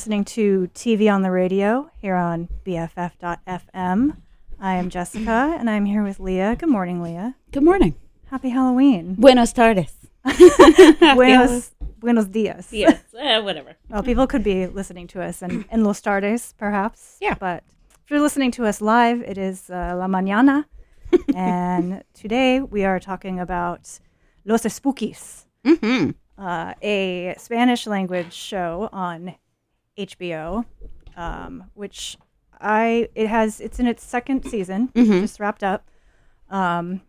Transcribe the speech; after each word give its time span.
listening 0.00 0.24
to 0.24 0.66
TV 0.74 1.12
on 1.12 1.20
the 1.20 1.30
radio 1.30 1.90
here 1.98 2.14
on 2.14 2.48
BFF.FM. 2.64 4.16
I 4.58 4.76
am 4.76 4.88
Jessica 4.88 5.54
and 5.58 5.68
I'm 5.68 5.84
here 5.84 6.02
with 6.02 6.18
Leah. 6.18 6.56
Good 6.56 6.70
morning, 6.70 7.02
Leah. 7.02 7.34
Good 7.52 7.64
morning. 7.64 7.94
Happy 8.30 8.48
Halloween. 8.48 9.14
Buenos 9.18 9.52
tardes. 9.52 9.92
buenos, 11.14 11.72
buenos 11.98 12.28
dias. 12.28 12.72
Yes, 12.72 12.98
uh, 13.12 13.42
whatever. 13.42 13.76
Well, 13.90 14.02
people 14.02 14.26
could 14.26 14.42
be 14.42 14.66
listening 14.68 15.06
to 15.08 15.20
us 15.22 15.42
in, 15.42 15.66
in 15.70 15.84
Los 15.84 16.00
Tardes, 16.00 16.54
perhaps. 16.56 17.18
Yeah. 17.20 17.34
But 17.38 17.62
if 18.02 18.10
you're 18.10 18.22
listening 18.22 18.52
to 18.52 18.64
us 18.64 18.80
live, 18.80 19.20
it 19.20 19.36
is 19.36 19.68
uh, 19.68 19.96
La 19.98 20.06
Mañana. 20.06 20.64
and 21.34 22.02
today 22.14 22.62
we 22.62 22.86
are 22.86 22.98
talking 22.98 23.38
about 23.38 24.00
Los 24.46 24.62
Espookys, 24.62 25.44
Mm-hmm. 25.66 26.12
uh, 26.42 26.72
a 26.80 27.34
Spanish 27.36 27.86
language 27.86 28.32
show 28.32 28.88
on 28.94 29.34
HBO, 30.06 30.64
um, 31.16 31.64
which 31.74 32.16
I 32.60 33.08
it 33.14 33.28
has 33.28 33.60
it's 33.60 33.78
in 33.80 33.86
its 33.86 34.04
second 34.04 34.44
season, 34.44 34.88
Mhm. 34.94 35.20
just 35.22 35.40
wrapped 35.40 35.62
up. 35.64 35.88
Um, 36.50 37.00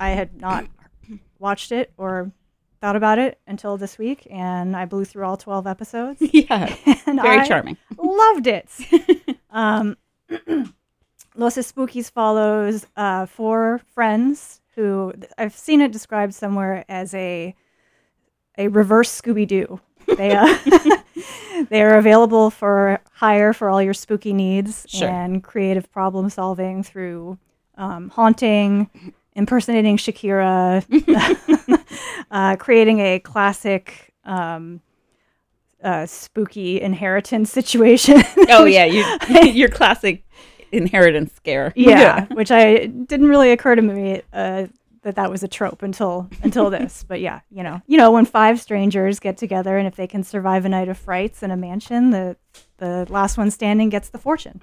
I 0.00 0.10
had 0.10 0.40
not 0.40 0.66
watched 1.38 1.72
it 1.72 1.92
or 1.96 2.30
thought 2.80 2.96
about 2.96 3.18
it 3.18 3.38
until 3.46 3.76
this 3.76 3.98
week, 3.98 4.26
and 4.30 4.76
I 4.76 4.84
blew 4.84 5.04
through 5.04 5.24
all 5.24 5.36
twelve 5.36 5.66
episodes. 5.66 6.20
Yeah. 6.32 6.74
and 7.06 7.20
Very 7.20 7.38
I 7.40 7.44
charming. 7.46 7.76
Loved 7.96 8.46
it. 8.46 8.68
um, 9.50 9.96
Los 11.36 11.56
Espookys 11.56 12.10
follows 12.10 12.86
uh, 12.96 13.26
four 13.26 13.80
friends 13.94 14.60
who 14.74 15.12
I've 15.36 15.54
seen 15.54 15.80
it 15.80 15.92
described 15.92 16.34
somewhere 16.34 16.84
as 16.88 17.14
a 17.14 17.54
a 18.56 18.68
reverse 18.68 19.20
Scooby 19.20 19.46
Doo. 19.46 19.80
They 20.16 20.32
uh, 20.34 20.56
they 21.68 21.82
are 21.82 21.96
available 21.98 22.50
for 22.50 23.00
hire 23.12 23.52
for 23.52 23.68
all 23.70 23.82
your 23.82 23.94
spooky 23.94 24.32
needs 24.32 24.86
Sure. 24.88 25.08
and 25.08 25.42
creative 25.42 25.90
problem 25.90 26.30
solving 26.30 26.82
through 26.82 27.38
um, 27.76 28.10
haunting, 28.10 28.88
impersonating 29.34 29.96
Shakira, 29.96 30.84
uh, 32.30 32.56
creating 32.56 33.00
a 33.00 33.18
classic. 33.20 34.12
Um, 34.24 34.80
uh, 35.82 36.04
spooky 36.06 36.80
inheritance 36.80 37.52
situation. 37.52 38.20
Oh 38.48 38.64
yeah, 38.64 38.84
you, 38.84 39.04
your 39.52 39.68
classic 39.68 40.24
inheritance 40.72 41.32
scare. 41.34 41.72
yeah, 41.76 42.26
which 42.32 42.50
I 42.50 42.86
didn't 42.86 43.28
really 43.28 43.52
occur 43.52 43.76
to 43.76 43.82
me 43.82 44.22
uh, 44.32 44.66
that 45.08 45.16
that 45.16 45.30
was 45.30 45.42
a 45.42 45.48
trope 45.48 45.82
until 45.82 46.28
until 46.42 46.68
this. 46.78 47.02
But 47.02 47.20
yeah, 47.20 47.40
you 47.50 47.62
know, 47.62 47.80
you 47.86 47.96
know, 47.96 48.12
when 48.12 48.26
five 48.26 48.60
strangers 48.60 49.18
get 49.18 49.38
together 49.38 49.78
and 49.78 49.88
if 49.88 49.96
they 49.96 50.06
can 50.06 50.22
survive 50.22 50.66
a 50.66 50.68
night 50.68 50.88
of 50.88 50.98
frights 50.98 51.42
in 51.42 51.50
a 51.50 51.56
mansion, 51.56 52.10
the 52.10 52.36
the 52.76 53.06
last 53.08 53.38
one 53.38 53.50
standing 53.50 53.88
gets 53.88 54.10
the 54.10 54.18
fortune. 54.18 54.62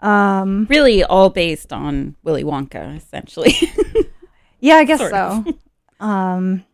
Um, 0.00 0.68
Really, 0.70 1.02
all 1.02 1.28
based 1.28 1.72
on 1.72 2.14
Willy 2.22 2.44
Wonka, 2.44 2.96
essentially. 2.96 3.54
yeah, 4.60 4.76
I 4.76 4.84
guess 4.84 5.00
Sort 5.00 5.10
so. 5.10 5.44
Um, 6.00 6.64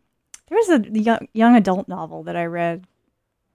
there 0.51 0.59
was 0.59 0.69
a 0.69 1.01
young, 1.01 1.29
young 1.33 1.57
adult 1.57 1.89
novel 1.89 2.25
that 2.25 2.37
I 2.37 2.45
read 2.45 2.87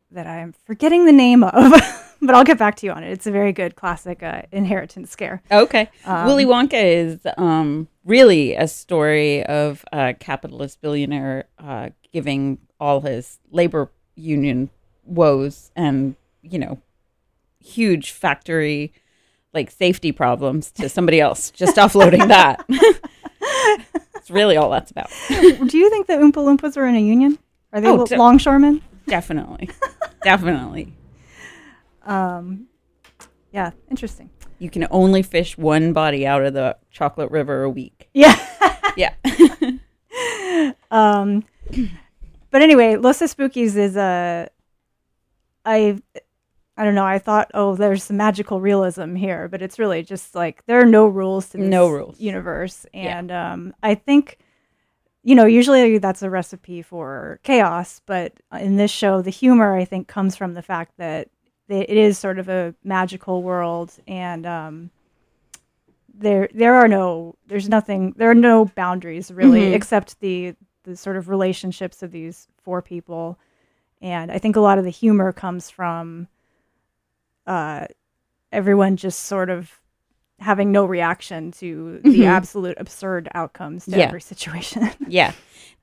that 0.09 0.25
I'm 0.25 0.55
forgetting 0.65 1.05
the 1.05 1.11
name 1.11 1.43
of, 1.43 1.71
but 2.21 2.35
I'll 2.35 2.43
get 2.43 2.57
back 2.57 2.75
to 2.77 2.85
you 2.85 2.91
on 2.91 3.03
it. 3.03 3.11
It's 3.11 3.27
a 3.27 3.31
very 3.31 3.51
good 3.53 3.75
classic 3.75 4.21
uh, 4.23 4.43
inheritance 4.51 5.11
scare. 5.11 5.41
okay. 5.51 5.89
Um, 6.05 6.25
Willy 6.27 6.45
Wonka 6.45 6.73
is 6.83 7.19
um, 7.37 7.87
really 8.05 8.55
a 8.55 8.67
story 8.67 9.43
of 9.45 9.83
a 9.93 10.13
capitalist 10.13 10.81
billionaire 10.81 11.45
uh, 11.57 11.89
giving 12.11 12.57
all 12.79 13.01
his 13.01 13.39
labor 13.51 13.91
union 14.15 14.69
woes 15.05 15.71
and 15.75 16.15
you 16.41 16.59
know 16.59 16.77
huge 17.59 18.11
factory 18.11 18.93
like 19.53 19.71
safety 19.71 20.11
problems 20.11 20.71
to 20.71 20.87
somebody 20.87 21.19
else, 21.19 21.49
just 21.51 21.75
offloading 21.83 22.27
that. 22.27 22.65
It's 24.15 24.29
really 24.29 24.57
all 24.57 24.69
that's 24.69 24.91
about. 24.91 25.09
Do 25.29 25.77
you 25.77 25.89
think 25.89 26.07
the 26.07 26.13
Oompa 26.13 26.33
Loompas 26.33 26.75
are 26.77 26.85
in 26.85 26.95
a 26.95 26.99
union? 26.99 27.39
Are 27.73 27.79
they 27.81 27.87
Oh, 27.87 28.05
de- 28.05 28.17
longshoremen? 28.17 28.81
Definitely. 29.07 29.69
Definitely. 30.23 30.93
Um, 32.09 32.67
yeah, 33.51 33.71
interesting. 33.89 34.29
You 34.59 34.69
can 34.69 34.87
only 34.91 35.21
fish 35.23 35.57
one 35.57 35.93
body 35.93 36.25
out 36.27 36.43
of 36.43 36.53
the 36.53 36.77
chocolate 36.91 37.31
river 37.31 37.63
a 37.63 37.69
week. 37.69 38.09
Yeah. 38.13 38.35
Yeah. 38.97 39.13
um, 40.91 41.43
but 42.51 42.61
anyway, 42.61 42.95
Los 42.95 43.19
Espookys 43.19 43.75
is 43.77 43.95
a. 43.95 44.49
I, 45.65 46.01
I 46.77 46.83
don't 46.83 46.95
know. 46.95 47.05
I 47.05 47.19
thought, 47.19 47.51
oh, 47.53 47.75
there's 47.75 48.03
some 48.03 48.17
magical 48.17 48.59
realism 48.61 49.15
here, 49.15 49.47
but 49.47 49.61
it's 49.61 49.77
really 49.77 50.01
just 50.03 50.33
like 50.35 50.65
there 50.65 50.79
are 50.81 50.85
no 50.85 51.07
rules 51.07 51.49
to 51.49 51.57
this 51.57 51.67
No 51.67 51.89
rules. 51.89 52.19
universe, 52.19 52.85
Yeah. 52.93 53.19
and 53.19 53.31
um, 53.31 53.73
I 53.83 53.95
think, 53.95 54.37
you 55.23 55.35
know, 55.35 55.45
usually 55.45 55.97
that's 55.99 56.23
a 56.23 56.29
recipe 56.29 56.81
for 56.81 57.39
chaos, 57.43 58.01
but 58.05 58.33
in 58.59 58.77
this 58.77 58.91
show, 58.91 59.21
the 59.21 59.29
humor 59.29 59.75
I 59.77 59.85
think 59.85 60.07
comes 60.07 60.35
from 60.35 60.53
the 60.53 60.61
fact 60.61 60.93
that 60.97 61.27
it 61.69 61.89
is 61.97 62.17
sort 62.17 62.39
of 62.39 62.49
a 62.49 62.73
magical 62.83 63.43
world, 63.43 63.93
and 64.07 64.45
um, 64.45 64.89
there 66.13 66.49
there 66.53 66.75
are 66.75 66.87
no 66.87 67.35
there's 67.47 67.69
nothing 67.69 68.13
there 68.17 68.29
are 68.29 68.35
no 68.35 68.65
boundaries 68.65 69.31
really 69.31 69.61
Mhm. 69.61 69.73
except 69.73 70.19
the 70.19 70.55
the 70.83 70.95
sort 70.97 71.15
of 71.17 71.29
relationships 71.29 72.01
of 72.03 72.11
these 72.11 72.47
four 72.63 72.81
people 72.81 73.37
and 74.01 74.31
i 74.31 74.37
think 74.37 74.55
a 74.55 74.59
lot 74.59 74.77
of 74.77 74.83
the 74.83 74.89
humor 74.89 75.31
comes 75.31 75.69
from 75.69 76.27
uh 77.47 77.85
everyone 78.51 78.97
just 78.97 79.19
sort 79.23 79.49
of 79.49 79.79
having 80.39 80.71
no 80.71 80.83
reaction 80.85 81.51
to 81.51 81.99
the 82.03 82.21
Mhm. 82.21 82.25
absolute 82.27 82.77
absurd 82.79 83.29
outcomes 83.33 83.85
to 83.85 83.91
Yeah. 83.97 84.05
every 84.07 84.21
situation 84.21 84.89
Yeah. 85.07 85.33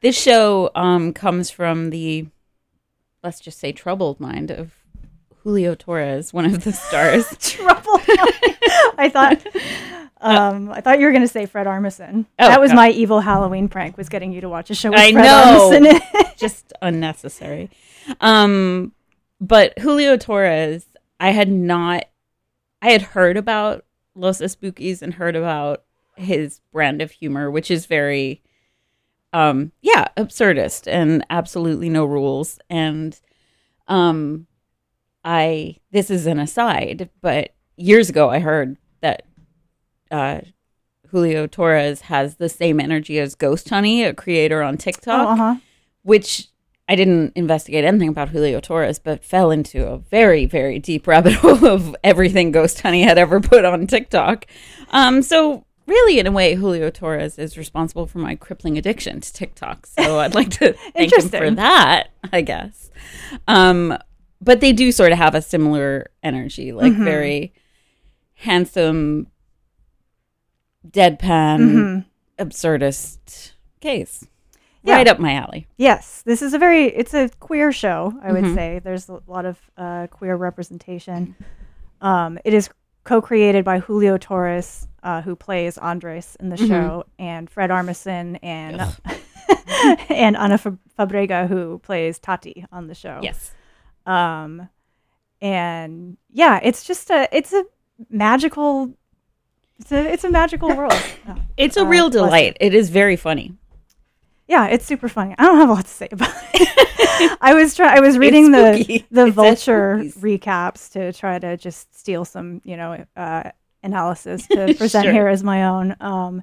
This 0.00 0.16
show 0.20 0.70
um, 0.74 1.12
comes 1.12 1.50
from 1.50 1.90
the, 1.90 2.26
let's 3.22 3.40
just 3.40 3.58
say, 3.58 3.72
troubled 3.72 4.18
mind 4.20 4.50
of 4.50 4.72
Julio 5.46 5.76
Torres, 5.76 6.32
one 6.32 6.44
of 6.44 6.64
the 6.64 6.72
stars. 6.72 7.24
trouble 7.40 8.00
i 8.98 9.08
thought 9.08 9.46
um, 10.20 10.72
I 10.72 10.80
thought 10.80 10.98
you 10.98 11.06
were 11.06 11.12
going 11.12 11.22
to 11.22 11.28
say 11.28 11.46
Fred 11.46 11.68
Armisen. 11.68 12.26
Oh, 12.40 12.48
that 12.48 12.60
was 12.60 12.70
no. 12.70 12.76
my 12.76 12.90
evil 12.90 13.20
Halloween 13.20 13.68
prank 13.68 13.96
was 13.96 14.08
getting 14.08 14.32
you 14.32 14.40
to 14.40 14.48
watch 14.48 14.70
a 14.70 14.74
show 14.74 14.90
with 14.90 14.98
I 14.98 15.12
Fred 15.12 15.22
know. 15.22 15.70
Armisen 15.70 16.36
just 16.36 16.72
unnecessary. 16.82 17.70
Um, 18.20 18.90
but 19.40 19.78
Julio 19.78 20.16
Torres, 20.16 20.84
I 21.20 21.30
had 21.30 21.48
not, 21.48 22.06
I 22.82 22.90
had 22.90 23.02
heard 23.02 23.36
about 23.36 23.84
Los 24.16 24.40
Espookys 24.40 25.00
and 25.00 25.14
heard 25.14 25.36
about 25.36 25.84
his 26.16 26.60
brand 26.72 27.00
of 27.00 27.12
humor, 27.12 27.52
which 27.52 27.70
is 27.70 27.86
very, 27.86 28.42
um, 29.32 29.70
yeah, 29.80 30.08
absurdist 30.16 30.90
and 30.90 31.24
absolutely 31.30 31.88
no 31.88 32.04
rules. 32.04 32.58
And, 32.68 33.16
um, 33.86 34.48
I, 35.26 35.76
this 35.90 36.10
is 36.10 36.26
an 36.26 36.38
aside, 36.38 37.10
but 37.20 37.50
years 37.76 38.08
ago 38.08 38.30
I 38.30 38.38
heard 38.38 38.76
that, 39.00 39.24
uh, 40.10 40.40
Julio 41.10 41.46
Torres 41.46 42.02
has 42.02 42.36
the 42.36 42.48
same 42.48 42.80
energy 42.80 43.18
as 43.18 43.34
Ghost 43.34 43.68
Honey, 43.68 44.02
a 44.04 44.14
creator 44.14 44.62
on 44.62 44.76
TikTok 44.76 45.28
Oh, 45.28 45.32
uh-huh. 45.32 45.56
which 46.02 46.48
I 46.88 46.94
didn't 46.94 47.32
investigate 47.34 47.84
anything 47.84 48.08
about 48.08 48.28
Julio 48.28 48.60
Torres, 48.60 48.98
but 49.00 49.24
fell 49.24 49.50
into 49.50 49.86
a 49.86 49.98
very, 49.98 50.46
very 50.46 50.78
deep 50.78 51.06
rabbit 51.06 51.32
hole 51.42 51.66
of 51.66 51.96
everything 52.04 52.52
Ghost 52.52 52.80
Honey 52.80 53.02
had 53.02 53.18
ever 53.18 53.40
put 53.40 53.64
on 53.64 53.86
TikTok. 53.86 54.46
Um, 54.90 55.22
so 55.22 55.64
really, 55.86 56.18
in 56.20 56.26
a 56.26 56.32
way, 56.32 56.54
Julio 56.54 56.90
Torres 56.90 57.38
is 57.38 57.58
responsible 57.58 58.06
for 58.06 58.18
my 58.18 58.36
crippling 58.36 58.78
addiction 58.78 59.20
to 59.20 59.32
TikTok. 59.32 59.86
So 59.86 60.20
I'd 60.20 60.34
like 60.34 60.50
to 60.58 60.72
thank 60.94 61.12
him 61.12 61.28
for 61.28 61.50
that, 61.52 62.10
I 62.32 62.42
guess. 62.42 62.90
Um, 63.48 63.96
but 64.40 64.60
they 64.60 64.72
do 64.72 64.92
sort 64.92 65.12
of 65.12 65.18
have 65.18 65.34
a 65.34 65.42
similar 65.42 66.10
energy, 66.22 66.72
like 66.72 66.92
Mhm. 66.92 67.04
very 67.04 67.52
handsome, 68.34 69.28
deadpan, 70.88 71.58
Mhm. 71.60 72.04
absurdist 72.38 73.52
case. 73.80 74.26
Yeah. 74.82 74.94
Right 74.94 75.08
up 75.08 75.18
my 75.18 75.34
alley. 75.34 75.66
Yes, 75.76 76.22
this 76.22 76.42
is 76.42 76.54
a 76.54 76.58
very 76.58 76.84
it's 76.86 77.12
a 77.12 77.28
queer 77.40 77.72
show. 77.72 78.14
I 78.22 78.32
would 78.32 78.44
Mhm. 78.44 78.54
say 78.54 78.78
there's 78.84 79.08
a 79.08 79.20
lot 79.26 79.44
of 79.44 79.58
uh, 79.76 80.06
queer 80.08 80.36
representation. 80.36 81.34
Um, 82.00 82.38
it 82.44 82.54
is 82.54 82.70
co-created 83.04 83.64
by 83.64 83.78
Julio 83.80 84.16
Torres, 84.16 84.86
uh, 85.02 85.22
who 85.22 85.34
plays 85.34 85.76
Andres 85.78 86.36
in 86.38 86.50
the 86.50 86.56
Mhm. 86.56 86.68
show, 86.68 87.04
and 87.18 87.50
Fred 87.50 87.70
Armisen 87.70 88.38
and 88.42 88.80
and 90.08 90.36
Ana 90.36 90.58
Fabrega, 90.98 91.48
who 91.48 91.78
plays 91.80 92.18
Tati 92.20 92.64
on 92.70 92.86
the 92.86 92.94
show. 92.94 93.18
Yes. 93.22 93.52
Um, 94.06 94.68
and 95.40 96.16
yeah, 96.32 96.60
it's 96.62 96.84
just 96.84 97.10
a 97.10 97.28
it's 97.36 97.52
a 97.52 97.64
magical. 98.10 98.92
It's 99.78 99.92
a 99.92 100.12
it's 100.12 100.24
a 100.24 100.30
magical 100.30 100.74
world. 100.74 100.92
Oh. 101.28 101.36
It's 101.56 101.76
a 101.78 101.82
Uh, 101.82 101.84
real 101.84 102.10
delight. 102.10 102.56
It 102.60 102.74
is 102.74 102.90
very 102.90 103.16
funny. 103.16 103.54
Yeah, 104.46 104.66
it's 104.66 104.84
super 104.84 105.08
funny. 105.08 105.34
I 105.38 105.42
don't 105.44 105.56
have 105.58 105.70
a 105.70 105.72
lot 105.72 105.84
to 105.86 105.90
say 105.90 106.08
about 106.12 106.32
it. 106.54 107.38
I 107.40 107.54
was 107.54 107.74
trying. 107.74 107.96
I 107.96 108.00
was 108.00 108.16
reading 108.18 108.52
the 108.52 108.84
the 109.10 109.22
It 109.22 109.26
says 109.26 109.34
vulture 109.34 109.96
recaps 110.20 110.92
to 110.92 111.12
try 111.12 111.38
to 111.38 111.56
just 111.56 111.94
steal 111.98 112.24
some, 112.24 112.60
you 112.64 112.76
know, 112.76 113.04
uh, 113.16 113.50
analysis 113.82 114.46
to 114.48 114.74
present 114.78 115.04
Sure. 115.04 115.12
here 115.12 115.28
as 115.28 115.42
my 115.42 115.64
own. 115.64 115.96
Um, 116.00 116.42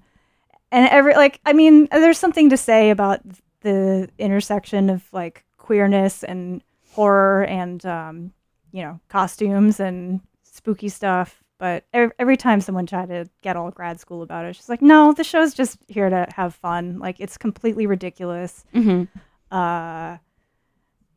and 0.72 0.90
every 0.90 1.14
like, 1.14 1.40
I 1.46 1.54
mean, 1.54 1.88
there's 1.92 2.18
something 2.18 2.50
to 2.50 2.58
say 2.58 2.90
about 2.90 3.22
the 3.62 4.10
intersection 4.18 4.90
of 4.90 5.04
like 5.14 5.46
queerness 5.58 6.24
and 6.24 6.62
horror 6.94 7.44
and 7.46 7.86
um, 7.86 8.34
you 8.72 8.84
know 8.84 9.00
costumes 9.10 9.80
and 9.80 10.22
spooky 10.44 10.90
stuff. 10.90 11.44
But 11.60 11.86
every, 11.94 12.14
every 12.20 12.38
time 12.38 12.60
someone 12.62 12.86
tried 12.86 13.10
to 13.10 13.30
get 13.42 13.56
all 13.56 13.72
grad 13.72 14.00
school 14.00 14.22
about 14.22 14.46
it, 14.46 14.56
she's 14.56 14.68
like, 14.68 14.82
no, 14.82 15.14
the 15.14 15.24
show's 15.24 15.54
just 15.54 15.78
here 15.88 16.10
to 16.10 16.28
have 16.36 16.56
fun. 16.56 17.00
Like 17.00 17.20
it's 17.20 17.38
completely 17.38 17.86
ridiculous 17.86 18.66
Mhm. 18.74 19.08
uh 19.52 20.18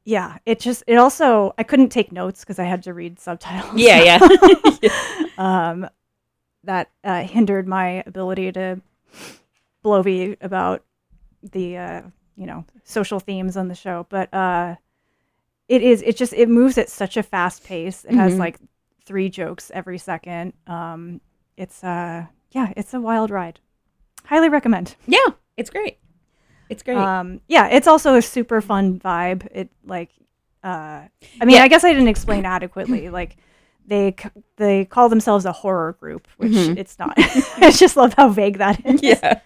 yeah, 0.04 0.38
it 0.47 0.61
just 0.61 0.85
it 0.87 0.97
also 0.97 1.52
I 1.59 1.64
couldn't 1.64 1.88
take 1.88 2.12
notes 2.12 2.40
because 2.40 2.61
I 2.61 2.64
had 2.64 2.85
to 2.85 2.95
read 2.95 3.18
subtitles. 3.18 3.75
Yeah, 3.75 4.18
yeah. 4.83 4.88
um, 5.38 5.88
that 6.62 6.90
uh, 7.02 7.23
hindered 7.23 7.66
my 7.66 8.04
ability 8.06 8.52
to 8.52 8.80
blovy 9.83 10.37
about 10.40 10.85
the 11.42 11.76
uh, 11.76 12.02
you 12.37 12.47
know 12.47 12.64
social 12.85 13.18
themes 13.18 13.56
on 13.56 13.66
the 13.66 13.75
show. 13.75 14.06
But 14.09 14.33
uh, 14.33 14.76
it 15.68 15.82
is 15.82 16.02
it 16.02 16.16
just 16.16 16.32
it 16.32 16.49
moves 16.49 16.78
at 16.78 16.88
such 16.88 17.16
a 17.16 17.23
fast 17.23 17.64
pace. 17.64 18.04
It 18.04 18.14
has 18.14 18.35
Mhm. 18.35 18.38
like 18.38 18.58
three 19.04 19.28
jokes 19.28 19.70
every 19.75 19.99
second. 19.99 20.52
Um, 20.66 21.20
it's 21.56 21.82
uh 21.85 22.26
yeah, 22.52 22.73
it's 22.76 22.94
a 22.94 23.00
wild 23.00 23.30
ride. 23.30 23.61
Highly 24.25 24.49
recommend. 24.49 24.96
yeah, 25.06 25.26
it's 25.56 25.70
great. 25.70 25.99
It's 26.68 26.82
great. 26.82 26.96
Um, 26.96 27.40
yeah, 27.49 27.68
it's 27.68 27.87
also 27.87 28.16
a 28.16 28.23
super 28.23 28.61
fun 28.61 28.99
vibe. 28.99 29.46
It 29.52 29.68
like, 29.85 30.11
uh, 30.64 31.02
I 31.40 31.44
mean, 31.44 31.56
Yeah. 31.56 31.62
I 31.62 31.68
guess 31.68 31.85
I 31.85 31.92
didn't 31.92 32.08
explain 32.08 32.44
adequately. 32.44 33.08
Like, 33.20 33.37
they 33.87 34.16
c- 34.20 34.30
they 34.56 34.85
call 34.85 35.08
themselves 35.08 35.44
a 35.44 35.52
horror 35.52 35.92
group, 36.00 36.26
which 36.38 36.50
Mhm. 36.52 36.76
it's 36.76 36.99
not. 36.99 37.14
I 37.18 37.70
just 37.70 37.96
love 37.96 38.14
how 38.14 38.28
vague 38.30 38.58
that 38.58 38.85
is. 38.85 39.00
yeah. 39.12 39.40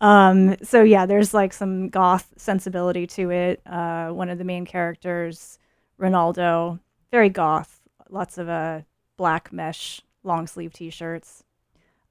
Um. 0.00 0.56
So 0.62 0.82
yeah, 0.82 1.06
there's 1.06 1.32
like 1.32 1.52
some 1.52 1.88
goth 1.88 2.32
sensibility 2.36 3.06
to 3.08 3.30
it. 3.30 3.62
Uh, 3.66 4.08
one 4.10 4.28
of 4.28 4.38
the 4.38 4.44
main 4.44 4.66
characters, 4.66 5.58
Renaldo, 5.98 6.80
very 7.10 7.28
goth. 7.28 7.80
Lots 8.10 8.38
of 8.38 8.48
uh 8.48 8.80
black 9.16 9.52
mesh 9.52 10.00
long 10.24 10.46
sleeve 10.46 10.72
T-shirts. 10.72 11.44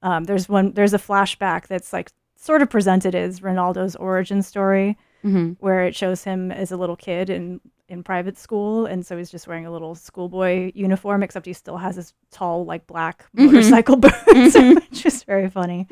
Um. 0.02 0.24
There's 0.24 0.48
one. 0.48 0.72
There's 0.72 0.94
a 0.94 0.98
flashback 0.98 1.66
that's 1.68 1.92
like 1.92 2.10
sort 2.36 2.62
of 2.62 2.70
presented 2.70 3.14
as 3.14 3.42
Renaldo's 3.42 3.96
origin 3.96 4.42
story 4.42 4.96
hmm 5.22 5.52
where 5.60 5.84
it 5.84 5.96
shows 5.96 6.22
him 6.24 6.52
as 6.52 6.70
a 6.70 6.76
little 6.76 6.96
kid 6.96 7.30
in 7.30 7.58
in 7.88 8.02
private 8.02 8.36
school 8.36 8.84
and 8.84 9.06
so 9.06 9.16
he's 9.16 9.30
just 9.30 9.46
wearing 9.48 9.64
a 9.64 9.70
little 9.70 9.94
schoolboy 9.94 10.70
uniform 10.74 11.22
except 11.22 11.46
he 11.46 11.52
still 11.54 11.78
has 11.78 11.96
his 11.96 12.12
tall 12.30 12.66
like 12.66 12.86
black 12.86 13.24
Mhm. 13.34 13.46
motorcycle 13.46 13.96
boots 14.04 14.14
Mhm. 14.26 14.74
which 14.74 15.06
is 15.06 15.22
very 15.24 15.48
funny 15.48 15.86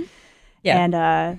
Yeah. 0.62 0.84
and 0.84 0.94
uh 0.94 1.34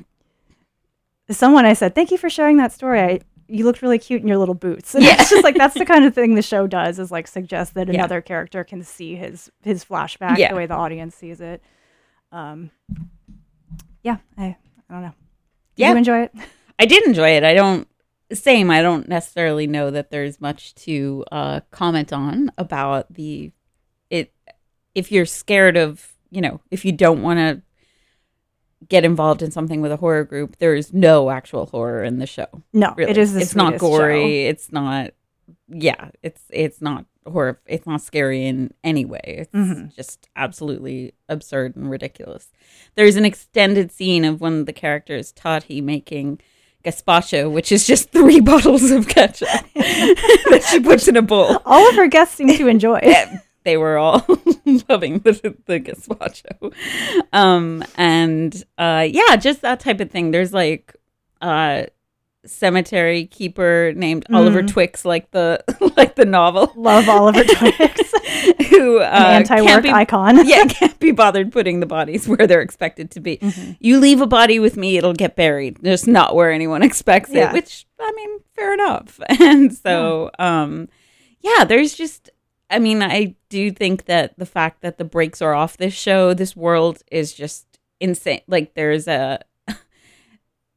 someone 1.29 1.65
i 1.65 1.73
said 1.73 1.95
thank 1.95 2.11
you 2.11 2.17
for 2.17 2.29
sharing 2.29 2.57
that 2.57 2.71
story 2.71 2.99
I, 3.01 3.19
you 3.47 3.65
looked 3.65 3.81
really 3.81 3.99
cute 3.99 4.21
in 4.21 4.27
your 4.27 4.37
little 4.37 4.55
boots 4.55 4.93
and 4.95 5.03
Yeah. 5.05 5.15
it's 5.19 5.29
just 5.29 5.43
like 5.43 5.55
that's 5.55 5.73
the 5.75 5.85
kind 5.85 6.05
of 6.05 6.13
thing 6.13 6.35
the 6.35 6.41
show 6.41 6.67
does 6.67 6.99
is 6.99 7.11
like 7.11 7.27
suggest 7.27 7.73
that 7.75 7.87
Yeah. 7.87 7.95
another 7.95 8.21
character 8.21 8.63
can 8.63 8.83
see 8.83 9.15
his 9.15 9.51
his 9.61 9.83
flashback 9.85 10.37
Yeah. 10.37 10.49
the 10.49 10.55
way 10.55 10.65
the 10.65 10.73
audience 10.75 11.15
sees 11.15 11.39
it 11.41 11.61
um 12.31 12.71
yeah 14.03 14.17
i 14.37 14.55
i 14.89 14.93
don't 14.93 15.01
know 15.03 15.13
did 15.75 15.81
Yeah. 15.83 15.91
you 15.91 15.97
enjoy 15.97 16.19
it 16.23 16.31
I 16.79 16.85
did 16.85 17.05
enjoy 17.05 17.29
it. 17.29 17.43
I 17.43 17.53
don't 17.53 17.87
same. 18.33 18.71
I 18.71 18.81
don't 18.81 19.07
necessarily 19.07 19.67
know 19.67 19.91
that 19.91 20.09
there's 20.09 20.41
much 20.41 20.73
to 20.75 21.23
uh, 21.31 21.59
comment 21.69 22.11
on 22.11 22.51
about 22.57 23.13
the 23.13 23.51
it. 24.09 24.33
If 24.95 25.11
you're 25.11 25.27
scared 25.27 25.77
of, 25.77 26.13
you 26.31 26.41
know, 26.41 26.61
if 26.71 26.83
you 26.83 26.91
don't 26.91 27.21
want 27.21 27.37
to 27.37 27.61
get 28.93 29.03
involved 29.03 29.41
in 29.41 29.49
something 29.49 29.81
with 29.81 29.91
a 29.91 29.97
horror 29.97 30.23
group, 30.23 30.57
there 30.59 30.75
is 30.75 30.93
no 30.93 31.31
actual 31.31 31.65
horror 31.65 32.03
in 32.03 32.19
the 32.19 32.27
show. 32.27 32.45
no 32.73 32.93
Really, 32.95 33.09
it 33.11 33.17
is 33.17 33.35
it's 33.35 33.55
not 33.55 33.69
sweetest 33.79 33.83
show. 33.83 33.97
gory. 33.97 34.45
It's 34.45 34.71
not. 34.71 35.11
Yeah, 35.67 36.11
it's 36.21 36.43
it's 36.51 36.79
not 36.79 37.05
horror. 37.25 37.59
It's 37.65 37.87
not 37.87 38.01
scary 38.01 38.45
in 38.45 38.71
any 38.83 39.05
way. 39.05 39.21
It's 39.25 39.51
Mhm. 39.51 39.95
just 39.95 40.29
absolutely 40.35 41.13
absurd 41.27 41.75
and 41.75 41.89
ridiculous. 41.89 42.51
There's 42.95 43.15
an 43.15 43.25
extended 43.25 43.91
scene 43.91 44.25
of 44.25 44.39
one 44.41 44.59
of 44.59 44.65
the 44.67 44.73
characters, 44.73 45.31
Tati, 45.31 45.81
making 45.81 46.39
gazpacho, 46.85 47.49
which 47.51 47.71
is 47.71 47.87
just 47.87 48.11
three 48.11 48.41
bottles 48.51 48.91
of 48.91 49.07
ketchup 49.07 49.47
that 49.75 50.63
she 50.69 50.79
puts 50.81 51.07
in 51.07 51.17
a 51.17 51.21
bowl. 51.23 51.57
All 51.65 51.89
of 51.89 51.95
her 51.95 52.07
guests 52.07 52.35
seem 52.35 52.49
to 52.49 52.67
enjoy 52.67 52.99
it. 53.01 53.27
They 53.63 53.77
were 53.77 53.97
all 53.97 54.25
loving 54.89 55.19
the, 55.19 55.55
the 55.65 55.79
gazpacho. 55.79 56.73
Um, 57.31 57.83
and 57.95 58.63
uh, 58.77 59.07
yeah, 59.09 59.35
just 59.37 59.61
that 59.61 59.79
type 59.79 59.99
of 59.99 60.11
thing. 60.11 60.31
There's 60.31 60.53
like 60.53 60.95
uh, 61.41 61.83
cemetery 62.45 63.25
keeper 63.25 63.93
named 63.95 64.25
Oliver 64.33 64.61
Mm. 64.63 64.67
Twix, 64.71 65.05
like 65.05 65.31
the 65.31 65.63
like 65.97 66.15
the 66.15 66.25
novel, 66.25 66.71
Love 66.75 67.07
Oliver 67.07 67.43
Twix, 67.43 68.13
who 68.69 68.99
uh, 68.99 69.03
an 69.03 69.43
anti-work 69.43 69.83
be- 69.83 69.89
icon. 69.91 70.45
yeah, 70.47 70.65
can't 70.65 70.99
be 70.99 71.11
bothered 71.11 71.51
putting 71.51 71.79
the 71.79 71.85
bodies 71.85 72.27
where 72.27 72.45
they're 72.47 72.61
expected 72.61 73.11
to 73.11 73.19
be. 73.19 73.37
Mhm. 73.37 73.77
You 73.79 73.99
leave 73.99 74.19
a 74.21 74.27
body 74.27 74.59
with 74.59 74.75
me, 74.77 74.97
it'll 74.97 75.13
get 75.13 75.35
buried. 75.35 75.81
Just 75.83 76.07
not 76.07 76.35
where 76.35 76.51
anyone 76.51 76.83
expects 76.83 77.29
Yeah. 77.31 77.49
it, 77.49 77.53
which 77.53 77.85
I 77.99 78.11
mean, 78.13 78.39
fair 78.55 78.73
enough. 78.73 79.19
And 79.39 79.73
so, 79.73 80.29
um, 80.37 80.89
yeah, 81.39 81.63
there's 81.63 81.93
just, 81.93 82.29
I 82.69 82.79
mean, 82.79 83.01
I 83.03 83.35
do 83.49 83.71
think 83.71 84.05
that 84.05 84.37
the 84.39 84.45
fact 84.45 84.81
that 84.81 84.97
the 84.97 85.03
brakes 85.05 85.41
are 85.41 85.53
off 85.53 85.77
this 85.77 85.93
show, 85.93 86.33
this 86.33 86.55
world 86.55 87.01
is 87.11 87.33
just 87.33 87.65
insane. 87.99 88.41
Like 88.47 88.73
there's 88.73 89.07
a, 89.07 89.39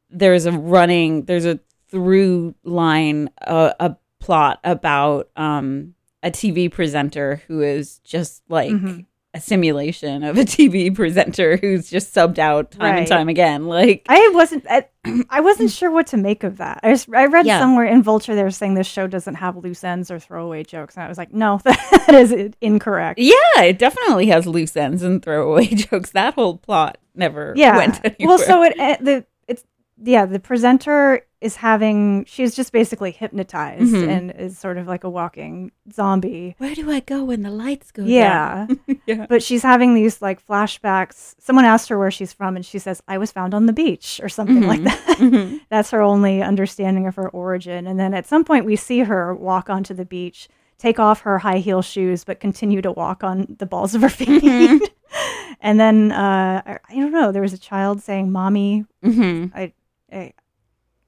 there's 0.09 0.45
a 0.45 0.51
running, 0.51 1.25
there's 1.25 1.45
a 1.45 1.59
through 1.89 2.53
line, 2.63 3.29
uh, 3.45 3.73
a 3.79 3.95
plot 4.19 4.59
about, 4.63 5.29
um, 5.35 5.93
a 6.23 6.31
TV 6.31 6.69
presenter 6.71 7.41
who 7.47 7.61
is 7.61 7.99
just 7.99 8.43
like 8.49 8.71
Mhm. 8.71 9.05
A 9.37 9.41
simulation 9.41 10.23
of 10.23 10.37
a 10.37 10.41
TV 10.43 10.93
presenter 10.95 11.57
who's 11.57 11.89
just 11.89 12.13
subbed 12.13 12.39
out 12.39 12.71
time 12.71 12.97
and 12.97 13.07
time 13.07 13.29
again. 13.29 13.67
Like, 13.67 14.05
I 14.09 14.29
wasn't. 14.33 14.65
I, 14.69 14.85
I 15.29 15.39
wasn't 15.41 15.71
sure 15.71 15.89
what 15.91 16.07
to 16.07 16.17
make 16.17 16.43
of 16.43 16.57
that. 16.57 16.81
I, 16.83 16.91
just, 16.91 17.07
I 17.13 17.25
read 17.27 17.45
Yeah. 17.45 17.59
somewhere 17.59 17.85
in 17.85 18.03
Vulture 18.03 18.35
they 18.35 18.43
were 18.43 18.51
saying 18.51 18.73
this 18.73 18.87
show 18.87 19.07
doesn't 19.07 19.35
have 19.35 19.55
loose 19.55 19.83
ends 19.83 20.11
or 20.11 20.19
throwaway 20.19 20.63
jokes, 20.63 20.95
and 20.95 21.03
I 21.03 21.07
was 21.07 21.17
like, 21.17 21.33
no, 21.33 21.61
that 21.63 22.09
is 22.13 22.33
incorrect. 22.61 23.19
yeah, 23.19 23.61
it 23.61 23.79
definitely 23.79 24.27
has 24.27 24.45
loose 24.45 24.75
ends 24.75 25.03
and 25.03 25.21
throwaway 25.23 25.65
jokes. 25.67 26.11
That 26.11 26.33
whole 26.33 26.57
plot 26.57 26.97
never 27.15 27.53
Yeah. 27.55 27.77
went 27.77 28.01
anywhere. 28.03 28.27
Well, 28.27 28.37
so 28.39 28.63
it 28.63 28.75
the 29.03 29.25
it's 29.47 29.63
yeah 30.03 30.25
the 30.25 30.39
presenter 30.39 31.25
is 31.39 31.57
having 31.57 32.25
she's 32.25 32.55
just 32.55 32.71
basically 32.71 33.11
hypnotized 33.11 33.93
Mhm. 33.93 34.07
and 34.09 34.31
is 34.31 34.57
sort 34.57 34.77
of 34.79 34.87
like 34.87 35.03
a 35.03 35.09
walking 35.09 35.71
zombie. 35.93 36.55
where 36.57 36.73
do 36.73 36.89
I 36.91 36.99
go 36.99 37.23
when 37.23 37.43
the 37.43 37.51
lights 37.51 37.91
go 37.91 38.03
Yeah. 38.03 38.65
down? 38.67 38.79
yeah. 39.05 39.25
But 39.29 39.43
she's 39.43 39.61
having 39.61 39.93
these 39.93 40.19
like 40.21 40.43
flashbacks. 40.45 41.35
Someone 41.39 41.65
asked 41.65 41.89
her 41.89 41.97
where 41.99 42.09
she's 42.11 42.33
from, 42.33 42.55
and 42.55 42.65
she 42.65 42.79
says, 42.79 43.03
"I 43.07 43.17
was 43.19 43.31
found 43.31 43.53
on 43.53 43.67
the 43.67 43.73
beach" 43.73 44.19
or 44.23 44.29
something 44.29 44.61
like 44.65 44.79
Mhm. 44.81 44.85
that. 44.85 45.17
Mhm. 45.19 45.59
That's 45.69 45.91
her 45.91 46.01
only 46.01 46.41
understanding 46.41 47.05
of 47.07 47.15
her 47.15 47.29
origin. 47.29 47.85
And 47.85 47.99
then 47.99 48.13
at 48.15 48.25
some 48.25 48.43
point, 48.43 48.65
we 48.65 48.75
see 48.75 48.99
her 49.01 49.35
walk 49.35 49.69
onto 49.69 49.93
the 49.93 50.05
beach, 50.05 50.47
take 50.79 50.99
off 50.99 51.21
her 51.21 51.37
high 51.39 51.59
heel 51.59 51.81
shoes, 51.83 52.23
but 52.23 52.39
continue 52.39 52.81
to 52.81 52.91
walk 52.91 53.23
on 53.23 53.55
the 53.59 53.65
balls 53.67 53.93
of 53.93 54.01
her 54.01 54.09
feet. 54.09 54.41
Mhm. 54.43 54.79
and 55.61 55.79
then 55.79 56.11
uh, 56.11 56.61
I, 56.65 56.79
I 56.89 56.95
don't 56.95 57.11
know. 57.11 57.31
There 57.31 57.41
was 57.43 57.53
a 57.53 57.57
child 57.59 58.01
saying, 58.01 58.31
"Mommy." 58.31 58.85
Mhm. 59.05 59.51
I, 59.55 59.73
I, 60.11 60.33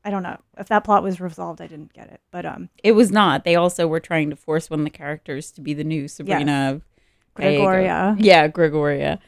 I 0.04 0.10
don't 0.12 0.24
know 0.24 0.40
if 0.58 0.68
that 0.70 0.84
plot 0.84 1.04
was 1.04 1.20
resolved. 1.20 1.62
I 1.62 1.68
didn't 1.68 1.94
get 1.94 2.08
it, 2.10 2.22
but 2.32 2.46
um, 2.46 2.70
It 2.84 2.94
was 2.94 3.12
not. 3.12 3.44
They 3.44 3.56
also 3.56 3.86
were 3.88 4.00
trying 4.00 4.30
to 4.30 4.36
force 4.36 4.70
one 4.70 4.80
of 4.80 4.86
the 4.86 4.90
characters 4.90 5.52
to 5.52 5.62
be 5.62 5.74
the 5.74 5.84
new 5.84 6.08
Sabrina 6.08 6.82
Gallego. 7.36 7.58
Gregoria. 7.66 8.16
Yeah, 8.20 8.48
Gregoria. 8.48 9.20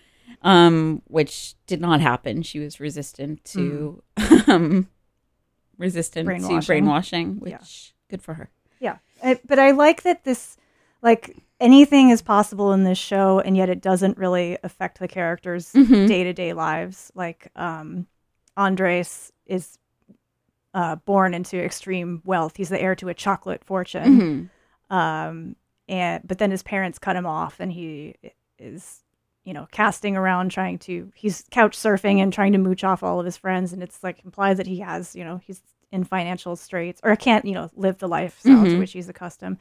Um, 0.43 1.01
which 1.07 1.55
did 1.67 1.81
not 1.81 2.01
happen. 2.01 2.41
She 2.41 2.59
was 2.59 2.79
resistant 2.79 3.43
to 3.45 4.01
um 4.47 4.87
resistant 5.77 6.25
to 6.25 6.29
Brainwashing. 6.29 6.67
brainwashing, 6.67 7.39
which 7.39 7.51
Yeah. 7.51 7.59
good 8.09 8.21
for 8.21 8.35
her. 8.35 8.49
Yeah, 8.79 8.97
I, 9.23 9.39
but 9.45 9.59
I 9.59 9.71
like 9.71 10.03
that 10.03 10.23
this, 10.23 10.57
like 11.01 11.37
anything 11.59 12.09
is 12.09 12.21
possible 12.21 12.71
in 12.73 12.83
this 12.83 12.97
show, 12.97 13.39
and 13.39 13.55
yet 13.55 13.69
it 13.69 13.81
doesn't 13.81 14.17
really 14.17 14.57
affect 14.63 14.99
the 14.99 15.07
characters' 15.07 15.71
day 15.73 16.23
to 16.23 16.33
day 16.33 16.53
lives. 16.53 17.11
Like, 17.13 17.49
um, 17.55 18.07
Andres 18.57 19.31
is 19.45 19.77
uh, 20.73 20.95
born 20.97 21.33
into 21.33 21.57
extreme 21.63 22.21
wealth. 22.25 22.55
He's 22.57 22.69
the 22.69 22.81
heir 22.81 22.95
to 22.95 23.09
a 23.09 23.13
chocolate 23.13 23.63
fortune. 23.63 24.49
Mhm. 24.89 24.95
Um, 24.95 25.55
and 25.87 26.25
but 26.27 26.37
then 26.37 26.51
his 26.51 26.63
parents 26.63 26.99
cut 26.99 27.15
him 27.15 27.25
off, 27.25 27.59
and 27.59 27.71
he 27.71 28.15
is, 28.59 29.03
you 29.43 29.53
know, 29.53 29.67
casting 29.71 30.15
around 30.15 30.51
trying 30.51 30.77
to. 30.79 31.11
He's 31.15 31.43
couch 31.51 31.77
surfing 31.77 32.19
and 32.21 32.31
trying 32.31 32.51
to 32.53 32.57
mooch 32.57 32.83
off 32.83 33.03
all 33.03 33.19
of 33.19 33.25
his 33.25 33.37
friends, 33.37 33.73
and 33.73 33.81
it's 33.83 34.03
like 34.03 34.23
implies 34.23 34.57
that 34.57 34.67
he 34.67 34.79
has, 34.79 35.15
you 35.15 35.23
know, 35.23 35.37
he's 35.43 35.61
in 35.91 36.03
financial 36.05 36.55
straits 36.55 37.01
or 37.03 37.13
can't, 37.17 37.43
you 37.43 37.53
know, 37.53 37.69
live 37.75 37.97
the 37.97 38.07
lifestyle 38.07 38.63
to 38.63 38.71
Mhm. 38.71 38.79
which 38.79 38.93
he's 38.93 39.09
accustomed. 39.09 39.57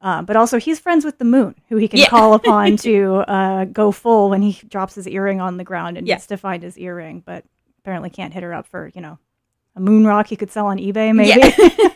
Um, 0.00 0.24
but 0.24 0.36
also, 0.36 0.58
he's 0.58 0.78
friends 0.78 1.04
with 1.04 1.18
the 1.18 1.24
moon, 1.24 1.54
who 1.68 1.76
he 1.76 1.88
can 1.88 2.00
Yeah. 2.00 2.08
call 2.08 2.32
upon 2.34 2.76
to 2.88 3.16
uh, 3.28 3.64
go 3.66 3.92
full 3.92 4.30
when 4.30 4.40
he 4.42 4.52
drops 4.68 4.94
his 4.94 5.06
earring 5.08 5.40
on 5.40 5.56
the 5.58 5.64
ground 5.64 5.98
and 5.98 6.06
Yeah. 6.06 6.14
needs 6.14 6.26
to 6.28 6.36
find 6.38 6.62
his 6.62 6.78
earring, 6.78 7.20
but 7.26 7.44
apparently 7.80 8.08
can't 8.10 8.32
hit 8.32 8.42
her 8.42 8.54
up 8.54 8.66
for, 8.66 8.90
you 8.94 9.00
know, 9.02 9.18
a 9.76 9.80
moon 9.80 10.06
rock 10.06 10.26
he 10.28 10.36
could 10.36 10.50
sell 10.50 10.66
on 10.66 10.78
eBay, 10.78 11.14
maybe. 11.14 11.40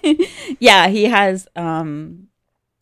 Yeah. 0.03 0.27
yeah, 0.61 0.89
he 0.89 1.05
has 1.05 1.49
um 1.57 2.29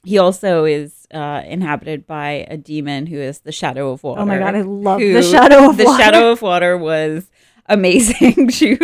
he 0.04 0.18
also 0.18 0.64
is 0.64 1.06
uh 1.12 1.42
inhabited 1.46 2.06
by 2.06 2.46
a 2.50 2.56
demon 2.56 3.06
who 3.06 3.16
is 3.18 3.40
the 3.40 3.52
shadow 3.52 3.92
of 3.92 4.02
water. 4.02 4.20
Oh 4.20 4.26
my 4.26 4.38
god, 4.38 4.54
I 4.54 4.60
love 4.62 5.00
who- 5.00 5.12
the 5.14 5.22
shadow 5.22 5.70
of 5.70 5.76
the 5.76 5.84
water. 5.84 6.02
shadow 6.02 6.32
of 6.32 6.42
water 6.42 6.76
was 6.76 7.30
amazing. 7.66 8.48
she, 8.58 8.76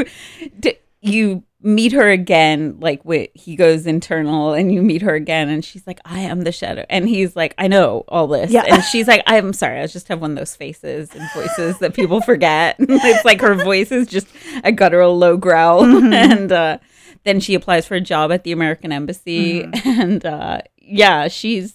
d- 0.61 0.76
you 1.04 1.42
meet 1.61 1.92
her 1.92 2.11
again, 2.11 2.76
like 2.80 3.02
wait, 3.04 3.30
he 3.34 3.56
goes 3.56 3.87
internal, 3.87 4.52
and 4.52 4.73
you 4.73 4.82
meet 4.82 5.02
her 5.02 5.14
again, 5.14 5.49
and 5.49 5.64
she's 5.64 5.87
like, 5.87 5.99
"I 6.04 6.20
am 6.20 6.42
the 6.42 6.52
shadow," 6.52 6.84
and 6.90 7.08
he's 7.08 7.34
like, 7.37 7.54
"I 7.58 7.68
know 7.68 8.04
all 8.08 8.26
this," 8.26 8.50
Yeah. 8.50 8.64
and 8.68 8.82
she's 8.84 9.08
like, 9.08 9.23
"I'm 9.26 9.52
sorry, 9.52 9.80
I 9.80 9.87
just 9.87 10.08
have 10.08 10.20
one 10.20 10.32
of 10.32 10.37
those 10.37 10.54
faces 10.56 11.11
and 11.14 11.28
voices 11.34 11.78
that 11.78 11.94
people 11.94 12.20
forget." 12.20 12.76
it's 12.80 13.25
like 13.25 13.40
her 13.40 13.54
voice 13.54 13.90
is 13.92 14.06
just 14.06 14.26
a 14.62 14.73
guttural 14.73 15.16
low 15.16 15.37
growl, 15.37 15.82
Mm-hmm. 15.82 16.12
and 16.32 16.52
uh, 16.52 16.78
then 17.25 17.40
she 17.40 17.54
applies 17.54 17.87
for 17.87 17.94
a 17.94 18.00
job 18.00 18.30
at 18.32 18.44
the 18.44 18.52
American 18.52 18.92
Embassy, 18.92 19.62
Mm-hmm. 19.62 20.00
and 20.00 20.26
uh, 20.26 20.58
yeah, 20.82 21.28
she's 21.28 21.75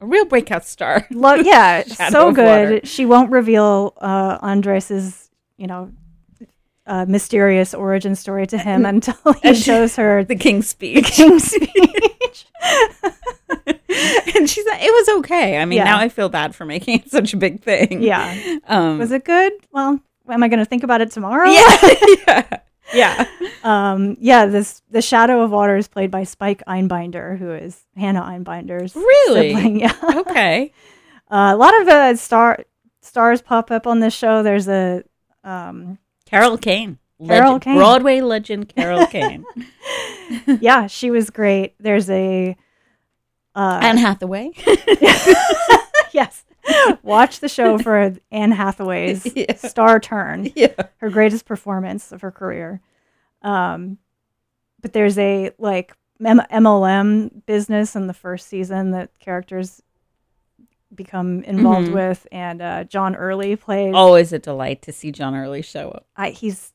a 0.00 0.06
real 0.06 0.24
breakout 0.24 0.64
star. 0.64 1.06
Lo- 1.10 1.34
yeah, 1.34 1.82
so 2.10 2.32
good. 2.32 2.70
Water. 2.76 2.86
She 2.86 3.04
won't 3.04 3.30
reveal 3.30 3.92
uh, 3.98 4.38
Andres's, 4.38 5.28
you 5.58 5.66
know, 5.66 5.92
uh, 6.88 7.04
mysterious 7.06 7.74
origin 7.74 8.16
story 8.16 8.46
to 8.48 8.58
him 8.58 8.84
until 8.86 9.14
he 9.42 9.48
and- 9.50 9.56
shows 9.56 9.94
her 9.96 10.24
The 10.24 10.34
King's 10.36 10.68
Speech. 10.68 11.04
King's 11.06 11.44
speech. 11.52 12.46
and 14.34 14.48
she's 14.50 14.66
like, 14.66 14.82
it 14.82 14.92
was 14.92 15.18
okay. 15.20 15.58
I 15.58 15.64
mean, 15.64 15.76
Yeah. 15.78 15.84
now 15.84 15.98
I 15.98 16.08
feel 16.08 16.28
bad 16.28 16.54
for 16.54 16.64
making 16.64 17.00
it 17.00 17.10
such 17.10 17.34
a 17.34 17.36
big 17.36 17.62
thing. 17.62 18.02
yeah, 18.02 18.58
Um, 18.66 18.98
was 18.98 19.12
it 19.12 19.24
good? 19.24 19.52
Well, 19.72 20.00
am 20.28 20.42
I 20.42 20.48
going 20.48 20.58
to 20.58 20.64
think 20.64 20.82
about 20.82 21.00
it 21.00 21.10
tomorrow? 21.10 21.48
yeah, 21.48 21.76
yeah, 22.26 22.58
yeah. 22.94 23.26
Um, 23.64 24.16
yeah, 24.20 24.46
this 24.46 24.82
the 24.90 25.02
Shadow 25.02 25.42
of 25.42 25.50
Water 25.50 25.76
is 25.76 25.88
played 25.88 26.10
by 26.10 26.24
Spike 26.24 26.62
Einbinder, 26.66 27.38
who 27.38 27.52
is 27.52 27.80
Hannah 27.96 28.22
Einbinder's 28.22 28.94
Really? 28.96 29.54
sibling. 29.54 29.80
Yeah, 29.80 29.94
Okay. 30.16 30.72
uh, 31.30 31.50
a 31.54 31.56
lot 31.56 31.78
of 31.82 31.88
uh, 31.88 32.16
star 32.16 32.64
stars 33.02 33.42
pop 33.42 33.70
up 33.70 33.86
on 33.86 34.00
this 34.00 34.14
show. 34.14 34.42
There's 34.42 34.68
a 34.68 35.02
um, 35.44 35.98
Carol 36.28 36.58
Kane. 36.58 36.98
Carol 37.26 37.54
Legend- 37.54 37.62
Kane. 37.62 37.76
Broadway 37.76 38.20
legend 38.20 38.68
Carol 38.74 39.06
Kane. 39.08 39.44
yeah, 40.60 40.86
she 40.86 41.10
was 41.10 41.30
great. 41.30 41.74
There's 41.80 42.08
a 42.10 42.56
uh, 43.54 43.80
Anne 43.82 43.96
Hathaway. 43.96 44.50
yes, 46.12 46.44
watch 47.02 47.40
the 47.40 47.48
show 47.48 47.78
for 47.78 48.14
Anne 48.30 48.52
Hathaway's 48.52 49.26
Yeah. 49.36 49.54
star 49.56 49.98
turn. 50.00 50.52
yeah. 50.54 50.74
her 50.98 51.10
greatest 51.10 51.44
performance 51.44 52.12
of 52.12 52.20
her 52.20 52.30
career. 52.30 52.80
Um, 53.42 53.98
but 54.80 54.92
there's 54.92 55.18
a 55.18 55.50
like 55.58 55.92
M- 56.24 56.42
MLM 56.52 57.44
business 57.46 57.96
in 57.96 58.06
the 58.06 58.14
first 58.14 58.46
season 58.48 58.90
that 58.92 59.18
characters 59.18 59.82
become 60.94 61.42
involved 61.44 61.88
Mhm. 61.88 61.94
with, 61.94 62.26
and 62.32 62.62
uh, 62.62 62.84
John 62.84 63.14
Early 63.14 63.56
plays. 63.56 63.94
Always 63.94 64.32
a 64.32 64.38
delight 64.38 64.82
to 64.82 64.92
see 64.92 65.12
John 65.12 65.34
Early 65.36 65.62
show 65.62 65.90
up. 65.90 66.06
I, 66.16 66.30
he's 66.30 66.72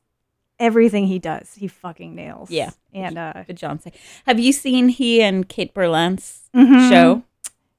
everything 0.58 1.06
he 1.08 1.18
does, 1.18 1.54
he 1.54 1.66
fucking 1.68 2.14
nails. 2.14 2.50
Yeah. 2.50 2.70
and 2.92 3.18
uh, 3.18 3.42
Good 3.46 3.56
John 3.56 3.80
say. 3.80 3.92
Have 4.26 4.38
you 4.38 4.52
seen 4.52 4.88
he 4.88 5.20
and 5.20 5.48
Kate 5.48 5.74
Berlant's 5.74 6.48
mhm. 6.54 6.88
show? 6.88 7.22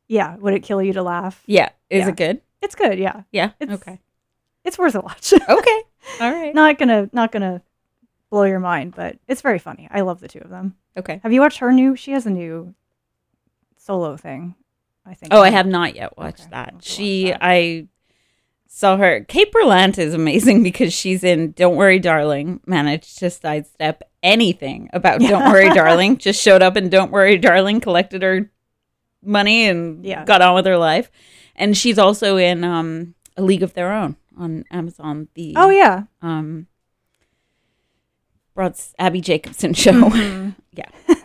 Yeah, 0.07 0.35
would 0.35 0.53
it 0.53 0.61
kill 0.63 0.81
you 0.81 0.91
to 0.93 1.01
laugh? 1.01 1.41
Yeah. 1.47 1.69
Is 1.89 2.01
Yeah. 2.01 2.09
it 2.09 2.17
good? 2.17 2.41
It's 2.61 2.75
good. 2.75 2.99
Yeah, 2.99 3.21
Yeah. 3.31 3.51
It's- 3.59 3.77
okay. 3.79 3.99
it's 4.65 4.77
worth 4.77 4.95
a 4.95 5.01
watch. 5.01 5.33
Okay. 5.49 5.81
All 6.21 6.31
right. 6.31 6.53
not 6.53 6.77
gonna 6.77 7.09
not 7.13 7.31
gonna 7.31 7.61
blow 8.29 8.43
your 8.43 8.59
mind, 8.59 8.93
but 8.93 9.17
it's 9.27 9.41
very 9.41 9.57
funny. 9.59 9.87
I 9.89 10.01
love 10.01 10.19
the 10.19 10.27
two 10.27 10.39
of 10.39 10.49
them. 10.49 10.75
Okay. 10.97 11.19
Have 11.23 11.31
you 11.31 11.39
watched 11.41 11.59
her 11.59 11.71
new? 11.71 11.95
She 11.95 12.11
has 12.11 12.25
a 12.25 12.29
new 12.29 12.75
solo 13.77 14.17
thing. 14.17 14.55
I 15.05 15.13
think. 15.13 15.33
Oh, 15.33 15.41
I 15.41 15.49
have 15.49 15.67
not 15.67 15.95
yet 15.95 16.17
watched 16.17 16.41
Okay, 16.41 16.49
that. 16.51 16.57
I'll 16.69 16.73
have 16.75 16.81
to 16.81 16.89
She, 16.89 17.25
watch 17.25 17.33
that. 17.33 17.39
I 17.47 17.87
saw 18.67 18.97
her. 18.97 19.23
Kate 19.27 19.51
Berlant 19.53 19.97
is 19.97 20.13
amazing 20.13 20.63
because 20.63 20.93
she's 20.93 21.23
in 21.23 21.51
Don't 21.51 21.75
Worry, 21.75 21.99
Darling. 21.99 22.59
Managed 22.65 23.19
to 23.19 23.29
sidestep 23.29 24.03
anything 24.23 24.89
about 24.93 25.19
Don't 25.21 25.45
Worry, 25.51 25.69
Darling. 25.69 26.17
Just 26.17 26.41
showed 26.41 26.61
up 26.63 26.75
in 26.75 26.89
Don't 26.89 27.11
Worry, 27.11 27.37
Darling, 27.37 27.79
collected 27.81 28.21
her 28.23 28.49
money, 29.23 29.67
and 29.67 30.03
Yeah. 30.05 30.25
got 30.25 30.41
on 30.41 30.55
with 30.55 30.65
her 30.65 30.77
life. 30.77 31.09
And 31.55 31.77
she's 31.77 31.97
also 31.99 32.37
in 32.37 32.63
um, 32.63 33.15
A 33.37 33.41
League 33.41 33.63
of 33.63 33.73
Their 33.75 33.93
Own 33.93 34.17
on 34.37 34.65
Amazon. 34.71 35.27
The 35.35 35.53
Oh 35.55 35.69
yeah. 35.69 36.03
um, 36.21 36.67
Broad's 38.53 38.93
Abbi 38.99 39.19
Jacobson 39.21 39.73
show. 39.75 39.91
Mm-hmm. 39.93 40.49
yeah. 40.73 40.89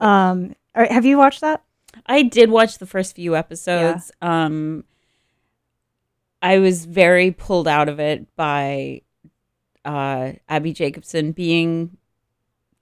Um, 0.00 0.54
all 0.74 0.82
right, 0.82 0.90
have 0.90 1.04
you 1.06 1.16
watched 1.16 1.40
that? 1.42 1.62
I 2.06 2.22
did 2.22 2.50
watch 2.50 2.78
the 2.78 2.86
first 2.86 3.14
few 3.16 3.36
episodes. 3.36 4.10
Um 4.20 4.84
I 6.42 6.58
was 6.58 6.84
very 6.84 7.30
pulled 7.30 7.66
out 7.68 7.88
of 7.88 7.98
it 8.00 8.34
by 8.36 9.02
uh 9.84 10.32
Abbi 10.48 10.72
Jacobson 10.72 11.32
being 11.32 11.96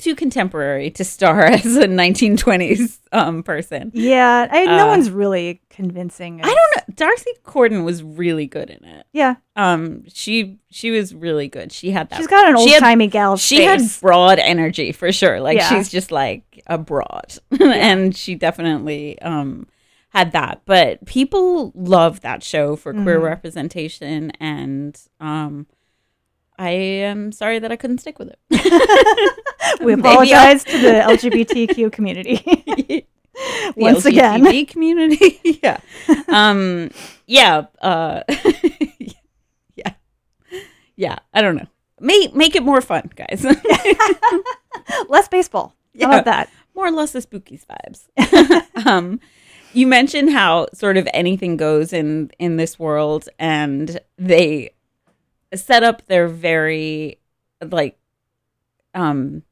too 0.03 0.15
contemporary 0.15 0.91
to 0.91 1.05
star 1.05 1.43
as 1.47 1.77
a 1.77 1.87
1920s 1.87 2.99
um 3.13 3.43
person. 3.43 3.91
Yeah, 3.95 4.49
I, 4.51 4.65
no 4.67 4.85
Uh, 4.85 4.89
one's 4.89 5.11
really 5.11 5.61
convincing. 5.71 6.41
I 6.43 6.47
don't 6.47 6.57
know. 6.89 6.95
D'Arcy 6.95 7.31
Carden 7.45 7.85
was 7.85 8.03
really 8.03 8.47
good 8.47 8.69
in 8.71 8.85
it. 8.85 9.07
Yeah, 9.13 9.37
Um 9.57 10.05
she 10.13 10.59
she 10.71 10.91
was 10.91 11.15
really 11.15 11.49
good. 11.49 11.73
She 11.73 11.91
had 11.91 12.11
that 12.11 12.17
she's 12.17 12.27
got 12.27 12.49
an 12.49 12.57
old 12.57 12.69
timey 12.79 13.07
gal. 13.07 13.37
she 13.37 13.63
had 13.65 13.81
broad 14.01 14.39
energy 14.39 14.93
for 14.93 15.13
sure 15.13 15.41
like 15.41 15.57
Yeah. 15.59 15.69
she's 15.69 15.89
just 15.91 16.11
like 16.11 16.63
a 16.67 16.79
broad 16.79 17.35
and 17.61 18.17
she 18.17 18.35
definitely 18.35 19.21
um 19.23 19.67
had 20.11 20.33
that 20.33 20.61
but 20.67 21.05
people 21.07 21.73
love 21.75 22.21
that 22.21 22.43
show 22.43 22.77
for 22.77 22.93
queer 22.93 23.19
Mhm. 23.19 23.25
representation 23.25 24.31
and 24.41 25.01
um 25.21 25.67
i 26.59 26.71
am 26.71 27.33
sorry 27.33 27.59
that 27.59 27.73
i 27.73 27.77
couldn't 27.77 27.99
stick 27.99 28.19
with 28.19 28.29
it 28.31 28.39
We 29.81 29.93
apologize 29.95 30.65
to 30.65 30.79
the 30.79 30.93
LGBTQ 31.07 31.93
community 31.93 32.43
once 33.77 34.05
again. 34.05 34.43
LGBT 34.43 34.69
community 34.69 35.41
yeah 35.63 35.79
um 36.29 36.91
yeah 37.27 37.67
uh 37.81 38.23
yeah 39.77 39.95
yeah 40.97 41.17
i 41.33 41.41
don't 41.41 41.57
know 41.57 41.67
make 42.01 42.35
make 42.35 42.55
it 42.57 42.63
more 42.63 42.81
fun 42.81 43.11
guys 43.17 43.45
Less 45.09 45.29
baseball. 45.29 45.75
Yeah. 45.95 46.07
How 46.07 46.13
about 46.15 46.25
that? 46.27 46.51
more 46.75 46.87
or 46.87 46.91
less 46.91 47.13
the 47.13 47.21
spookies 47.21 47.65
vibes. 47.67 48.87
um, 48.87 49.21
you 49.75 49.87
mentioned 49.87 50.31
how 50.33 50.67
sort 50.73 50.97
of 50.97 51.07
anything 51.13 51.57
goes 51.59 51.93
in 51.93 52.31
in 52.39 52.57
this 52.57 52.79
world, 52.79 53.29
and 53.39 54.01
they 54.17 54.71
set 55.55 55.83
up 55.83 56.07
their 56.07 56.29
very 56.29 57.19
like 57.61 57.99
um 58.95 59.43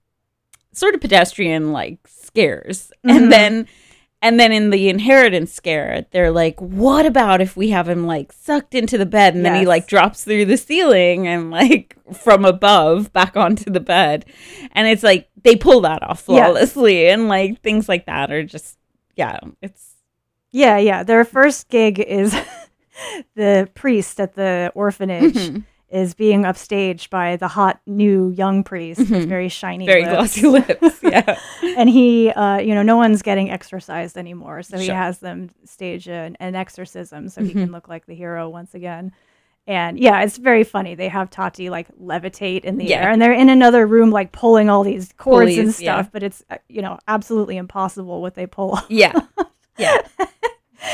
sort 0.73 0.95
of 0.95 1.01
pedestrian 1.01 1.73
like 1.73 1.99
scares, 2.07 2.93
Mhm. 3.07 3.17
and 3.17 3.33
then. 3.33 3.67
And 4.23 4.39
then 4.39 4.53
in 4.53 4.69
the 4.69 4.91
inheritance 4.91 5.51
scare, 5.51 6.05
they're 6.11 6.31
like, 6.31 6.61
"What 6.61 7.07
about 7.07 7.41
if 7.41 7.57
we 7.57 7.71
have 7.71 7.89
him 7.89 8.07
like 8.07 8.33
sucked 8.33 8.75
into 8.75 8.99
the 8.99 9.07
bed 9.07 9.35
and 9.35 9.43
then 9.47 9.55
he 9.55 9.65
like 9.65 9.87
drops 9.87 10.25
through 10.25 10.45
the 10.45 10.59
ceiling 10.59 11.27
and 11.27 11.51
like 11.51 11.97
from 12.13 12.45
above 12.45 13.15
back 13.15 13.35
onto 13.35 13.71
the 13.71 13.81
bed?" 13.81 14.27
And 14.73 14.87
it's 14.87 15.03
like 15.03 15.31
they 15.43 15.57
pull 15.57 15.81
that 15.81 16.03
off 16.03 16.21
flawlessly, 16.21 17.09
and 17.09 17.29
like 17.29 17.63
things 17.63 17.89
like 17.89 18.05
that 18.05 18.31
are 18.31 18.43
just 18.45 18.77
yeah, 19.17 19.39
it's 19.63 19.95
Yeah, 20.51 20.77
yeah. 20.77 21.03
Their 21.03 21.25
first 21.25 21.71
gig 21.71 21.99
is 21.99 22.37
the 23.37 23.71
priest 23.75 24.21
at 24.21 24.35
the 24.35 24.71
orphanage 24.75 25.33
Mhm. 25.35 25.65
Is 25.91 26.15
being 26.15 26.43
upstaged 26.43 27.11
by 27.11 27.37
the 27.37 27.49
hot 27.49 27.81
new 27.87 28.31
young 28.31 28.63
priest 28.63 29.01
with 29.01 29.11
Mhm. 29.25 29.27
very 29.29 29.49
shiny, 29.49 29.87
very 29.87 30.03
lips. 30.07 30.41
glossy 30.41 30.47
lips. 30.47 30.99
Yeah, 31.03 31.39
and 31.77 31.91
he, 31.91 32.31
uh, 32.31 32.59
you 32.59 32.75
know, 32.75 32.83
no 32.83 32.97
one's 32.97 33.23
getting 33.23 33.51
exorcised 33.51 34.17
anymore, 34.17 34.63
so 34.63 34.79
he 34.79 34.87
has 34.87 35.19
them 35.19 35.51
stage 35.65 36.09
an, 36.09 36.37
an 36.41 36.55
exorcism 36.55 37.29
so 37.29 37.43
he 37.43 37.51
Mhm. 37.51 37.65
can 37.65 37.73
look 37.73 37.89
like 37.89 38.07
the 38.07 38.15
hero 38.15 38.49
once 38.49 38.75
again. 38.75 39.13
And 39.67 39.99
yeah, 39.99 40.23
it's 40.23 40.37
very 40.39 40.65
funny. 40.65 40.95
They 40.95 41.09
have 41.09 41.29
Tati 41.31 41.71
like 41.71 41.89
levitate 42.01 42.65
in 42.65 42.79
the 42.79 42.85
Yeah. 42.87 43.03
air, 43.03 43.11
and 43.11 43.21
they're 43.21 43.33
in 43.33 43.49
another 43.49 43.87
room 43.87 44.11
like 44.11 44.33
pulling 44.33 44.71
all 44.71 44.83
these 44.85 45.13
cords 45.17 45.57
and 45.59 45.73
stuff. 45.75 46.07
yeah. 46.07 46.09
But 46.13 46.23
it's 46.23 46.43
uh, 46.51 46.57
you 46.69 46.83
know 46.83 46.99
absolutely 47.09 47.57
impossible 47.57 48.23
what 48.23 48.35
they 48.37 48.47
pull 48.47 48.73
off. 48.73 48.87
yeah, 48.89 49.13
yeah. 49.79 49.99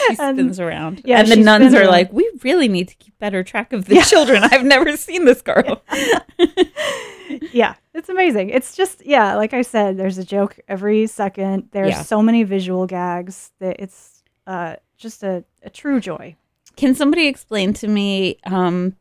She 0.09 0.17
And- 0.19 0.37
spins 0.39 0.59
around, 0.61 1.03
yeah, 1.05 1.21
and 1.21 1.29
the 1.29 1.37
nuns 1.37 1.73
are 1.75 1.83
around. 1.83 1.91
like, 1.91 2.13
"We 2.13 2.29
really 2.43 2.67
need 2.69 2.89
to 2.89 2.95
keep 2.97 3.17
better 3.19 3.43
track 3.45 3.73
of 3.73 3.85
the 3.87 3.97
Yeah. 3.97 4.03
children. 4.03 4.43
I've 4.45 4.65
never 4.65 4.97
seen 4.97 5.25
this 5.27 5.43
girl." 5.43 5.83
yeah, 7.53 7.75
it's 7.95 8.09
amazing. 8.09 8.51
It's 8.51 8.75
just 8.77 9.05
yeah, 9.07 9.35
like 9.37 9.53
I 9.55 9.63
said, 9.63 9.97
there's 9.97 10.19
a 10.19 10.25
joke 10.25 10.59
every 10.69 11.07
second. 11.07 11.69
There's 11.73 11.91
Yeah. 11.91 12.03
so 12.03 12.23
many 12.23 12.43
visual 12.43 12.87
gags 12.87 13.53
that 13.61 13.77
it's 13.79 14.23
uh, 14.47 14.77
just 14.97 15.23
a, 15.23 15.45
a 15.63 15.71
true 15.71 16.01
joy. 16.01 16.37
Can 16.77 16.95
somebody 16.95 17.27
explain 17.27 17.73
to 17.75 17.89
me? 17.89 18.39
Um, 18.45 18.97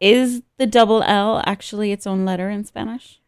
is 0.00 0.42
the 0.58 0.66
double 0.66 1.02
L 1.02 1.42
actually 1.46 1.90
its 1.90 2.06
own 2.06 2.24
letter 2.26 2.50
in 2.50 2.64
Spanish, 2.64 3.18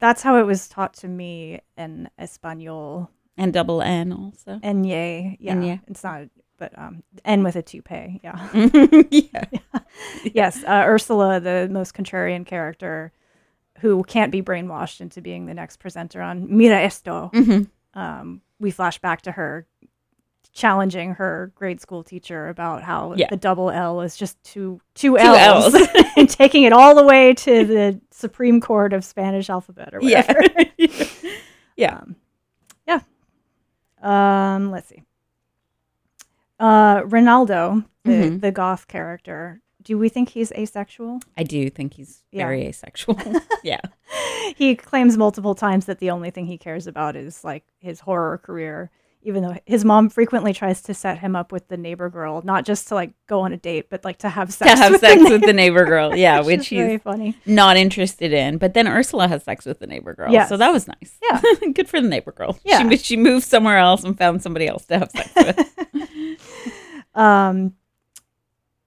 That's 0.00 0.22
how 0.22 0.36
it 0.38 0.42
was 0.42 0.68
taught 0.68 0.92
to 0.94 1.08
me 1.08 1.60
in 1.76 2.08
Espanol. 2.18 3.10
And 3.36 3.52
double 3.52 3.82
N 3.82 4.12
also? 4.12 4.58
Enye, 4.62 5.36
yeah, 5.40 5.54
Enye. 5.54 5.80
it's 5.88 6.02
not, 6.04 6.22
but 6.58 6.76
um, 6.78 7.02
N 7.24 7.42
with 7.42 7.56
a 7.56 7.62
toupee, 7.62 8.20
yeah. 8.22 8.48
yeah, 9.10 9.44
yes, 10.32 10.62
uh, 10.64 10.84
Ursula, 10.86 11.40
the 11.40 11.68
most 11.70 11.94
contrarian 11.94 12.44
character, 12.46 13.12
who 13.80 14.02
can't 14.04 14.32
be 14.32 14.42
brainwashed 14.42 15.00
into 15.00 15.20
being 15.20 15.46
the 15.46 15.54
next 15.54 15.78
presenter 15.78 16.22
on 16.22 16.56
Mira 16.56 16.80
Esto. 16.80 17.30
Mm-hmm. 17.34 17.98
Um, 17.98 18.40
we 18.58 18.70
flash 18.70 18.98
back 18.98 19.22
to 19.22 19.32
her 19.32 19.66
challenging 20.52 21.12
her 21.12 21.52
grade 21.54 21.82
school 21.82 22.02
teacher 22.02 22.48
about 22.48 22.82
how 22.82 23.12
Yeah. 23.14 23.26
the 23.28 23.36
double 23.36 23.70
L 23.70 24.00
is 24.00 24.16
just 24.16 24.42
two 24.42 24.80
two, 24.94 25.10
Two 25.10 25.18
L's, 25.18 25.74
Ls. 25.74 25.88
and 26.16 26.28
taking 26.30 26.62
it 26.62 26.72
all 26.72 26.94
the 26.94 27.04
way 27.04 27.34
to 27.34 27.64
the 27.66 28.00
Supreme 28.10 28.62
Court 28.62 28.94
of 28.94 29.04
Spanish 29.04 29.50
alphabet 29.50 29.90
or 29.92 30.00
whatever. 30.00 30.40
Yeah. 30.78 31.04
yeah. 31.76 31.94
Um, 31.98 32.16
yeah. 32.16 32.25
Um, 34.02 34.70
let's 34.70 34.88
see. 34.88 35.02
Uh, 36.58 37.02
Renaldo, 37.06 37.84
the, 38.04 38.10
Mhm. 38.10 38.40
the 38.40 38.50
goth 38.52 38.88
character. 38.88 39.60
Do 39.82 39.98
we 39.98 40.08
think 40.08 40.30
he's 40.30 40.50
asexual? 40.52 41.20
I 41.36 41.42
do 41.44 41.68
think 41.70 41.94
he's 41.94 42.22
Yeah. 42.32 42.44
very 42.44 42.66
asexual. 42.66 43.16
yeah. 43.62 43.80
he 44.56 44.74
claims 44.74 45.16
multiple 45.16 45.54
times 45.54 45.86
that 45.86 45.98
the 45.98 46.10
only 46.10 46.30
thing 46.30 46.46
he 46.46 46.58
cares 46.58 46.86
about 46.86 47.14
is 47.16 47.44
like 47.44 47.64
his 47.78 48.00
horror 48.00 48.38
career 48.38 48.90
even 49.22 49.42
though 49.42 49.56
his 49.66 49.84
mom 49.84 50.08
frequently 50.08 50.52
tries 50.52 50.82
to 50.82 50.94
set 50.94 51.18
him 51.18 51.34
up 51.34 51.50
with 51.50 51.66
the 51.68 51.76
neighbor 51.76 52.08
girl 52.08 52.42
not 52.44 52.64
just 52.64 52.88
to 52.88 52.94
like 52.94 53.12
go 53.26 53.40
on 53.40 53.52
a 53.52 53.56
date 53.56 53.90
but 53.90 54.04
like 54.04 54.18
to 54.18 54.28
have 54.28 54.52
sex 54.52 54.70
To 54.70 54.76
have 54.76 54.92
with 54.92 55.00
sex 55.00 55.22
the 55.22 55.30
with 55.30 55.40
the 55.42 55.52
neighbor 55.52 55.84
girl. 55.84 56.14
Yeah, 56.16 56.40
which 56.42 56.72
is 56.72 56.78
very 56.78 56.92
he's 56.92 57.02
funny 57.02 57.36
not 57.46 57.76
interested 57.76 58.32
in. 58.32 58.58
But 58.58 58.74
then 58.74 58.86
Ursula 58.88 59.28
has 59.28 59.42
sex 59.42 59.64
with 59.66 59.78
the 59.80 59.86
neighbor 59.86 60.14
girl. 60.14 60.32
Yes. 60.32 60.48
So 60.48 60.56
that 60.56 60.70
was 60.72 60.86
nice. 60.88 61.18
Yeah. 61.22 61.40
Good 61.74 61.88
for 61.88 62.00
the 62.00 62.08
neighbor 62.08 62.32
girl. 62.32 62.58
Yeah. 62.64 62.88
She, 62.90 62.96
she 62.98 63.16
moved 63.16 63.44
somewhere 63.46 63.78
else 63.78 64.04
and 64.04 64.16
found 64.16 64.42
somebody 64.42 64.66
else 64.66 64.84
to 64.86 64.98
have 64.98 65.10
sex 65.10 65.30
with. 65.34 66.38
um 67.14 67.72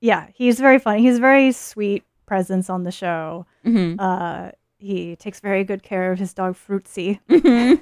yeah 0.02 0.28
he's 0.34 0.60
very 0.60 0.80
funny 0.80 1.02
he's 1.02 1.18
a 1.18 1.22
very 1.22 1.52
sweet 1.52 2.04
presence 2.26 2.70
on 2.70 2.84
the 2.84 2.92
show 2.92 3.46
hmm 3.64 3.96
uh 4.00 4.50
he 4.78 5.16
takes 5.18 5.40
very 5.40 5.64
good 5.64 5.84
care 5.84 6.12
of 6.12 6.20
his 6.20 6.34
dog 6.34 6.56
fruitsy 6.56 7.20
hmm 7.28 7.74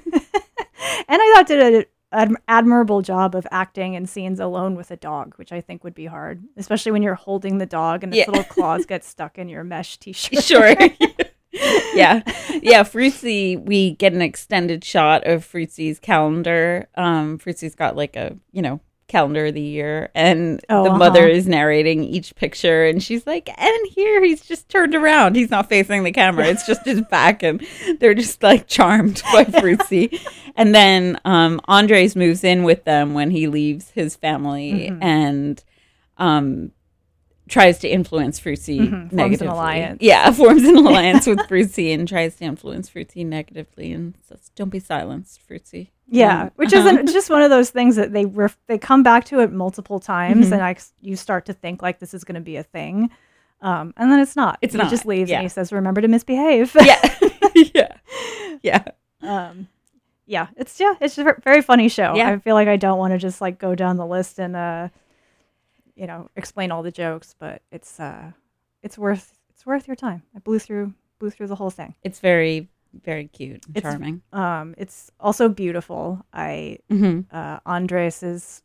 i 1.08 1.32
thought 1.34 1.46
did 1.46 1.74
an 1.74 1.84
ad- 2.12 2.32
admirable 2.48 3.02
job 3.02 3.34
of 3.34 3.46
acting 3.50 3.94
in 3.94 4.06
scenes 4.06 4.40
alone 4.40 4.74
with 4.74 4.90
a 4.90 4.96
dog 4.96 5.34
which 5.36 5.52
i 5.52 5.60
think 5.60 5.84
would 5.84 5.94
be 5.94 6.06
hard 6.06 6.42
especially 6.56 6.92
when 6.92 7.02
you're 7.02 7.14
holding 7.14 7.58
the 7.58 7.66
dog 7.66 8.02
and 8.04 8.12
its 8.14 8.20
Yeah. 8.26 8.30
little 8.30 8.44
claws 8.54 8.86
get 8.86 9.04
stuck 9.04 9.38
in 9.38 9.48
your 9.48 9.64
mesh 9.64 9.98
t-shirt 9.98 10.42
Sure. 10.44 10.74
yeah. 11.94 12.22
Yeah. 12.62 12.82
Fruitsy, 12.84 13.60
we 13.60 13.92
get 13.92 14.12
an 14.12 14.22
extended 14.22 14.84
shot 14.84 15.26
of 15.26 15.44
Fruitsy's 15.44 15.98
calendar. 15.98 16.88
Um, 16.94 17.38
Fruitsy's 17.38 17.74
got 17.74 17.96
like 17.96 18.14
a, 18.16 18.36
you 18.52 18.62
know, 18.62 18.80
calendar 19.08 19.46
of 19.46 19.54
the 19.54 19.60
year 19.60 20.10
and 20.14 20.60
Oh, 20.68 20.84
the 20.84 20.90
uh-huh. 20.90 20.98
mother 20.98 21.26
is 21.26 21.48
narrating 21.48 22.04
each 22.04 22.34
picture 22.36 22.84
and 22.86 23.02
she's 23.02 23.26
like 23.26 23.48
and 23.58 23.86
here 23.90 24.22
he's 24.22 24.42
just 24.42 24.68
turned 24.68 24.94
around 24.94 25.34
he's 25.34 25.50
not 25.50 25.68
facing 25.68 26.04
the 26.04 26.12
camera 26.12 26.46
it's 26.46 26.66
just 26.66 26.84
his 26.84 27.00
back 27.10 27.42
and 27.42 27.66
they're 28.00 28.14
just 28.14 28.42
like 28.42 28.66
charmed 28.68 29.22
by 29.32 29.44
fruitsy 29.46 30.20
and 30.56 30.74
then 30.74 31.18
um 31.24 31.60
andres 31.66 32.14
moves 32.14 32.44
in 32.44 32.62
with 32.64 32.84
them 32.84 33.14
when 33.14 33.30
he 33.30 33.46
leaves 33.48 33.90
his 33.90 34.14
family 34.14 34.88
Mhm. 34.90 34.98
and 35.02 35.64
um 36.18 36.70
tries 37.48 37.78
to 37.78 37.88
influence 37.88 38.38
fruitsy 38.40 38.80
Mhm, 38.88 39.10
forms 39.16 39.40
an 39.42 39.48
alliance. 39.48 39.98
yeah 40.00 40.30
forms 40.42 40.62
an 40.64 40.76
alliance 40.86 41.26
with 41.26 41.38
fruitsy 41.40 41.92
and 41.94 42.06
tries 42.08 42.36
to 42.36 42.44
influence 42.44 42.88
fruitsy 42.90 43.24
negatively 43.26 43.92
and 43.92 44.14
says 44.28 44.50
don't 44.54 44.68
be 44.70 44.78
silenced 44.80 45.40
fruitsy 45.48 45.88
Yeah, 46.10 46.42
Um, 46.44 46.50
which 46.56 46.72
uh-huh. 46.72 46.88
isn't 46.88 47.06
just 47.12 47.28
one 47.30 47.42
of 47.42 47.50
those 47.50 47.70
things 47.70 47.96
that 47.96 48.12
they 48.12 48.24
ref- 48.26 48.58
they 48.66 48.78
come 48.78 49.02
back 49.02 49.24
to 49.26 49.40
it 49.40 49.52
multiple 49.52 50.00
times, 50.00 50.48
Mhm. 50.48 50.52
and 50.52 50.62
I 50.62 50.76
you 51.00 51.16
start 51.16 51.46
to 51.46 51.52
think 51.52 51.82
like 51.82 51.98
this 51.98 52.14
is 52.14 52.24
going 52.24 52.36
to 52.36 52.40
be 52.40 52.56
a 52.56 52.62
thing, 52.62 53.10
um, 53.60 53.92
and 53.96 54.10
then 54.10 54.20
it's 54.20 54.34
not. 54.36 54.58
It's 54.62 54.72
he 54.74 54.78
not, 54.78 54.88
just 54.90 55.04
leaves 55.04 55.30
yeah. 55.30 55.36
and 55.38 55.44
he 55.44 55.48
says, 55.48 55.72
"Remember 55.72 56.00
to 56.00 56.08
misbehave." 56.08 56.74
yeah 56.82 57.18
yeah 57.74 57.96
yeah 58.62 58.84
um, 59.22 59.68
yeah, 60.26 60.46
it's 60.56 60.78
yeah, 60.80 60.94
it's 61.00 61.16
a 61.18 61.34
very 61.44 61.62
funny 61.62 61.88
show. 61.88 62.14
Yeah. 62.14 62.28
I 62.30 62.38
feel 62.38 62.54
like 62.54 62.68
I 62.68 62.76
don't 62.76 62.98
want 62.98 63.12
to 63.12 63.18
just 63.18 63.40
like 63.40 63.58
go 63.58 63.74
down 63.74 63.96
the 63.96 64.06
list 64.06 64.38
and 64.38 64.54
uh, 64.56 64.88
you 65.98 66.06
know, 66.06 66.30
explain 66.36 66.70
all 66.70 66.82
the 66.82 66.92
jokes, 66.92 67.34
but 67.38 67.62
it's 67.72 67.98
uh, 68.00 68.30
it's 68.82 68.96
worth 68.96 69.32
it's 69.50 69.66
worth 69.66 69.86
your 69.88 69.96
time. 69.96 70.22
I 70.34 70.38
blew 70.38 70.58
through 70.58 70.94
blew 71.18 71.30
through 71.30 71.48
the 71.48 71.56
whole 71.56 71.70
thing. 71.70 71.94
It's 72.02 72.20
very, 72.20 72.68
very 73.04 73.26
cute 73.26 73.66
and 73.66 73.76
It's- 73.76 73.92
charming. 73.92 74.22
Um, 74.32 74.74
it's 74.78 75.10
also 75.18 75.48
beautiful. 75.48 76.24
I 76.32 76.78
hmm 76.88 77.20
uh, 77.32 77.58
Andres's 77.66 78.62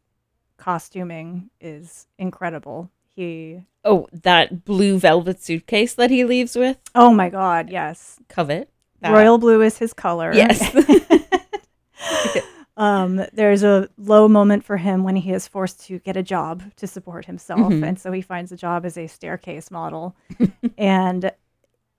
costuming 0.57 1.49
is 1.59 2.07
incredible. 2.17 2.89
He, 3.15 3.65
Oh, 3.85 4.07
that 4.23 4.63
blue 4.65 4.97
velvet 4.97 5.41
suitcase 5.43 5.93
that 5.95 6.09
he 6.09 6.23
leaves 6.25 6.55
with, 6.55 6.77
oh 6.95 7.13
my 7.13 7.29
god, 7.29 7.69
yes, 7.69 8.17
covet. 8.29 8.69
That. 9.01 9.11
royal 9.11 9.37
blue 9.37 9.61
is 9.61 9.77
his 9.77 9.93
color. 9.93 10.31
Yes. 10.33 10.59
um, 12.77 13.21
there's 13.33 13.63
a 13.63 13.87
low 13.97 14.27
moment 14.27 14.63
for 14.63 14.77
him 14.77 15.03
when 15.03 15.15
he 15.15 15.31
is 15.31 15.47
forced 15.47 15.85
to 15.85 15.99
get 15.99 16.17
a 16.17 16.23
job 16.23 16.63
to 16.77 16.87
support 16.87 17.25
himself, 17.25 17.71
Mhm. 17.73 17.87
and 17.87 17.99
so 17.99 18.11
he 18.11 18.21
finds 18.21 18.51
a 18.51 18.57
job 18.57 18.85
as 18.85 18.97
a 18.97 19.07
staircase 19.07 19.69
model. 19.69 20.15
and 20.77 21.31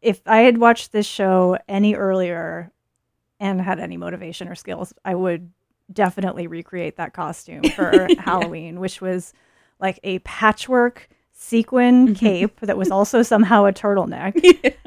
if 0.02 0.20
I 0.26 0.38
had 0.38 0.58
watched 0.58 0.92
this 0.92 1.06
show 1.06 1.56
any 1.68 1.94
earlier 1.94 2.70
and 3.40 3.60
had 3.60 3.78
any 3.80 3.96
motivation 3.96 4.48
or 4.48 4.54
skills, 4.54 4.92
I 5.04 5.14
would 5.14 5.50
definitely 5.92 6.46
recreate 6.46 6.96
that 6.96 7.12
costume 7.12 7.62
for 7.70 8.08
Halloween, 8.18 8.80
which 8.80 9.00
was 9.00 9.32
like 9.80 9.98
a 10.02 10.18
patchwork 10.20 11.08
sequin 11.32 12.08
Mhm. 12.08 12.16
cape 12.16 12.60
that 12.60 12.76
was 12.76 12.90
also 12.90 13.22
somehow 13.22 13.64
a 13.66 13.72
turtleneck 13.72 14.34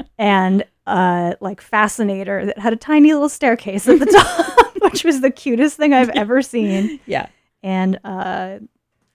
and 0.18 0.64
uh 0.88 1.34
like 1.42 1.60
fascinator 1.62 2.46
that 2.46 2.58
had 2.58 2.72
a 2.74 2.78
tiny 2.78 3.12
little 3.14 3.28
staircase 3.30 3.88
at 3.88 4.00
the 4.00 4.06
top, 4.06 4.57
which 4.82 5.04
was 5.04 5.22
the 5.22 5.32
cutest 5.32 5.78
thing 5.78 5.94
I've 5.94 6.10
ever 6.10 6.42
seen. 6.42 7.00
yeah, 7.06 7.28
And 7.64 8.00
uh 8.04 8.60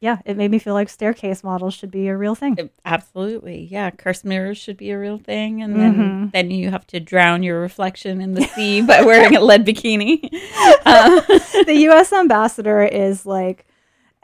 yeah, 0.01 0.19
it 0.27 0.37
made 0.37 0.51
me 0.51 0.59
feel 0.59 0.75
like 0.75 0.89
staircase 0.89 1.45
models 1.45 1.75
should 1.75 1.93
be 1.93 2.09
a 2.09 2.17
real 2.17 2.35
thing. 2.35 2.71
absolutely. 2.85 3.69
Yeah, 3.71 3.91
cursed 3.91 4.25
mirrors 4.25 4.59
should 4.59 4.77
be 4.77 4.91
a 4.91 4.99
real 4.99 5.17
thing, 5.19 5.63
and 5.63 5.79
then 5.79 5.95
Mhm. 5.97 6.33
then 6.33 6.51
you 6.51 6.71
have 6.71 6.85
to 6.89 6.99
drown 6.99 7.45
your 7.45 7.61
reflection 7.61 8.21
in 8.21 8.35
the 8.35 8.43
sea 8.43 8.83
by 8.83 9.03
wearing 9.03 9.37
a 9.37 9.41
lead 9.51 9.65
bikini. 9.65 10.29
Uh, 10.85 11.21
the 11.67 11.75
U.S. 11.89 12.13
ambassador 12.13 12.83
is 12.83 13.25
like, 13.25 13.65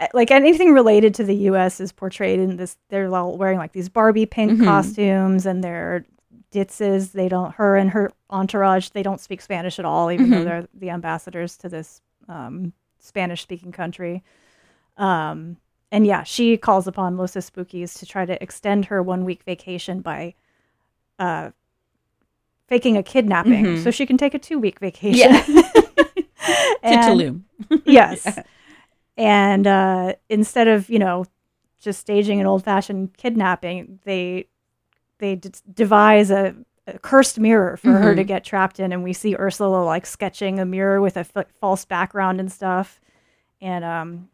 eh, 0.01 0.09
like 0.15 0.31
anything 0.33 0.73
related 0.73 1.15
to 1.15 1.25
the 1.25 1.35
U.S. 1.51 1.81
is 1.81 1.93
portrayed 1.93 2.41
in 2.41 2.57
this. 2.57 2.77
They're 2.89 3.13
all 3.15 3.37
wearing 3.37 3.59
like 3.59 3.73
these 3.73 3.89
Barbie 3.89 4.27
pink 4.27 4.59
Mhm. 4.61 4.65
costumes, 4.65 5.47
and 5.47 5.63
they're 5.63 6.05
ditzes. 6.53 7.13
They 7.13 7.29
don't. 7.29 7.55
Her 7.55 7.77
and 7.77 7.91
her 7.91 8.11
entourage. 8.31 8.89
They 8.91 9.03
don't 9.03 9.21
speak 9.21 9.41
Spanish 9.41 9.79
at 9.79 9.85
all, 9.85 10.11
even 10.11 10.31
though 10.31 10.39
Mhm. 10.39 10.45
they're 10.45 10.69
the 10.75 10.91
ambassadors 10.91 11.57
to 11.59 11.69
this 11.69 12.01
um, 12.29 12.73
Spanish-speaking 12.99 13.73
country. 13.73 14.23
Um, 14.99 15.57
and 15.91 16.07
yeah, 16.07 16.23
she 16.25 16.57
calls 16.59 16.87
upon 16.87 17.17
Los 17.17 17.33
Espookys 17.35 17.99
to 18.01 18.07
try 18.07 18.27
to 18.27 18.43
extend 18.43 18.87
her 18.87 19.03
one-week 19.03 19.43
vacation 19.45 20.01
by. 20.01 20.35
Uh, 21.19 21.51
faking 22.69 22.99
a 22.99 23.03
kidnapping 23.03 23.65
Mhm. 23.65 23.83
so 23.83 23.91
she 23.91 24.05
can 24.05 24.19
take 24.19 24.35
a 24.35 24.39
two-week 24.39 24.79
vacation. 24.79 25.31
Yeah. 25.33 25.43
to 25.43 26.23
Tulum. 26.83 27.41
yes. 27.87 28.23
Yeah. 28.27 28.43
And 29.17 29.67
uh, 29.67 30.13
instead 30.29 30.69
of 30.69 30.89
you 30.91 30.99
know 30.99 31.25
just 31.81 31.99
staging 32.01 32.41
an 32.41 32.47
old 32.47 32.65
fashioned 32.65 33.17
kidnapping, 33.17 34.01
they 34.05 34.49
they 35.19 35.37
d- 35.37 35.51
devise 35.75 36.31
a, 36.31 36.55
a 36.87 36.99
cursed 36.99 37.39
mirror 37.39 37.77
for 37.77 37.91
her 37.93 38.15
to 38.15 38.23
Mhm. 38.25 38.27
get 38.27 38.45
trapped 38.45 38.81
in, 38.81 38.93
and 38.93 39.03
we 39.05 39.13
see 39.13 39.37
Ursula 39.37 39.85
like 39.85 40.07
sketching 40.07 40.59
a 40.59 40.65
mirror 40.65 41.01
with 41.01 41.17
a 41.17 41.27
f- 41.35 41.47
false 41.61 41.85
background 41.85 42.41
and 42.41 42.51
stuff. 42.51 43.01
And 43.61 43.85
um, 43.85 44.29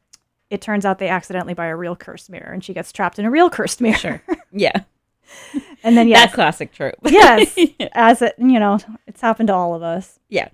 it 0.51 0.61
turns 0.61 0.85
out 0.85 0.99
they 0.99 1.09
accidentally 1.09 1.55
buy 1.55 1.67
a 1.67 1.77
real 1.77 1.97
cursed 1.97 2.31
mirror, 2.31 2.53
and 2.53 2.63
she 2.63 2.75
gets 2.75 2.93
trapped 2.93 3.19
in 3.19 3.25
a 3.25 3.31
real 3.31 3.49
cursed 3.51 3.81
mirror. 3.81 3.97
Sure. 3.97 4.23
Yeah, 4.53 4.83
And 5.83 5.97
then 5.97 6.07
yeah, 6.09 6.27
that 6.27 6.33
classic 6.35 6.73
trope. 6.73 6.95
yes, 7.05 7.57
as 7.93 8.23
it 8.23 8.35
you 8.39 8.61
know, 8.61 8.79
it's 9.07 9.21
happened 9.21 9.49
to 9.49 9.55
all 9.55 9.75
of 9.75 9.83
us. 9.83 10.19
Yeah. 10.29 10.49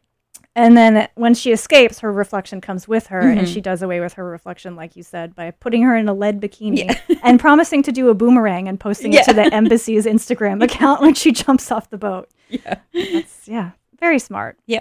And 0.57 0.77
then 0.77 1.09
when 1.15 1.35
she 1.35 1.53
escapes, 1.53 2.01
her 2.01 2.13
reflection 2.13 2.61
comes 2.61 2.89
with 2.89 3.07
her, 3.07 3.21
and 3.21 3.43
Mhm. 3.43 3.53
she 3.55 3.61
does 3.61 3.83
away 3.83 4.01
with 4.01 4.15
her 4.15 4.25
reflection, 4.25 4.75
like 4.75 4.97
you 4.97 5.03
said, 5.05 5.35
by 5.37 5.53
putting 5.53 5.83
her 5.85 5.95
in 5.97 6.09
a 6.09 6.13
lead 6.13 6.41
bikini 6.41 6.99
and 7.23 7.39
promising 7.39 7.83
to 7.85 7.93
do 7.93 8.09
a 8.09 8.15
boomerang 8.15 8.67
and 8.67 8.81
posting 8.81 9.13
it 9.13 9.25
to 9.27 9.33
the 9.33 9.43
embassy's 9.55 10.07
Instagram 10.07 10.63
account 10.63 11.01
when 11.03 11.15
she 11.15 11.31
jumps 11.31 11.71
off 11.71 11.89
the 11.91 11.99
boat. 11.99 12.29
yeah, 12.49 12.77
That's 12.93 13.47
yeah, 13.47 13.71
very 14.01 14.19
smart. 14.19 14.59
yeah. 14.67 14.81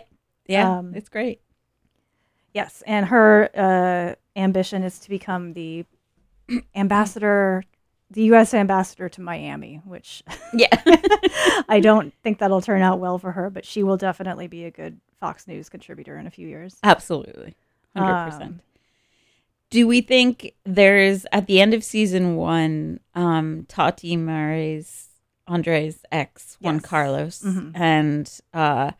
Um, 0.49 0.93
it's 0.95 1.09
great. 1.09 1.41
Yes, 2.55 2.81
and 2.87 3.05
her 3.05 3.49
uh, 3.55 4.15
ambition 4.39 4.81
is 4.81 4.97
to 5.01 5.09
become 5.09 5.53
the 5.53 5.85
ambassador, 6.75 7.63
the 8.11 8.23
U.S. 8.23 8.53
ambassador 8.53 9.07
to 9.09 9.21
Miami, 9.21 9.81
which 9.85 10.23
Yeah. 10.53 10.67
I 11.69 11.79
don't 11.81 12.13
think 12.23 12.39
that'll 12.39 12.61
turn 12.61 12.81
out 12.81 12.99
well 12.99 13.17
for 13.19 13.31
her, 13.33 13.49
but 13.49 13.65
she 13.65 13.83
will 13.83 13.97
definitely 13.97 14.47
be 14.47 14.65
a 14.65 14.71
good 14.71 14.99
Fox 15.19 15.47
News 15.47 15.69
contributor 15.69 16.17
in 16.17 16.25
a 16.27 16.31
few 16.31 16.47
years. 16.47 16.77
Absolutely. 16.83 17.55
100%. 17.95 18.41
Um, 18.41 18.61
Do 19.69 19.85
we 19.87 20.01
think 20.01 20.53
there's 20.65 21.25
at 21.31 21.45
the 21.47 21.61
end 21.61 21.73
of 21.73 21.83
season 21.83 22.35
one, 22.35 22.99
um, 23.15 23.65
Tati 23.67 24.15
Mare's 24.15 25.07
Andre's 25.47 25.99
ex, 26.11 26.57
Juan 26.61 26.75
Yes. 26.75 26.83
Carlos, 26.85 27.41
Mhm. 27.43 27.71
and 27.75 28.39
uh, 28.53 28.91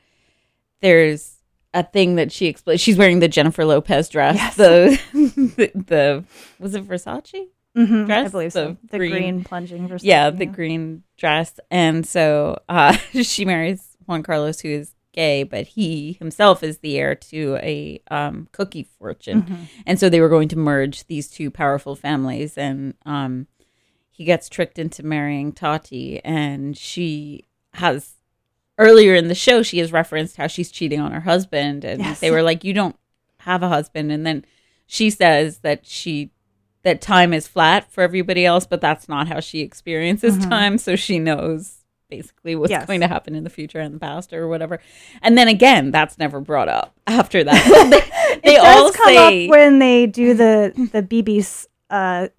there's 0.81 1.35
a 1.73 1.83
thing 1.83 2.15
that 2.15 2.31
she 2.31 2.47
explains. 2.47 2.81
She's 2.81 2.97
wearing 2.97 3.19
the 3.19 3.27
Jennifer 3.27 3.65
Lopez 3.65 4.09
dress. 4.09 4.35
Yes. 4.35 4.55
The, 4.55 4.99
the 5.13 5.71
the 5.75 6.23
was 6.59 6.73
it 6.75 6.87
Versace? 6.87 7.47
Mhm, 7.77 8.03
I 8.03 8.05
Dress? 8.05 8.31
believe 8.31 8.53
so. 8.53 8.77
The 8.83 8.87
The 8.91 8.97
green- 8.97 9.11
green, 9.11 9.43
plunging 9.43 9.99
yeah, 10.01 10.29
the 10.31 10.45
green 10.45 11.03
dress. 11.17 11.59
And 11.69 12.05
so 12.05 12.59
uh, 12.67 12.93
she 13.21 13.45
marries 13.45 13.95
Juan 14.07 14.23
Carlos, 14.23 14.59
who 14.61 14.69
is 14.69 14.95
gay, 15.13 15.43
but 15.43 15.67
he 15.67 16.13
himself 16.13 16.63
is 16.63 16.79
the 16.79 16.97
heir 16.97 17.15
to 17.15 17.57
a 17.61 18.01
um, 18.09 18.47
cookie 18.51 18.83
fortune. 18.97 19.43
Mm-hmm. 19.43 19.63
And 19.85 19.99
so 19.99 20.09
they 20.09 20.19
were 20.21 20.29
going 20.29 20.47
to 20.49 20.55
merge 20.57 21.05
these 21.07 21.27
two 21.29 21.51
powerful 21.51 21.95
families. 21.95 22.57
And 22.57 22.95
um, 23.05 23.47
he 24.09 24.23
gets 24.23 24.49
tricked 24.49 24.79
into 24.79 25.03
marrying 25.03 25.51
Tati. 25.51 26.23
And 26.25 26.75
she 26.77 27.45
has, 27.75 28.13
earlier 28.77 29.13
in 29.15 29.27
the 29.27 29.35
show, 29.35 29.61
she 29.63 29.77
has 29.79 29.91
referenced 29.91 30.37
how 30.37 30.47
she's 30.47 30.71
cheating 30.71 30.99
on 31.01 31.11
her 31.11 31.21
husband. 31.21 31.85
And 31.85 32.01
Yes. 32.01 32.19
they 32.19 32.31
were 32.31 32.43
like, 32.43 32.63
You 32.63 32.73
don't 32.73 32.95
have 33.41 33.61
a 33.63 33.69
husband. 33.69 34.11
And 34.11 34.25
then 34.25 34.43
she 34.87 35.09
says 35.11 35.59
that 35.59 35.85
she 35.85 36.31
that 36.83 37.01
time 37.01 37.33
is 37.33 37.47
flat 37.47 37.91
for 37.91 38.01
everybody 38.01 38.45
else, 38.45 38.65
but 38.65 38.79
that's 38.81 39.09
not 39.09 39.27
how 39.27 39.39
she 39.39 39.59
experiences 39.61 40.37
time. 40.45 40.77
So 40.77 40.95
she 40.95 41.19
knows 41.19 41.75
basically 42.09 42.55
what's 42.55 42.71
Yes. 42.71 42.87
going 42.87 43.01
to 43.01 43.07
happen 43.07 43.35
in 43.35 43.43
the 43.43 43.49
future 43.49 43.79
and 43.79 43.93
the 43.93 43.99
past 43.99 44.33
or 44.33 44.47
whatever. 44.47 44.79
And 45.21 45.37
then 45.37 45.47
again, 45.47 45.91
that's 45.91 46.17
never 46.17 46.39
brought 46.39 46.69
up 46.69 46.93
after 47.07 47.43
that. 47.43 48.39
they 48.43 48.51
they 48.53 48.57
all 48.57 48.91
come 48.91 49.05
say 49.13 49.45
up 49.45 49.49
when 49.51 49.79
they 49.79 50.07
do 50.07 50.33
the 50.33 50.71
the 50.93 51.03
BB's 51.03 51.67
uh, 51.89 52.29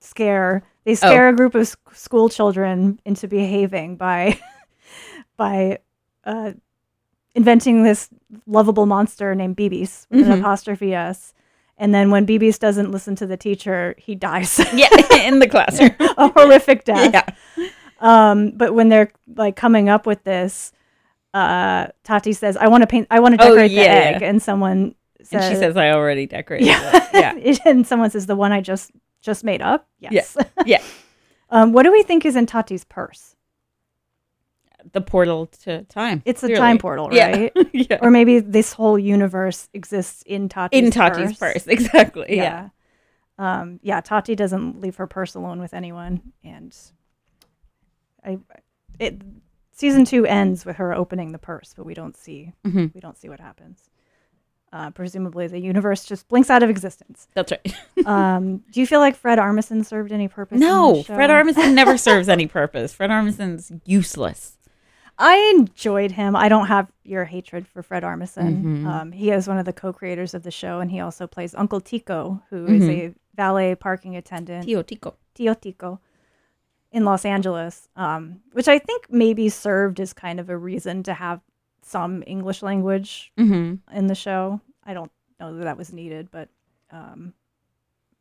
scare. 0.00 0.62
They 0.84 0.94
scare 0.94 1.28
Oh. 1.28 1.32
a 1.32 1.36
group 1.36 1.54
of 1.54 1.76
school 1.92 2.28
children 2.28 3.00
into 3.04 3.28
behaving 3.28 3.96
by 3.96 4.40
by 5.36 5.78
uh, 6.24 6.52
inventing 7.34 7.82
this 7.82 8.08
lovable 8.46 8.86
monster 8.86 9.34
named 9.34 9.56
BB's 9.56 10.06
with 10.10 10.26
Mhm. 10.26 10.32
an 10.32 10.38
apostrophe 10.40 10.94
s. 10.94 11.34
And 11.80 11.92
then 11.94 12.10
when 12.10 12.26
BB's 12.26 12.58
doesn't 12.58 12.90
listen 12.92 13.16
to 13.16 13.26
the 13.26 13.36
teacher, 13.38 13.94
he 13.98 14.14
dies 14.14 14.58
yeah, 14.74 14.88
in 15.26 15.38
the 15.40 15.48
classroom. 15.48 15.96
a 16.18 16.28
horrific 16.28 16.84
death. 16.84 17.12
yeah. 17.12 17.68
Um, 18.00 18.52
but 18.54 18.74
when 18.74 18.88
they're 18.90 19.10
like 19.34 19.56
coming 19.56 19.88
up 19.88 20.06
with 20.06 20.22
this, 20.24 20.72
uh, 21.34 21.86
Tati 22.04 22.32
says, 22.34 22.56
"I 22.56 22.68
want 22.68 22.82
to 22.82 22.86
paint. 22.86 23.06
I 23.10 23.20
want 23.20 23.38
to 23.38 23.44
Oh, 23.44 23.48
decorate 23.48 23.70
yeah, 23.70 23.82
the 23.82 24.06
egg," 24.16 24.20
yeah. 24.22 24.28
and 24.28 24.42
someone 24.42 24.94
says, 25.22 25.44
And 25.44 25.54
she 25.54 25.58
says, 25.60 25.76
I 25.76 25.90
already 25.92 26.26
decorated 26.26 26.66
"Yeah, 26.66 27.08
it. 27.14 27.44
Yeah. 27.44 27.58
and 27.70 27.86
someone 27.86 28.10
says, 28.10 28.26
"The 28.26 28.36
one 28.36 28.52
I 28.52 28.60
just 28.60 28.90
just 29.22 29.42
made 29.44 29.62
up." 29.62 29.88
Yes. 30.00 30.36
Yeah. 30.66 30.82
um, 31.50 31.72
what 31.72 31.82
do 31.84 31.92
we 31.92 32.02
think 32.02 32.24
is 32.26 32.36
in 32.36 32.46
Tati's 32.46 32.84
purse? 32.84 33.36
The 34.92 35.00
portal 35.00 35.46
to 35.64 35.82
time. 35.84 36.22
It's 36.24 36.42
a 36.42 36.54
time 36.54 36.78
portal, 36.78 37.08
right? 37.08 37.52
yeah. 37.72 37.98
or 38.02 38.10
maybe 38.10 38.40
this 38.40 38.72
whole 38.72 38.98
universe 38.98 39.68
exists 39.74 40.22
in 40.26 40.48
Tati's 40.48 40.80
purse. 40.80 40.84
in 40.84 40.90
Tati's 40.90 41.38
purse. 41.38 41.66
Exactly. 41.66 42.26
Yeah. 42.36 42.68
yeah. 43.38 43.60
Um, 43.60 43.80
yeah, 43.82 44.00
Tati 44.00 44.34
doesn't 44.34 44.80
leave 44.80 44.96
her 44.96 45.06
purse 45.06 45.34
alone 45.34 45.60
with 45.60 45.72
anyone, 45.72 46.20
and 46.44 46.76
I, 48.24 48.38
it 48.98 49.22
season 49.72 50.04
two 50.04 50.26
ends 50.26 50.66
with 50.66 50.76
her 50.76 50.92
opening 50.94 51.32
the 51.32 51.38
purse, 51.38 51.72
but 51.76 51.84
we 51.86 51.94
don't 51.94 52.16
see 52.16 52.52
Mhm. 52.66 52.94
we 52.94 53.00
don't 53.00 53.16
see 53.16 53.28
what 53.30 53.40
happens. 53.40 53.88
Uh, 54.72 54.90
presumably, 54.90 55.46
the 55.48 55.58
universe 55.58 56.04
just 56.04 56.28
blinks 56.28 56.48
out 56.50 56.62
of 56.62 56.70
existence. 56.70 57.26
That's 57.34 57.50
right. 57.52 57.74
Um, 58.06 58.58
do 58.72 58.80
you 58.80 58.86
feel 58.86 59.00
like 59.00 59.14
Fred 59.16 59.38
Armisen 59.38 59.84
served 59.84 60.10
any 60.12 60.26
purpose? 60.28 60.58
No? 60.58 61.02
Fred 61.02 61.28
Armisen 61.28 61.74
never 61.74 61.98
serves 61.98 62.28
any 62.30 62.46
purpose. 62.46 62.94
Fred 62.94 63.10
Armisen's 63.10 63.70
useless. 63.84 64.56
I 65.22 65.54
enjoyed 65.56 66.12
him. 66.12 66.34
I 66.34 66.48
don't 66.48 66.66
have 66.68 66.90
your 67.04 67.24
hatred 67.26 67.68
for 67.68 67.82
Fred 67.82 68.02
Armisen. 68.02 68.62
Mhm. 68.64 68.86
Um, 68.86 69.12
he 69.12 69.30
is 69.30 69.46
one 69.46 69.58
of 69.58 69.66
the 69.66 69.72
co-creators 69.72 70.32
of 70.34 70.42
the 70.42 70.50
show, 70.50 70.80
and 70.80 70.90
he 70.90 71.00
also 71.00 71.26
plays 71.26 71.54
Uncle 71.54 71.80
Tico, 71.80 72.42
who 72.50 72.64
is 72.66 72.82
Mhm. 72.84 73.10
a 73.10 73.14
valet 73.36 73.74
parking 73.74 74.16
attendant. 74.16 74.64
Tio 74.64 74.82
Tico. 74.82 75.14
Tio 75.34 75.54
Tico 75.54 76.00
in 76.90 77.04
Los 77.04 77.24
Angeles, 77.24 77.88
um, 77.96 78.40
which 78.52 78.66
I 78.66 78.78
think 78.78 79.10
maybe 79.10 79.48
served 79.50 80.00
as 80.00 80.12
kind 80.12 80.40
of 80.40 80.48
a 80.48 80.56
reason 80.56 81.02
to 81.04 81.14
have 81.14 81.40
some 81.82 82.24
English 82.26 82.62
language 82.62 83.30
Mm-hmm. 83.38 83.96
in 83.96 84.06
the 84.06 84.14
show. 84.14 84.60
I 84.84 84.94
don't 84.94 85.12
know 85.38 85.54
that 85.56 85.64
that 85.64 85.76
was 85.76 85.92
needed, 85.92 86.30
but 86.30 86.48
um, 86.90 87.34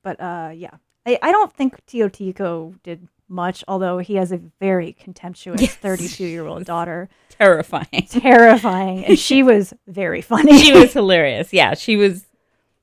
but 0.03 0.19
uh, 0.19 0.51
yeah, 0.53 0.75
I, 1.05 1.17
I 1.21 1.31
don't 1.31 1.51
think 1.51 1.83
Tio 1.87 2.07
Tico 2.09 2.75
did 2.83 3.07
much, 3.29 3.63
although 3.67 3.99
he 3.99 4.15
has 4.15 4.31
a 4.31 4.39
very 4.59 4.93
contemptuous 4.93 5.61
Yes. 5.61 5.75
32 5.75 6.25
year 6.25 6.45
old 6.45 6.65
daughter, 6.65 7.07
Terrifying. 7.29 8.07
terrifying, 8.09 9.05
and 9.05 9.17
she 9.19 9.43
was 9.51 9.73
very 9.87 10.21
funny. 10.21 10.57
she 10.57 10.73
was 10.73 10.93
hilarious. 10.93 11.53
Yeah, 11.53 11.73
she 11.75 11.95
was. 11.97 12.25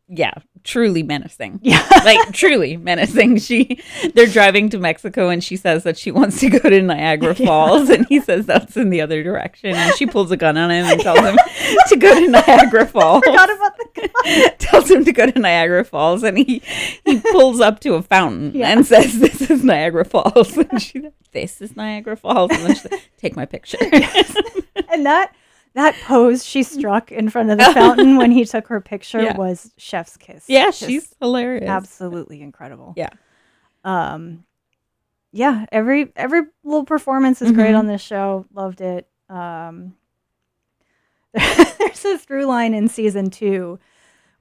Yeah, 0.09 0.35
truly 0.63 1.03
menacing. 1.03 1.59
yeah. 1.63 1.85
like 2.05 2.33
truly 2.33 2.77
menacing. 2.77 3.39
She 3.47 3.81
they're 4.15 4.27
driving 4.27 4.69
to 4.71 4.79
Mexico 4.79 5.29
and 5.31 5.43
she 5.43 5.57
says 5.57 5.83
that 5.83 5.99
she 5.99 6.11
wants 6.13 6.39
to 6.41 6.49
go 6.49 6.59
to 6.71 6.81
Niagara 6.81 7.35
Falls 7.47 7.89
and 7.91 8.07
he 8.09 8.21
says 8.21 8.47
that's 8.47 8.77
in 8.77 8.91
the 8.91 9.01
other 9.01 9.23
direction 9.25 9.75
and 9.75 9.95
she 9.97 10.07
pulls 10.07 10.31
a 10.31 10.37
gun 10.37 10.57
on 10.57 10.71
him 10.71 10.85
and 10.87 11.01
tells 11.01 11.19
him 11.21 11.37
to 11.89 11.97
go 11.97 12.15
to 12.15 12.29
Niagara 12.29 12.87
Falls. 12.87 13.23
Forgot 13.25 13.51
about 13.55 13.77
the 13.79 13.89
gun. 14.25 14.51
tells 14.59 14.91
him 14.91 15.05
to 15.05 15.13
go 15.13 15.29
to 15.31 15.39
Niagara 15.39 15.85
Falls 15.85 16.23
and 16.23 16.39
he 16.39 16.63
he 17.05 17.21
pulls 17.33 17.61
up 17.61 17.81
to 17.81 17.95
a 17.95 18.03
fountain 18.03 18.53
Yeah. 18.55 18.69
and 18.69 18.87
says 18.87 19.19
this 19.19 19.51
is 19.51 19.65
Niagara 19.65 20.05
Falls 20.05 20.57
and 20.57 20.81
she 20.81 21.01
says, 21.01 21.13
this 21.33 21.61
is 21.61 21.77
Niagara 21.77 22.17
Falls 22.17 22.51
and 22.53 22.61
then 22.63 22.75
she 22.75 22.81
said, 22.81 23.01
take 23.19 23.35
my 23.37 23.45
picture. 23.45 23.79
and 24.89 25.05
that 25.05 25.33
that 25.77 25.95
pose 26.05 26.45
she 26.45 26.63
struck 26.65 27.13
in 27.13 27.31
front 27.31 27.51
of 27.51 27.59
the 27.65 27.65
fountain 27.73 28.17
when 28.17 28.33
he 28.33 28.45
took 28.45 28.67
her 28.67 28.81
picture 28.81 29.23
Yeah. 29.23 29.37
was 29.37 29.73
chef's 29.79 30.17
kiss. 30.17 30.45
yeah, 30.49 30.67
Just 30.67 30.81
she's 30.81 31.15
hilarious. 31.21 31.69
absolutely 31.69 32.43
incredible. 32.43 32.93
Yeah. 32.97 33.11
Um 33.85 34.45
yeah, 35.33 35.67
every 35.71 36.13
every 36.17 36.43
little 36.65 36.85
performance 36.85 37.41
is 37.43 37.53
great 37.53 37.75
Mhm. 37.75 37.79
on 37.79 37.87
this 37.87 38.01
show. 38.03 38.47
Loved 38.53 38.81
it. 38.81 39.07
Um 39.29 39.95
there's 41.35 42.05
a 42.05 42.19
through 42.19 42.47
line 42.47 42.73
in 42.75 42.89
season 42.89 43.31
2 43.31 43.79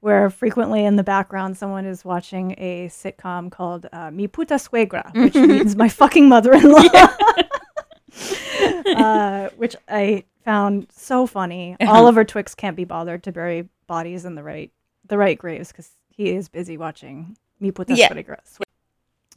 where 0.00 0.30
frequently 0.30 0.84
in 0.84 0.96
the 0.96 1.02
background 1.02 1.56
someone 1.56 1.84
is 1.84 2.04
watching 2.04 2.54
a 2.58 2.86
sitcom 2.88 3.50
called 3.50 3.86
uh, 3.92 4.10
Mi 4.10 4.26
Puta 4.28 4.54
Suegra, 4.54 5.12
which 5.14 5.34
means 5.34 5.74
my 5.76 5.88
fucking 5.88 6.28
mother-in-law. 6.28 6.82
uh, 8.96 9.50
which 9.56 9.76
I 9.88 10.24
found 10.44 10.86
so 10.92 11.26
funny. 11.26 11.76
Uh-huh. 11.80 11.92
Oliver 11.92 12.24
Twix 12.24 12.54
can't 12.54 12.76
be 12.76 12.84
bothered 12.84 13.22
to 13.24 13.32
bury 13.32 13.68
bodies 13.86 14.24
in 14.24 14.34
the 14.34 14.42
right 14.42 14.70
the 15.06 15.18
right 15.18 15.38
graves 15.38 15.68
because 15.72 15.90
he 16.08 16.30
is 16.30 16.48
busy 16.48 16.76
watching 16.76 17.36
Mi 17.60 17.70
Puta 17.70 17.94
Yeah. 17.94 18.08
Suegra. 18.08 18.38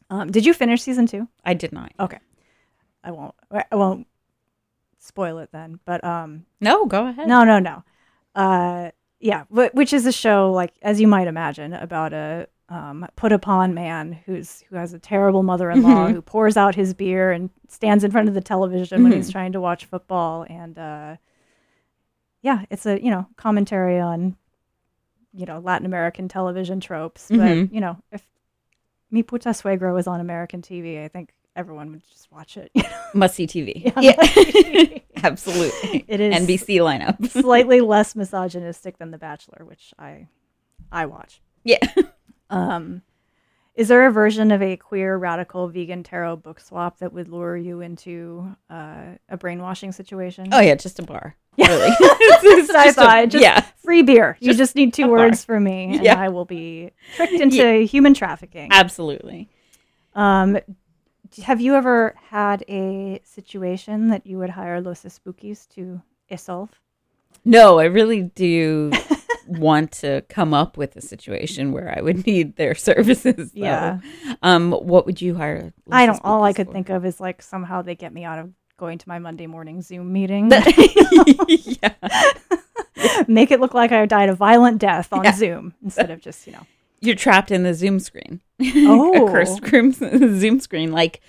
Um, 0.09 0.31
did 0.31 0.45
you 0.45 0.53
finish 0.53 0.81
season 0.81 1.05
two? 1.05 1.27
I 1.45 1.53
did 1.53 1.71
not. 1.71 1.91
Okay, 1.99 2.17
I 3.03 3.11
won't. 3.11 3.35
I 3.51 3.75
won't 3.75 4.07
spoil 4.97 5.37
it 5.39 5.49
then. 5.51 5.79
But 5.85 6.03
um, 6.03 6.45
No, 6.59 6.85
go 6.85 7.07
ahead. 7.07 7.27
no, 7.27 7.43
no, 7.43 7.59
no. 7.59 7.83
Uh, 8.35 8.91
yeah, 9.19 9.43
wh- 9.49 9.73
which 9.73 9.93
is 9.93 10.05
a 10.05 10.11
show 10.11 10.51
like 10.51 10.73
as 10.81 10.99
you 10.99 11.07
might 11.07 11.27
imagine 11.27 11.73
about 11.73 12.13
a 12.13 12.47
um, 12.69 13.07
put 13.15 13.31
upon 13.31 13.73
man 13.73 14.13
who's 14.25 14.61
who 14.69 14.75
has 14.75 14.93
a 14.93 14.99
terrible 14.99 15.43
mother-in-law 15.43 16.07
Mhm. 16.07 16.11
who 16.13 16.21
pours 16.21 16.55
out 16.55 16.75
his 16.75 16.93
beer 16.93 17.31
and 17.31 17.49
stands 17.67 18.03
in 18.03 18.11
front 18.11 18.27
of 18.29 18.35
the 18.35 18.41
television 18.41 19.03
when 19.03 19.11
he's 19.11 19.29
Mhm. 19.29 19.31
trying 19.33 19.51
to 19.53 19.61
watch 19.61 19.85
football 19.85 20.45
and 20.49 20.77
uh, 20.77 21.15
yeah, 22.41 22.65
it's 22.69 22.85
a 22.85 23.01
you 23.03 23.09
know 23.11 23.27
commentary 23.35 23.99
on 23.99 24.35
you 25.33 25.45
know 25.45 25.59
Latin 25.59 25.85
American 25.85 26.27
television 26.27 26.79
tropes. 26.79 27.27
But 27.29 27.37
Mhm. 27.39 27.73
you 27.73 27.81
know 27.81 27.97
if 28.11 28.25
Mi 29.11 29.23
Puta 29.23 29.49
Suegra 29.49 29.93
was 29.93 30.07
on 30.07 30.19
American 30.21 30.61
TV, 30.61 31.03
I 31.03 31.07
think 31.07 31.33
everyone 31.55 31.91
would 31.91 32.07
just 32.09 32.31
watch 32.31 32.55
it. 32.57 32.71
Must 33.13 33.33
see 33.35 33.47
TV. 33.47 33.81
Yeah, 33.85 33.99
Yeah, 33.99 34.15
must-see. 34.17 35.03
absolutely. 35.23 36.05
It 36.07 36.19
is 36.19 36.35
NBC 36.35 36.77
lineup. 36.77 37.27
slightly 37.29 37.81
less 37.81 38.15
misogynistic 38.15 38.99
than 38.99 39.09
The 39.11 39.17
Bachelor, 39.17 39.65
which 39.65 39.93
I 39.97 40.27
I 40.91 41.07
watch. 41.07 41.41
Yeah. 41.63 41.79
Um, 42.49 43.01
is 43.75 43.87
there 43.87 44.05
a 44.07 44.11
version 44.11 44.51
of 44.51 44.61
a 44.61 44.75
queer 44.75 45.15
radical 45.17 45.67
vegan 45.69 46.03
tarot 46.03 46.37
book 46.37 46.59
swap 46.59 46.99
that 46.99 47.13
would 47.13 47.29
lure 47.29 47.55
you 47.55 47.79
into 47.81 48.55
uh, 48.69 49.15
a 49.29 49.37
brainwashing 49.37 49.91
situation? 49.93 50.49
Oh 50.51 50.59
yeah, 50.59 50.75
just 50.75 50.99
a 50.99 51.03
bar. 51.03 51.35
Yeah. 51.55 51.67
Really. 51.69 51.89
What 51.99 52.21
I 52.21 52.85
Just 52.85 52.97
a- 52.97 53.01
thought. 53.01 53.29
Just 53.29 53.41
yeah, 53.41 53.61
free 53.83 54.01
beer. 54.01 54.37
You 54.39 54.47
Just 54.49 54.57
just 54.59 54.75
need 54.75 54.93
two 54.93 55.03
bar. 55.03 55.11
words 55.11 55.43
for 55.45 55.59
me, 55.59 55.95
and 55.95 56.03
Yeah. 56.03 56.19
I 56.19 56.29
will 56.29 56.45
be 56.45 56.91
tricked 57.15 57.33
into 57.33 57.81
human 57.81 58.13
trafficking. 58.13 58.69
absolutely. 58.71 59.49
Um, 60.15 60.57
have 61.43 61.61
you 61.61 61.75
ever 61.75 62.15
had 62.29 62.63
a 62.67 63.21
situation 63.23 64.07
that 64.09 64.25
you 64.25 64.37
would 64.39 64.49
hire 64.49 64.81
Los 64.81 65.03
Espookys 65.03 65.67
to 65.75 66.01
solve? 66.37 66.69
No, 67.45 67.79
I 67.79 67.85
really 67.85 68.23
do 68.23 68.91
want 69.49 69.91
to 69.93 70.21
come 70.29 70.53
up 70.53 70.77
with 70.77 70.95
a 70.95 71.01
situation 71.01 71.71
where 71.71 71.93
I 71.97 72.01
would 72.01 72.25
need 72.25 72.55
their 72.55 72.75
services. 72.89 73.51
though. 73.51 73.59
Yeah. 73.59 73.99
Um, 74.43 74.71
what 74.71 75.05
would 75.05 75.21
you 75.21 75.35
hire? 75.35 75.73
I 75.91 76.05
don't. 76.05 76.19
All 76.23 76.43
I 76.43 76.53
could 76.53 76.67
for? 76.67 76.73
think 76.73 76.89
of 76.89 77.05
is 77.05 77.19
like 77.19 77.41
somehow 77.41 77.81
they 77.81 77.95
get 77.95 78.13
me 78.13 78.23
out 78.23 78.39
of 78.39 78.51
going 78.77 78.97
to 78.97 79.07
my 79.09 79.19
Monday 79.19 79.47
morning 79.47 79.81
Zoom 79.81 80.13
meeting. 80.13 80.49
yeah. 81.47 81.93
Make 83.27 83.51
it 83.51 83.59
look 83.59 83.73
like 83.73 83.91
I 83.91 84.05
died 84.05 84.29
a 84.29 84.35
violent 84.35 84.79
death 84.79 85.11
on 85.11 85.23
Yeah. 85.23 85.33
Zoom 85.33 85.73
instead 85.83 86.09
of 86.11 86.21
just 86.21 86.45
you 86.47 86.53
know. 86.53 86.65
You're 87.01 87.15
trapped 87.15 87.49
in 87.51 87.63
the 87.63 87.73
Zoom 87.73 87.99
screen. 87.99 88.41
Oh. 88.61 89.27
a 89.27 89.31
cursed 89.31 89.65
Zoom 90.39 90.59
screen, 90.59 90.91
like 90.91 91.21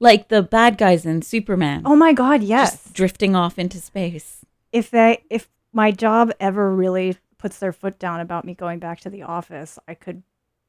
like 0.00 0.28
the 0.28 0.42
bad 0.42 0.78
guys 0.78 1.04
in 1.04 1.22
Superman. 1.22 1.82
Oh 1.84 1.96
my 1.96 2.12
God! 2.12 2.42
Yes. 2.42 2.70
just 2.82 2.94
drifting 2.94 3.34
off 3.36 3.58
into 3.58 3.78
space. 3.78 4.44
if 4.72 4.90
they 4.90 5.22
if 5.28 5.48
my 5.72 5.90
job 5.90 6.32
ever 6.40 6.74
really 6.74 7.16
puts 7.38 7.58
their 7.58 7.72
foot 7.72 7.98
down 7.98 8.20
about 8.20 8.44
me 8.44 8.54
going 8.54 8.78
back 8.78 9.00
to 9.00 9.10
the 9.10 9.22
office, 9.22 9.78
I 9.88 9.94
could 9.94 10.22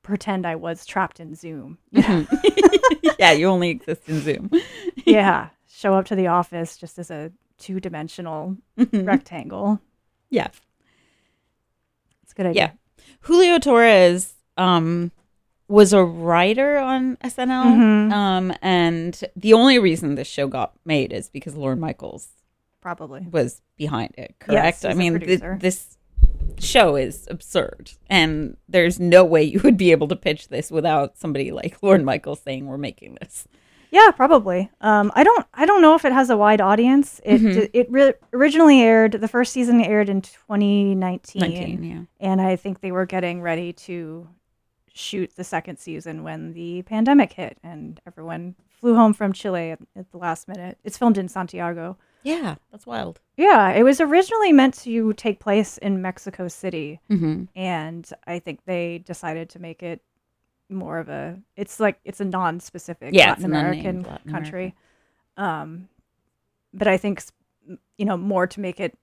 pretend 0.04 0.46
I 0.46 0.56
was 0.56 0.86
trapped 0.86 1.20
in 1.20 1.36
Zoom. 1.36 1.78
yeah, 1.92 3.32
you 3.32 3.48
only 3.48 3.70
exist 3.70 4.08
in 4.08 4.22
Zoom. 4.22 4.52
yeah, 5.06 5.50
show 5.68 5.94
up 5.96 6.06
to 6.06 6.16
the 6.16 6.28
office 6.28 6.78
just 6.78 6.98
as 7.00 7.12
a 7.12 7.32
two 7.58 7.80
dimensional 7.80 8.56
rectangle. 8.94 9.82
Yeah. 10.30 10.48
It's 12.24 12.32
a 12.32 12.36
good 12.36 12.46
idea. 12.48 12.74
Yeah. 12.98 13.04
Julio 13.22 13.60
Torres 13.60 14.34
um 14.58 15.12
was 15.68 15.94
a 15.94 16.04
writer 16.04 16.78
on 16.78 17.18
SNL. 17.18 17.66
Mhm. 17.66 18.12
Um 18.14 18.54
and 18.62 19.20
the 19.36 19.54
only 19.54 19.80
reason 19.80 20.16
this 20.16 20.28
show 20.28 20.48
got 20.48 20.74
made 20.86 21.12
is 21.12 21.30
because 21.30 21.56
Lorne 21.56 21.80
Michaels 21.80 22.30
Probably. 22.82 23.22
was 23.30 23.62
behind 23.76 24.14
it, 24.18 24.36
correct? 24.40 24.84
Yes, 24.84 24.86
I 24.86 24.94
mean, 24.94 25.20
th- 25.20 25.42
this 25.60 25.98
show 26.60 26.96
is 26.96 27.28
absurd 27.30 27.92
and 28.10 28.58
there's 28.68 29.00
no 29.00 29.24
way 29.24 29.44
you 29.44 29.60
would 29.64 29.78
be 29.78 29.92
able 29.92 30.08
to 30.08 30.16
pitch 30.16 30.48
this 30.50 30.72
without 30.72 31.18
somebody 31.18 31.52
like 31.52 31.82
Lorne 31.84 32.04
Michaels 32.06 32.42
saying 32.42 32.66
we're 32.68 32.78
making 32.78 33.18
this. 33.22 33.48
Yeah, 33.92 34.12
probably. 34.12 34.70
Um, 34.82 35.12
I 35.16 35.24
don't. 35.24 35.48
I 35.54 35.66
don't 35.66 35.82
know 35.82 35.96
if 35.96 36.06
it 36.06 36.12
has 36.12 36.30
a 36.30 36.38
wide 36.38 36.62
audience. 36.62 37.20
It 37.24 37.42
Mhm. 37.42 37.70
it 37.74 37.92
re- 37.92 38.14
originally 38.34 38.82
aired. 38.82 39.14
The 39.14 39.28
first 39.28 39.52
season 39.52 39.82
aired 39.82 40.10
in 40.10 40.22
2019, 40.22 41.40
19, 41.40 41.84
yeah. 41.84 42.02
and 42.20 42.40
I 42.40 42.56
think 42.56 42.82
they 42.82 42.92
were 42.92 43.08
getting 43.08 43.42
ready 43.42 43.74
to 43.74 44.28
shoot 44.94 45.36
the 45.36 45.44
second 45.44 45.78
season 45.80 46.22
when 46.24 46.54
the 46.54 46.84
pandemic 46.84 47.34
hit, 47.34 47.58
and 47.64 48.00
everyone 48.06 48.54
flew 48.80 48.94
home 48.96 49.14
from 49.14 49.34
Chile 49.34 49.72
at, 49.72 49.80
at 49.96 50.12
the 50.12 50.18
last 50.18 50.48
minute. 50.48 50.78
It's 50.84 50.98
filmed 50.98 51.18
in 51.18 51.28
Santiago. 51.28 51.98
Yeah, 52.24 52.56
that's 52.72 52.86
wild. 52.86 53.20
Yeah, 53.38 53.70
it 53.72 53.84
was 53.84 54.02
originally 54.02 54.52
meant 54.52 54.74
to 54.84 55.14
take 55.14 55.40
place 55.40 55.78
in 55.78 56.02
Mexico 56.02 56.48
City, 56.50 57.00
Mm-hmm. 57.10 57.44
and 57.56 58.10
I 58.28 58.40
think 58.40 58.60
they 58.66 58.98
decided 59.00 59.50
to 59.52 59.60
make 59.60 59.82
it 59.82 60.02
more 60.70 61.00
of 61.00 61.10
a 61.10 61.40
it's 61.56 61.80
like 61.80 62.00
it's 62.06 62.20
a 62.20 62.26
non-specific 62.26 63.14
Yeah, 63.14 63.30
Latin 63.30 63.46
American 63.46 64.04
Latin 64.04 64.32
country. 64.32 64.76
Um 65.38 65.90
but 66.74 66.88
I 66.88 66.98
think 66.98 67.24
you 67.98 68.06
know 68.06 68.18
more 68.18 68.46
to 68.48 68.60
make 68.60 68.80
it 68.80 68.96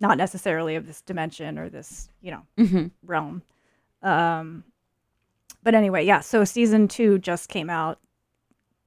not 0.00 0.18
necessarily 0.18 0.76
of 0.76 0.86
this 0.86 1.00
dimension 1.00 1.58
or 1.58 1.68
this, 1.70 2.08
you 2.20 2.30
know, 2.32 2.42
Mm-hmm. 2.58 2.86
realm. 3.02 3.42
Um 4.02 4.64
but 5.62 5.74
anyway, 5.74 6.04
yeah, 6.04 6.20
so 6.20 6.44
season 6.44 6.86
2 6.88 7.18
just 7.18 7.48
came 7.48 7.70
out 7.70 7.98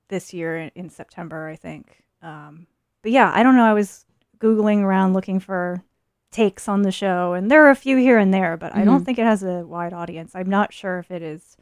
this 0.10 0.34
year 0.34 0.58
in, 0.58 0.72
in 0.76 0.90
September, 0.90 1.48
I 1.48 1.56
think. 1.56 2.04
Um 2.22 2.68
but 3.02 3.12
yeah, 3.12 3.32
I 3.34 3.44
don't 3.44 3.56
know, 3.56 3.66
I 3.66 3.74
was 3.74 4.06
googling 4.40 4.82
around 4.82 5.14
looking 5.14 5.40
for 5.40 5.84
takes 6.32 6.68
on 6.70 6.82
the 6.84 6.92
show 6.94 7.34
and 7.34 7.52
there 7.52 7.66
are 7.66 7.70
a 7.72 7.76
few 7.76 7.98
here 7.98 8.18
and 8.18 8.34
there 8.34 8.56
but 8.56 8.74
i 8.74 8.86
don't 8.86 9.02
Mhm. 9.02 9.06
think 9.06 9.20
it 9.20 9.26
has 9.26 9.44
a 9.44 9.66
wide 9.68 9.92
audience 9.92 10.32
i'm 10.34 10.50
not 10.50 10.72
sure 10.72 10.98
if 11.00 11.12
it 11.12 11.22
is 11.22 11.58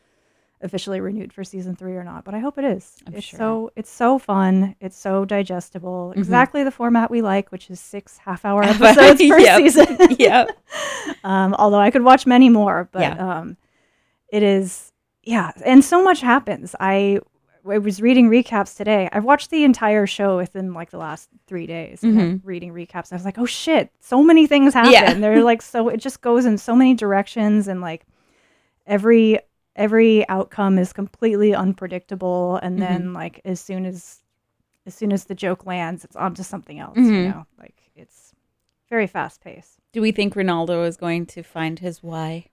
officially 0.61 1.01
renewed 1.01 1.33
for 1.33 1.43
season 1.43 1.75
three 1.75 1.95
or 1.95 2.03
not 2.03 2.23
but 2.23 2.35
i 2.35 2.39
hope 2.39 2.59
it 2.59 2.63
is 2.65 2.97
it's 3.11 3.25
sure. 3.25 3.37
so 3.39 3.71
it's 3.75 3.89
so 3.89 4.19
fun 4.19 4.75
it's 4.79 4.95
so 4.95 5.25
digestible 5.25 6.13
Mhm. 6.15 6.19
exactly 6.19 6.63
the 6.63 6.69
format 6.69 7.09
we 7.09 7.23
like 7.23 7.51
which 7.51 7.71
is 7.71 7.79
six 7.79 8.19
half 8.19 8.45
hour 8.45 8.63
episodes 8.73 9.19
per 9.27 9.39
Yep. 9.49 9.57
season 9.57 9.97
yeah. 10.19 10.45
um, 11.23 11.55
although 11.55 11.79
i 11.79 11.89
could 11.89 12.03
watch 12.03 12.27
many 12.27 12.47
more 12.49 12.87
but 12.91 13.01
Yeah. 13.01 13.39
um, 13.39 13.57
it 14.31 14.43
is 14.43 14.91
yeah 15.23 15.51
and 15.65 15.83
so 15.83 16.03
much 16.03 16.21
happens 16.21 16.75
i 16.79 17.19
I 17.69 17.77
was 17.77 18.01
reading 18.01 18.29
recaps 18.29 18.75
today. 18.75 19.09
I've 19.11 19.23
watched 19.23 19.49
the 19.49 19.63
entire 19.63 20.05
show 20.07 20.37
within 20.37 20.73
like 20.73 20.91
the 20.91 20.97
last 20.97 21.29
three 21.47 21.65
days. 21.67 22.03
and 22.03 22.19
I'm 22.19 22.41
reading 22.43 22.73
recaps, 22.73 23.11
I 23.11 23.15
was 23.15 23.25
like, 23.25 23.37
"Oh 23.39 23.45
shit!" 23.45 23.91
So 23.99 24.23
many 24.23 24.47
things 24.47 24.73
happen. 24.73 24.91
Yeah. 24.91 25.13
They're 25.13 25.43
like 25.43 25.61
so. 25.61 25.89
It 25.89 25.97
just 25.97 26.21
goes 26.21 26.45
in 26.45 26.57
so 26.57 26.75
many 26.75 26.93
directions, 26.93 27.67
and 27.67 27.81
like 27.81 28.05
every 28.87 29.39
every 29.75 30.27
outcome 30.29 30.77
is 30.77 30.91
completely 30.93 31.53
unpredictable. 31.55 32.57
And 32.57 32.81
then 32.81 33.13
like 33.13 33.41
as 33.45 33.59
soon 33.59 33.85
as 33.85 34.19
as 34.85 34.95
soon 34.95 35.11
as 35.13 35.25
the 35.25 35.35
joke 35.35 35.65
lands, 35.65 36.03
it's 36.03 36.15
on 36.15 36.33
to 36.35 36.43
something 36.43 36.79
else. 36.79 36.97
You 36.97 37.03
Mhm. 37.03 37.29
know, 37.29 37.45
like 37.57 37.75
it's 37.95 38.33
very 38.89 39.07
fast 39.07 39.41
paced. 39.41 39.79
Do 39.93 40.01
we 40.01 40.11
think 40.11 40.35
Renaldo 40.35 40.83
is 40.83 40.97
going 40.97 41.25
to 41.27 41.43
find 41.43 41.79
his 41.79 42.01
why? 42.03 42.47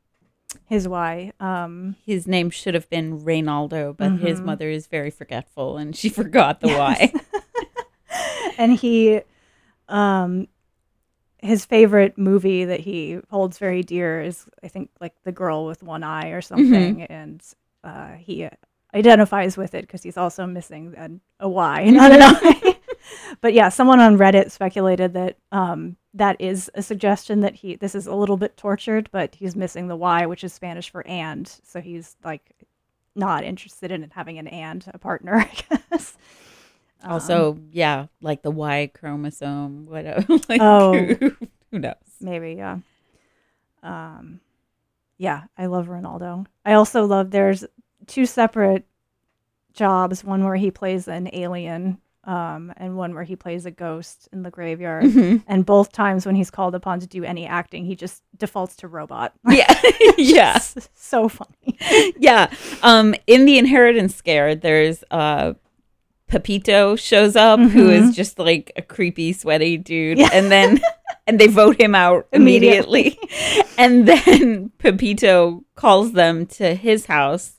His 0.67 0.89
why. 0.89 1.33
Um, 1.41 1.97
His 2.05 2.27
name 2.27 2.51
should 2.51 2.75
have 2.75 2.89
been 2.91 3.21
Reynaldo, 3.21 3.97
but 3.97 4.13
his 4.19 4.41
Mhm. 4.41 4.45
mother 4.45 4.71
is 4.71 4.87
very 4.87 5.11
forgetful 5.11 5.77
and 5.77 5.95
she 5.95 6.09
forgot 6.23 6.61
the 6.61 6.69
why. 6.69 7.13
and 8.59 8.73
he 8.73 9.21
um 9.89 10.49
his 11.39 11.65
favorite 11.65 12.17
movie 12.19 12.65
that 12.65 12.81
he 12.81 13.21
holds 13.31 13.59
very 13.59 13.83
dear 13.83 14.21
is 14.23 14.47
i 14.65 14.69
think 14.69 14.91
like 15.01 15.15
the 15.23 15.31
girl 15.33 15.67
with 15.67 15.83
one 15.83 16.03
eye 16.03 16.31
or 16.31 16.41
something 16.41 17.03
and 17.03 17.43
uh 17.85 18.13
he 18.15 18.49
identifies 18.95 19.57
with 19.57 19.75
it 19.75 19.83
because 19.83 20.03
he's 20.03 20.17
also 20.17 20.47
missing 20.47 20.95
an, 20.97 21.21
a 21.39 21.49
y 21.49 21.85
not 21.91 22.11
an 22.11 22.23
eye 22.23 22.76
but 23.41 23.53
yeah 23.55 23.69
someone 23.69 24.01
on 24.01 24.17
reddit 24.19 24.51
speculated 24.51 25.13
that 25.15 25.37
um 25.53 25.97
that 26.15 26.37
is 26.41 26.71
a 26.75 26.83
suggestion 26.83 27.41
that 27.41 27.55
he 27.55 27.77
this 27.77 27.95
is 27.95 28.07
a 28.07 28.15
little 28.15 28.37
bit 28.37 28.57
tortured 28.57 29.09
but 29.13 29.35
he's 29.35 29.55
missing 29.57 29.89
the 29.89 29.97
y 29.97 30.27
which 30.27 30.45
is 30.45 30.53
spanish 30.53 30.91
for 30.91 31.07
and 31.07 31.47
so 31.63 31.81
he's 31.81 32.17
like 32.25 32.53
not 33.15 33.45
interested 33.45 33.91
in 33.91 34.11
having 34.15 34.39
an 34.39 34.47
and 34.49 34.85
a 34.95 34.99
partner 34.99 35.37
i 35.71 35.77
guess 35.91 36.17
Um, 37.03 37.13
also, 37.13 37.59
yeah, 37.73 38.07
like 38.23 38.41
the 38.43 38.51
Y 38.51 38.91
chromosome, 38.95 39.85
whatever. 39.87 40.25
like, 40.49 40.61
Oh. 40.63 40.95
who, 40.95 41.37
who 41.71 41.79
knows? 41.79 41.95
maybe 42.21 42.55
yeah 42.55 42.79
um 43.83 44.41
yeah 45.19 45.45
i 45.59 45.67
love 45.67 45.89
Renaldo 45.89 46.45
i 46.65 46.73
also 46.73 47.05
love 47.05 47.31
there's 47.31 47.65
two 48.07 48.25
separate 48.27 48.87
jobs 49.75 50.25
one 50.25 50.43
where 50.45 50.57
he 50.57 50.71
plays 50.71 51.07
an 51.09 51.29
alien 51.35 51.99
um 52.27 52.73
and 52.77 52.97
one 52.97 53.15
where 53.15 53.23
he 53.25 53.37
plays 53.37 53.67
a 53.67 53.71
ghost 53.71 54.29
in 54.33 54.43
the 54.43 54.51
graveyard 54.51 55.05
Mhm. 55.05 55.43
and 55.47 55.65
both 55.65 55.93
times 55.93 56.27
when 56.27 56.35
he's 56.35 56.51
called 56.51 56.75
upon 56.75 57.01
to 57.01 57.07
do 57.07 57.23
any 57.25 57.47
acting 57.47 57.85
he 57.85 57.95
just 57.95 58.23
defaults 58.37 58.75
to 58.77 58.89
robot 58.89 59.33
Yeah, 59.49 59.73
yeah, 60.19 60.59
so 60.95 61.29
funny 61.29 61.79
yeah. 62.19 62.51
Um, 62.83 63.15
in 63.27 63.45
the 63.45 63.59
inheritance 63.59 64.15
scare, 64.17 64.55
there's 64.55 65.05
uh, 65.11 65.55
Pepito 66.29 66.97
shows 66.97 67.37
up, 67.37 67.61
who 67.61 67.89
Mhm. 67.89 68.09
is 68.09 68.17
just 68.17 68.39
like 68.39 68.73
a 68.77 68.83
creepy, 68.83 69.33
sweaty 69.33 69.77
dude, 69.77 70.19
Yeah. 70.19 70.31
and 70.33 70.51
then 70.51 70.81
and 71.29 71.39
they 71.39 71.47
vote 71.49 71.81
him 71.81 71.95
out 71.95 72.27
immediately, 72.33 73.19
and 73.79 74.07
then 74.09 74.71
Pepito 74.79 75.65
calls 75.77 76.13
them 76.13 76.47
to 76.47 76.75
his 76.75 77.07
house, 77.07 77.56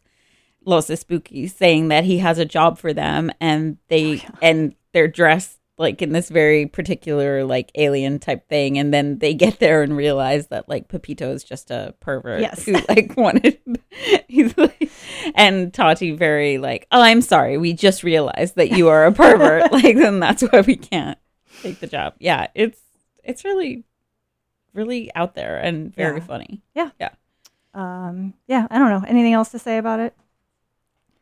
Los 0.68 0.88
Espookys, 0.90 1.52
saying 1.52 1.88
that 1.88 2.04
he 2.04 2.18
has 2.20 2.38
a 2.38 2.46
job 2.46 2.78
for 2.78 2.94
them, 2.94 3.32
and 3.40 3.78
they 3.88 4.22
and 4.42 4.76
they're 4.94 5.08
dressed 5.08 5.58
like 5.80 6.02
in 6.02 6.12
this 6.12 6.30
very 6.30 6.66
particular 6.66 7.44
like 7.46 7.72
alien 7.76 8.18
type 8.18 8.50
thing 8.50 8.80
and 8.80 8.92
then 8.92 9.20
they 9.20 9.36
get 9.36 9.60
there 9.60 9.84
and 9.84 9.96
realize 9.96 10.48
that 10.48 10.68
like 10.68 10.88
Pepito 10.88 11.32
is 11.32 11.44
just 11.44 11.70
a 11.70 11.94
pervert 12.00 12.42
Yes. 12.42 12.66
who 12.66 12.74
like 12.90 13.14
wanted 13.18 13.60
he's 14.28 14.58
like 14.58 14.90
and 15.36 15.72
Tati 15.72 16.14
very 16.14 16.58
like 16.58 16.88
oh 16.92 17.00
I'm 17.00 17.22
sorry 17.22 17.60
we 17.60 17.74
just 17.74 18.02
realized 18.04 18.56
that 18.56 18.72
you 18.72 18.88
are 18.88 19.06
a 19.06 19.12
pervert. 19.12 19.72
Like 19.72 19.96
then 19.98 20.20
that's 20.20 20.42
why 20.42 20.62
we 20.62 20.78
can't 20.78 21.20
take 21.62 21.80
the 21.80 21.86
job. 21.86 22.16
Yeah 22.18 22.48
it's 22.56 22.80
it's 23.24 23.46
really 23.46 23.84
really 24.74 25.14
out 25.14 25.36
there 25.36 25.58
and 25.60 25.94
very 25.94 26.18
Yeah. 26.18 26.26
funny. 26.26 26.64
Yeah. 26.74 26.90
Yeah. 27.00 27.10
Um 27.76 28.34
yeah 28.48 28.66
i 28.72 28.80
don't 28.80 28.90
know. 28.90 29.06
Anything 29.08 29.34
else 29.34 29.50
to 29.50 29.60
say 29.60 29.78
about 29.78 30.00
it 30.00 30.16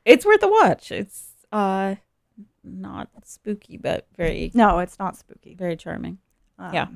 it's 0.05 0.25
worth 0.25 0.43
a 0.43 0.47
watch 0.47 0.91
it's 0.91 1.31
uh 1.51 1.95
not 2.63 3.09
spooky 3.23 3.77
but 3.77 4.07
very 4.17 4.51
no 4.53 4.79
it's 4.79 4.97
not 4.99 5.15
spooky 5.17 5.53
very 5.55 5.75
charming 5.75 6.17
um, 6.59 6.73
Yeah. 6.73 6.87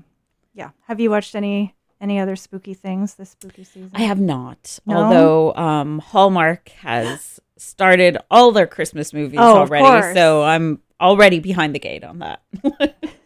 yeah 0.53 0.70
have 0.88 0.99
you 0.99 1.10
watched 1.10 1.36
any 1.36 1.76
any 2.01 2.20
other 2.20 2.36
spooky 2.36 2.74
things 2.74 3.16
this 3.16 3.32
spooky 3.32 3.66
season 3.66 3.91
I 3.93 4.03
have 4.03 4.22
not. 4.22 4.80
No? 4.86 4.95
Although 5.03 5.53
um, 5.55 5.99
Hallmark 5.99 6.70
has 6.70 7.41
started 7.57 8.18
all 8.32 8.53
their 8.53 8.68
Christmas 8.68 9.12
movies 9.14 9.38
Oh, 9.41 9.62
of 9.64 9.70
already, 9.70 9.84
course. 9.84 10.14
so 10.16 10.41
I'm 10.43 10.80
already 11.01 11.39
behind 11.39 11.76
the 11.76 11.80
gate 11.80 12.05
on 12.05 12.20
that. 12.20 12.41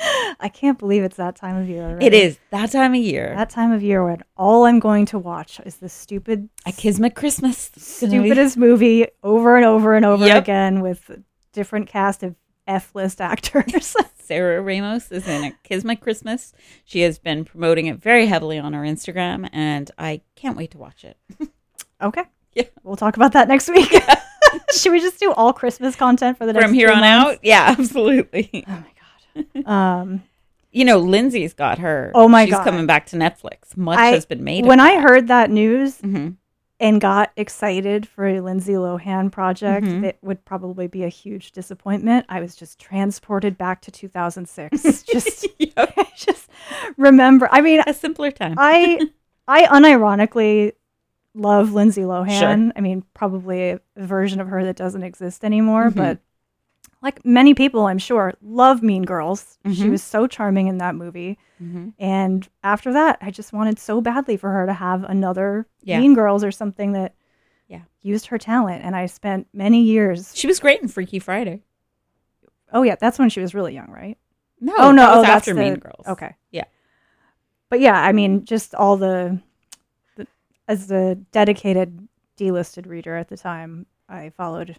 I 0.40 0.48
can't 0.52 0.78
believe 0.78 1.02
it's 1.02 1.16
that 1.16 1.36
time 1.36 1.56
of 1.56 1.68
year. 1.68 1.82
Already. 1.82 2.06
It 2.06 2.14
is 2.14 2.38
that 2.50 2.70
time 2.70 2.94
of 2.94 3.00
year. 3.00 3.34
that 3.36 3.50
time 3.50 3.72
of 3.72 3.82
year 3.82 4.04
when 4.04 4.22
all 4.36 4.64
I'm 4.66 4.78
going 4.78 5.06
to 5.06 5.18
watch 5.18 5.60
is 5.66 5.76
the 5.76 5.88
stupid, 5.88 6.48
A 6.66 6.72
Kismet 6.72 7.14
Christmas. 7.14 7.70
It's 7.76 8.00
gonna 8.00 8.12
be- 8.12 8.18
stupidest 8.28 8.56
movie 8.56 9.06
over 9.22 9.56
and 9.56 9.64
over 9.64 9.94
and 9.94 10.04
over 10.06 10.26
Yep. 10.26 10.42
again 10.42 10.80
with 10.80 11.08
a 11.10 11.22
different 11.52 11.88
cast 11.88 12.22
of 12.22 12.34
F 12.66 12.94
list 12.94 13.20
actors. 13.20 13.96
Sarah 14.18 14.60
Ramos 14.60 15.10
is 15.10 15.26
in 15.26 15.42
a 15.44 15.52
Kismet 15.64 16.00
Christmas. 16.00 16.52
She 16.84 17.00
has 17.00 17.18
been 17.18 17.44
promoting 17.46 17.86
it 17.86 17.96
very 17.98 18.26
heavily 18.26 18.58
on 18.58 18.74
her 18.74 18.82
Instagram, 18.82 19.48
and 19.54 19.90
I 19.98 20.20
can't 20.36 20.54
wait 20.56 20.72
to 20.72 20.78
watch 20.78 21.02
it. 21.04 21.16
okay. 22.02 22.24
Yeah. 22.52 22.64
We'll 22.82 22.96
talk 22.96 23.16
about 23.16 23.32
that 23.32 23.48
next 23.48 23.68
week. 23.70 23.90
Should 24.72 24.92
we 24.92 25.00
just 25.00 25.18
do 25.18 25.32
all 25.32 25.52
Christmas 25.54 25.96
content 25.96 26.36
for 26.36 26.44
the 26.46 26.52
next 26.52 26.64
From 26.66 26.74
here 26.74 26.90
on 26.90 27.00
months? 27.00 27.32
out, 27.36 27.38
yeah, 27.42 27.74
absolutely. 27.78 28.64
Oh 28.66 28.70
my 28.70 28.76
god. 28.76 28.92
Um, 29.66 30.22
You 30.70 30.84
know, 30.84 30.98
Lindsay's 30.98 31.54
got 31.54 31.78
her. 31.78 32.12
Oh 32.14 32.28
my 32.28 32.44
she's 32.44 32.54
God. 32.54 32.64
coming 32.64 32.86
back 32.86 33.06
to 33.06 33.16
Netflix. 33.16 33.76
Much 33.76 33.98
I- 33.98 34.08
has 34.10 34.26
been 34.26 34.44
made. 34.44 34.66
when 34.66 34.80
I 34.80 35.00
heard 35.00 35.28
that 35.28 35.50
news 35.50 35.98
hmm 36.00 36.28
and 36.80 37.00
got 37.00 37.32
excited 37.36 38.06
for 38.06 38.24
a 38.28 38.40
Lindsay 38.40 38.74
Lohan 38.74 39.32
project 39.32 39.84
Mhm. 39.84 40.02
that 40.02 40.16
would 40.22 40.44
probably 40.44 40.86
be 40.86 41.02
a 41.02 41.08
huge 41.08 41.50
disappointment, 41.50 42.24
I 42.28 42.38
was 42.40 42.54
just 42.54 42.78
transported 42.78 43.58
back 43.58 43.80
to 43.82 43.90
2006. 43.90 45.02
just, 45.02 45.46
just 46.16 46.48
remember. 46.96 47.48
I 47.50 47.62
mean, 47.62 47.82
a 47.84 47.92
simpler 47.92 48.30
time. 48.30 48.54
I, 48.58 49.00
I 49.48 49.64
unironically 49.66 50.72
love 51.34 51.72
Lindsay 51.72 52.02
Lohan. 52.02 52.38
Sure. 52.38 52.72
I 52.76 52.80
mean, 52.80 53.04
probably 53.12 53.70
a 53.70 53.80
version 53.96 54.40
of 54.40 54.46
her 54.46 54.64
that 54.64 54.76
doesn't 54.76 55.02
exist 55.02 55.44
anymore, 55.44 55.90
Mhm. 55.90 55.94
but 55.96 56.18
like 57.02 57.24
many 57.24 57.54
people, 57.54 57.86
I'm 57.86 57.98
sure, 57.98 58.34
love 58.42 58.82
Mean 58.82 59.04
Girls. 59.04 59.58
She 59.66 59.84
Mhm. 59.84 59.90
was 59.90 60.02
so 60.02 60.26
charming 60.26 60.66
in 60.66 60.78
that 60.78 60.94
movie. 60.94 61.38
Mhm. 61.62 61.92
And 61.98 62.48
after 62.64 62.92
that, 62.92 63.18
I 63.20 63.30
just 63.30 63.52
wanted 63.52 63.78
so 63.78 64.00
badly 64.00 64.36
for 64.36 64.50
her 64.50 64.66
to 64.66 64.72
have 64.72 65.04
another 65.04 65.66
Yeah. 65.82 66.00
Mean 66.00 66.14
Girls 66.14 66.42
or 66.42 66.50
something 66.50 66.92
that 66.92 67.14
Yeah. 67.68 67.82
used 68.02 68.26
her 68.26 68.38
talent. 68.38 68.84
And 68.84 68.96
I 68.96 69.06
spent 69.06 69.46
many 69.52 69.82
years. 69.82 70.34
She 70.36 70.46
was 70.48 70.58
great 70.58 70.82
in 70.82 70.88
Freaky 70.88 71.18
Friday. 71.18 71.62
Oh 72.72 72.82
yeah, 72.82 72.96
that's 73.00 73.18
when 73.18 73.28
she 73.30 73.40
was 73.40 73.54
really 73.54 73.74
young, 73.74 73.90
right? 73.90 74.18
No, 74.60 74.74
oh 74.76 74.90
no, 74.90 75.02
that 75.02 75.14
oh, 75.16 75.22
that's 75.22 75.30
after 75.30 75.54
the- 75.54 75.60
Mean 75.60 75.74
Girls. 75.76 76.06
Okay, 76.06 76.34
Yeah. 76.50 76.64
but 77.68 77.78
yeah, 77.80 78.00
I 78.02 78.10
mean, 78.12 78.44
just 78.44 78.74
all 78.74 78.96
the, 78.96 79.40
the 80.16 80.26
as 80.66 80.88
the 80.88 81.14
dedicated 81.32 82.08
Dlisted 82.36 82.86
reader 82.86 83.16
at 83.16 83.28
the 83.28 83.36
time, 83.36 83.86
I 84.08 84.30
followed 84.30 84.76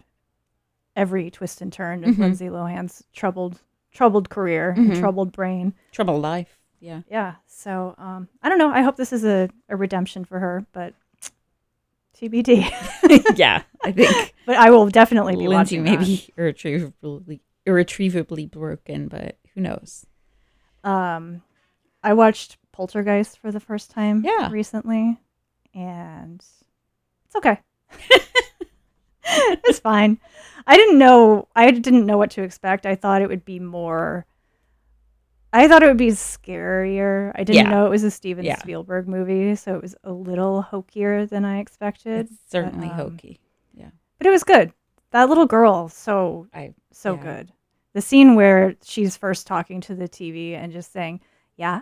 every 1.00 1.30
twist 1.30 1.60
and 1.62 1.72
turn 1.72 2.04
of 2.04 2.14
Mhm. 2.14 2.18
Lindsay 2.18 2.48
Lohan's 2.50 3.02
troubled 3.12 3.60
troubled 3.92 4.28
career 4.30 4.70
and 4.76 4.92
Mhm. 4.92 5.00
troubled 5.00 5.32
brain. 5.32 5.72
troubled 5.92 6.22
Life. 6.22 6.58
Yeah. 6.78 7.00
Yeah. 7.10 7.34
So 7.46 7.94
um, 7.98 8.28
I 8.42 8.48
don't 8.48 8.58
know. 8.58 8.70
I 8.70 8.82
hope 8.82 8.96
this 8.96 9.12
is 9.12 9.24
a, 9.24 9.48
a 9.68 9.76
redemption 9.76 10.24
for 10.24 10.38
her, 10.38 10.64
but 10.72 10.94
TBD. 12.16 12.70
yeah, 13.36 13.62
I 13.82 13.92
think 13.92 14.34
but 14.46 14.56
I 14.56 14.70
will 14.70 14.88
definitely 14.90 15.36
be 15.36 15.48
Lindsay 15.48 15.78
watching 15.78 15.82
may 15.84 15.96
that. 15.96 16.06
be 16.06 16.28
irretrievably, 16.36 17.40
irretrievably 17.66 18.46
broken, 18.46 19.08
but 19.08 19.38
who 19.54 19.60
knows? 19.62 20.06
Um, 20.84 21.42
I 22.02 22.12
watched 22.14 22.58
Poltergeist 22.72 23.38
for 23.38 23.50
the 23.50 23.60
first 23.60 23.90
time 23.90 24.22
Yeah. 24.24 24.50
recently, 24.50 25.18
and 25.74 26.40
it's 27.26 27.36
okay. 27.36 27.58
it's 29.24 29.78
fine. 29.80 30.18
I 30.66 30.76
didn't 30.76 30.98
know. 30.98 31.48
I 31.56 31.70
didn't 31.70 32.06
know 32.06 32.18
what 32.18 32.30
to 32.32 32.42
expect. 32.42 32.86
I 32.86 32.94
thought 32.94 33.22
it 33.22 33.28
would 33.28 33.44
be 33.44 33.58
more. 33.58 34.26
I 35.52 35.66
thought 35.66 35.82
it 35.82 35.86
would 35.86 35.96
be 35.96 36.08
scarier. 36.08 37.32
I 37.34 37.42
didn't 37.42 37.64
Yeah. 37.66 37.70
know 37.70 37.86
it 37.86 37.90
was 37.90 38.04
a 38.04 38.10
Steven 38.10 38.44
Yeah. 38.44 38.58
Spielberg 38.58 39.08
movie, 39.08 39.56
so 39.56 39.74
it 39.74 39.82
was 39.82 39.96
a 40.04 40.12
little 40.12 40.62
hokier 40.62 41.26
than 41.26 41.44
I 41.44 41.58
expected. 41.58 42.26
It's 42.30 42.38
certainly 42.48 42.88
um, 42.88 42.94
hokey. 42.94 43.40
Yeah. 43.74 43.90
But 44.18 44.28
it 44.28 44.30
was 44.30 44.44
good. 44.44 44.72
That 45.10 45.28
little 45.28 45.46
girl, 45.46 45.88
so 45.88 46.46
I 46.54 46.74
so 46.92 47.14
Yeah. 47.14 47.22
good. 47.22 47.52
The 47.94 48.00
scene 48.00 48.36
where 48.36 48.76
she's 48.84 49.16
first 49.16 49.48
talking 49.48 49.80
to 49.82 49.94
the 49.96 50.08
TV 50.08 50.54
and 50.54 50.72
just 50.72 50.92
saying, 50.92 51.20
"Yeah, 51.56 51.80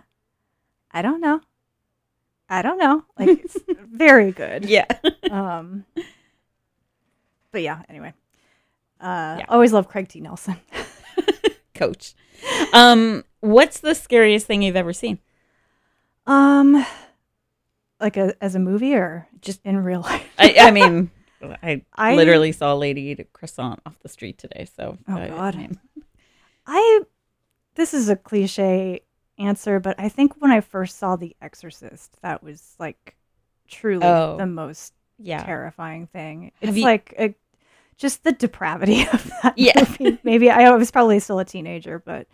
I 0.90 1.02
don't 1.02 1.20
know, 1.20 1.42
I 2.48 2.62
don't 2.62 2.78
know," 2.78 3.04
like 3.18 3.28
it's 3.44 3.58
very 3.84 4.32
good. 4.32 4.64
yeah. 4.64 4.86
Um, 5.30 5.84
but 7.52 7.62
yeah. 7.62 7.82
Anyway, 7.88 8.12
uh, 9.00 9.36
Yeah. 9.40 9.44
always 9.48 9.72
love 9.72 9.88
Craig 9.88 10.08
T. 10.08 10.20
Nelson. 10.20 10.56
Coach. 11.74 12.14
Um, 12.72 13.24
what's 13.40 13.80
the 13.80 13.94
scariest 13.94 14.46
thing 14.46 14.62
you've 14.62 14.76
ever 14.76 14.92
seen? 14.92 15.18
Um, 16.26 16.84
like 18.00 18.16
a, 18.16 18.34
as 18.42 18.54
a 18.54 18.58
movie 18.58 18.94
or 18.94 19.28
just 19.40 19.60
in 19.64 19.78
real 19.82 20.00
life. 20.00 20.26
I, 20.38 20.54
I 20.60 20.70
mean, 20.72 21.10
I, 21.62 21.82
I- 21.94 22.14
literally 22.16 22.52
saw 22.52 22.74
a 22.74 22.76
lady 22.76 23.02
eat 23.02 23.20
a 23.20 23.24
croissant 23.24 23.80
off 23.86 23.98
the 24.02 24.08
street 24.08 24.38
today. 24.38 24.66
So, 24.76 24.98
Oh, 25.08 25.14
I- 25.16 25.28
God. 25.28 25.56
I 25.56 25.68
I 26.70 27.00
this 27.76 27.94
is 27.94 28.08
a 28.08 28.16
cliche 28.16 29.00
answer, 29.38 29.78
but 29.80 29.98
I 29.98 30.08
think 30.08 30.34
when 30.40 30.50
I 30.50 30.60
first 30.60 30.98
saw 30.98 31.16
The 31.16 31.34
Exorcist, 31.40 32.16
that 32.22 32.42
was 32.42 32.74
like 32.78 33.16
truly 33.68 34.04
Oh. 34.04 34.36
the 34.36 34.46
most 34.46 34.92
yeah. 35.18 35.42
terrifying 35.44 36.06
thing. 36.06 36.52
Have 36.60 36.70
It's 36.70 36.78
you- 36.78 36.84
like 36.84 37.14
a, 37.18 37.34
just 37.96 38.22
the 38.24 38.32
depravity 38.32 39.02
of 39.12 39.30
that 39.42 39.54
Yeah. 39.56 39.84
movie. 40.00 40.18
Maybe 40.22 40.50
I 40.50 40.70
was 40.76 40.90
probably 40.90 41.18
still 41.20 41.38
a 41.38 41.44
teenager, 41.44 41.98
but 41.98 42.26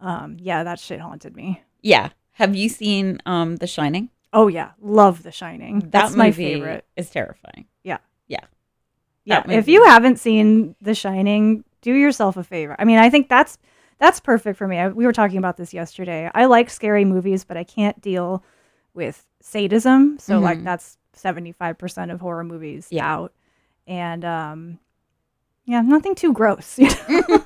um, 0.00 0.36
yeah, 0.40 0.64
that 0.64 0.78
shit 0.80 1.00
haunted 1.00 1.36
me. 1.36 1.62
Yeah. 1.82 2.10
Have 2.32 2.54
you 2.56 2.68
seen 2.68 3.20
um 3.26 3.56
The 3.56 3.66
Shining? 3.66 4.08
Oh 4.32 4.48
yeah, 4.48 4.70
love 4.80 5.22
The 5.22 5.32
Shining. 5.32 5.80
That 5.80 5.90
That's 5.90 6.16
my 6.16 6.30
favorite. 6.32 6.84
is 6.96 7.10
terrifying. 7.10 7.66
Yeah, 7.82 7.98
that 9.26 9.44
if 9.50 9.56
movie. 9.66 9.72
you 9.72 9.84
haven't 9.84 10.18
seen 10.18 10.74
The 10.80 10.94
Shining, 10.94 11.62
do 11.82 11.92
yourself 11.92 12.36
a 12.38 12.42
favor. 12.44 12.74
I 12.78 12.84
mean, 12.84 12.98
I 12.98 13.10
think 13.10 13.28
that's 13.28 13.58
that's 13.98 14.18
perfect 14.18 14.56
for 14.58 14.66
me. 14.66 14.78
I, 14.78 14.88
we 14.88 15.04
were 15.04 15.12
talking 15.12 15.36
about 15.36 15.56
this 15.58 15.74
yesterday. 15.74 16.30
I 16.34 16.46
like 16.46 16.70
scary 16.70 17.04
movies, 17.04 17.44
but 17.44 17.56
I 17.58 17.64
can't 17.64 18.00
deal 18.00 18.42
with 18.94 19.24
sadism. 19.40 20.18
So 20.18 20.38
like 20.38 20.58
Mhm. 20.60 20.64
that's 20.64 20.96
75% 21.22 22.12
of 22.12 22.20
horror 22.20 22.44
movies 22.44 22.88
Yeah. 22.90 23.12
out. 23.14 23.32
And 23.86 24.24
um 24.24 24.78
yeah, 25.64 25.82
nothing 25.82 26.14
too 26.14 26.32
gross. 26.32 26.78
you 26.78 26.86
know? 26.88 27.22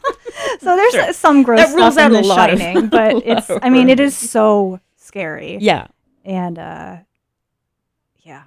so 0.60 0.76
there's 0.76 0.92
Sure. 0.92 1.12
some 1.12 1.42
gross 1.42 1.60
That 1.72 1.74
rules 1.76 1.94
stuff 1.94 2.10
in 2.10 2.16
out 2.16 2.22
The 2.22 2.34
Shining, 2.34 2.86
but 2.88 3.16
it's 3.26 3.50
I 3.62 3.70
mean, 3.70 3.88
it 3.88 4.00
is 4.00 4.16
so 4.16 4.80
scary 4.96 5.58
Yeah. 5.60 5.86
and 6.24 6.58
uh 6.58 6.96
yeah 8.22 8.44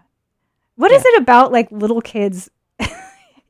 what 0.76 0.92
is 0.92 1.04
it 1.06 1.22
about 1.22 1.52
like 1.52 1.72
little 1.72 2.02
kids 2.02 2.50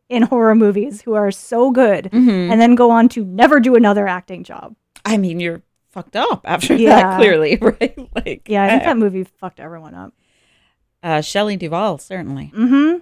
in 0.09 0.23
horror 0.23 0.55
movies 0.55 1.01
who 1.01 1.13
are 1.13 1.32
so 1.32 1.71
good 1.71 2.05
Mhm. 2.11 2.51
and 2.51 2.59
then 2.61 2.75
go 2.75 2.91
on 2.91 3.07
to 3.09 3.23
never 3.25 3.59
do 3.59 3.75
another 3.75 4.07
acting 4.07 4.43
job 4.43 4.75
I 5.05 5.15
mean, 5.17 5.39
you're 5.39 5.61
fucked 5.89 6.17
up 6.17 6.41
after 6.43 6.75
Yeah. 6.75 7.01
that, 7.01 7.17
clearly, 7.17 7.57
right? 7.61 7.97
Like, 8.13 8.43
yeah 8.49 8.63
i 8.65 8.69
think 8.69 8.82
uh, 8.84 8.86
that 8.88 8.97
movie 8.97 9.23
fucked 9.23 9.59
everyone 9.61 9.95
up 9.95 10.13
uh, 11.04 11.22
Shelley 11.22 11.58
Duvall 11.58 11.98
certainly. 11.98 12.52
mm-hmm 12.56 13.00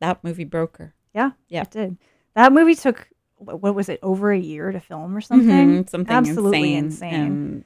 That 0.00 0.22
movie 0.24 0.44
broke 0.44 0.76
her. 0.78 0.94
yeah 1.14 1.30
Yeah. 1.48 1.62
it 1.62 1.70
did 1.70 1.96
that 2.34 2.52
movie 2.52 2.74
took 2.74 3.08
what 3.38 3.74
was 3.74 3.88
it 3.88 3.98
over 4.02 4.32
a 4.32 4.38
year 4.38 4.72
to 4.72 4.80
film 4.80 5.16
or 5.16 5.20
something 5.20 5.84
Mhm, 5.84 5.88
Something 5.90 6.14
absolutely 6.16 6.74
insane. 6.74 7.12
insane, 7.14 7.24
And, 7.26 7.64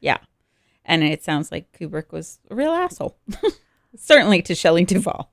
yeah, 0.00 0.18
and 0.84 1.02
it 1.04 1.22
sounds 1.22 1.50
like 1.52 1.70
Kubrick 1.72 2.10
was 2.12 2.38
a 2.50 2.54
real 2.54 2.72
asshole. 2.72 3.16
certainly 3.96 4.42
to 4.42 4.54
Shelley 4.56 4.84
Duvall. 4.84 5.30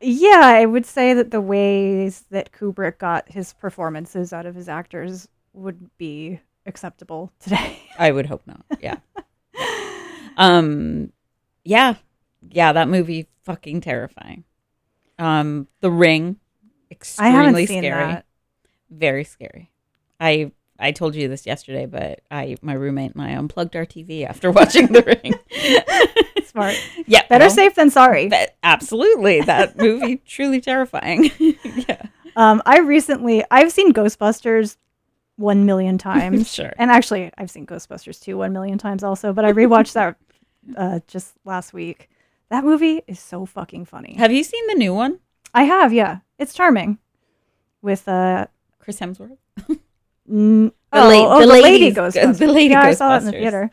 yeah 0.00 0.42
i 0.44 0.64
would 0.64 0.86
say 0.86 1.12
that 1.14 1.32
the 1.32 1.40
ways 1.40 2.24
that 2.30 2.52
kubrick 2.52 2.98
got 2.98 3.28
his 3.28 3.52
performances 3.54 4.32
out 4.32 4.46
of 4.46 4.54
his 4.54 4.68
actors 4.68 5.26
would 5.52 5.90
be 5.98 6.38
acceptable 6.66 7.32
today 7.40 7.78
I 7.98 8.12
would 8.12 8.26
hope 8.26 8.46
not. 8.46 8.64
Yeah. 8.80 8.98
um 10.36 11.12
yeah. 11.64 11.94
Yeah, 12.50 12.72
that 12.72 12.88
movie 12.88 13.28
fucking 13.44 13.80
terrifying. 13.80 14.44
Um 15.18 15.68
The 15.80 15.90
Ring 15.90 16.36
extremely 16.90 17.66
scary. 17.66 17.88
that 17.90 18.26
Very 18.90 19.24
scary. 19.24 19.70
I 20.20 20.52
I 20.80 20.92
told 20.92 21.16
you 21.16 21.26
this 21.28 21.44
yesterday, 21.44 21.86
but 21.86 22.20
I 22.30 22.56
my 22.62 22.72
roommate 22.74 23.12
and 23.14 23.22
I 23.22 23.30
unplugged 23.30 23.74
our 23.76 23.86
TV 23.86 24.24
after 24.24 24.50
watching 24.58 24.88
The 24.88 25.02
Ring. 25.02 25.34
smart 26.48 26.74
yeah. 27.06 27.20
better 27.28 27.44
well, 27.44 27.50
safe 27.50 27.74
than 27.74 27.90
sorry 27.90 28.28
but 28.28 28.56
absolutely. 28.62 29.40
That 29.42 29.76
movie 29.76 30.16
truly 30.26 30.60
terrifying. 30.60 31.30
yeah. 31.38 32.06
Um, 32.36 32.62
I 32.64 32.78
recently 32.80 33.44
I've 33.50 33.72
seen 33.72 33.92
Ghostbusters 33.92 34.76
one 35.36 35.66
million 35.66 35.98
times. 35.98 36.52
Sure. 36.52 36.72
And 36.78 36.90
actually 36.90 37.30
I've 37.36 37.50
seen 37.50 37.66
Ghostbusters 37.66 38.20
two 38.20 38.38
one 38.38 38.52
million 38.52 38.78
times 38.78 39.02
also, 39.04 39.32
but 39.32 39.44
I 39.44 39.52
rewatched 39.52 39.92
that 39.94 40.16
uh, 40.76 41.00
just 41.06 41.34
last 41.44 41.72
week. 41.72 42.08
That 42.50 42.64
movie 42.64 43.02
is 43.06 43.20
so 43.20 43.44
fucking 43.46 43.84
funny. 43.84 44.14
Have 44.18 44.32
you 44.32 44.42
seen 44.44 44.66
the 44.68 44.74
new 44.74 44.94
one? 44.94 45.18
I 45.54 45.64
have, 45.64 45.92
yeah. 45.92 46.18
It's 46.38 46.54
charming. 46.54 46.98
With 47.82 48.08
uh 48.08 48.46
Chris 48.78 48.98
Hemsworth? 49.00 49.36
n- 49.68 50.72
The, 50.90 50.98
oh, 51.00 51.08
la- 51.08 51.36
oh, 51.36 51.40
the, 51.40 51.46
lady 51.46 51.90
goes. 51.90 52.14
The 52.14 52.46
lady 52.46 52.70
yeah, 52.72 52.80
I 52.82 52.94
saw 52.94 53.14
it 53.14 53.18
in 53.18 53.24
the 53.26 53.32
theater. 53.32 53.70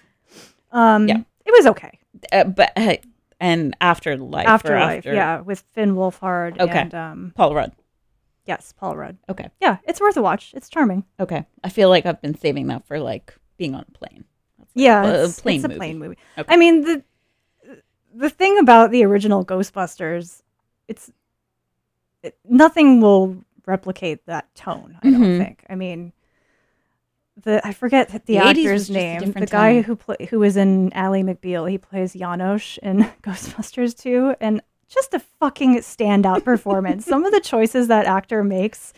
Um, 0.73 1.07
Yeah. 1.07 1.19
it 1.45 1.51
was 1.51 1.65
okay. 1.67 1.97
Uh, 2.31 2.43
but 2.43 2.73
uh, 2.75 2.97
and 3.39 3.73
Afterlife. 3.79 4.45
Afterlife, 4.47 4.97
after 4.99 5.13
yeah, 5.13 5.39
with 5.39 5.63
Finn 5.73 5.95
Wolfhard 5.95 6.59
Okay. 6.59 6.77
and 6.79 6.93
um, 6.93 7.31
Paul 7.35 7.55
Rudd. 7.55 7.71
yes, 8.45 8.73
Paul 8.77 8.97
Rudd. 8.97 9.17
Okay. 9.29 9.49
Yeah, 9.61 9.77
it's 9.85 10.01
worth 10.01 10.17
a 10.17 10.21
watch. 10.21 10.51
It's 10.55 10.67
charming. 10.67 11.05
Okay. 11.19 11.45
I 11.63 11.69
feel 11.69 11.87
like 11.87 12.05
I've 12.05 12.21
been 12.21 12.37
saving 12.37 12.67
that 12.67 12.85
for 12.85 12.99
like 12.99 13.33
being 13.57 13.73
on 13.75 13.85
a 13.87 13.97
plane. 13.97 14.25
Yeah, 14.73 15.05
a 15.05 15.23
it's, 15.23 15.39
plane 15.39 15.55
it's 15.57 15.65
a 15.65 15.67
movie. 15.69 15.77
plane 15.79 15.99
movie. 15.99 16.17
Okay. 16.37 16.53
I 16.53 16.57
mean 16.57 16.81
the 16.81 17.03
the 18.15 18.29
thing 18.29 18.57
about 18.59 18.91
the 18.91 19.03
original 19.03 19.45
Ghostbusters, 19.45 20.41
it's 20.87 21.11
it, 22.23 22.37
nothing 22.47 23.01
will 23.01 23.37
replicate 23.65 24.25
that 24.25 24.53
tone. 24.55 24.97
I 25.03 25.09
don't 25.11 25.21
Mhm. 25.21 25.37
think. 25.37 25.65
I 25.69 25.75
mean, 25.75 26.13
the 27.43 27.65
I 27.67 27.73
forget 27.73 28.09
the, 28.09 28.19
The 28.25 28.37
actor's 28.37 28.89
name. 28.89 29.31
The 29.33 29.45
guy 29.45 29.75
time. 29.75 29.83
who 29.83 29.95
play, 29.95 30.27
who 30.29 30.39
was 30.39 30.55
in 30.57 30.91
Ally 30.93 31.21
McBeal. 31.21 31.69
He 31.69 31.77
plays 31.77 32.13
Janosz 32.13 32.77
in 32.79 32.99
Ghostbusters 33.23 33.97
2, 33.97 34.35
and 34.39 34.61
just 34.87 35.13
a 35.13 35.19
fucking 35.19 35.77
standout 35.77 36.43
performance. 36.43 37.05
Some 37.05 37.25
of 37.25 37.31
the 37.33 37.41
choices 37.41 37.87
that 37.89 38.05
actor 38.05 38.43
makes 38.43 38.93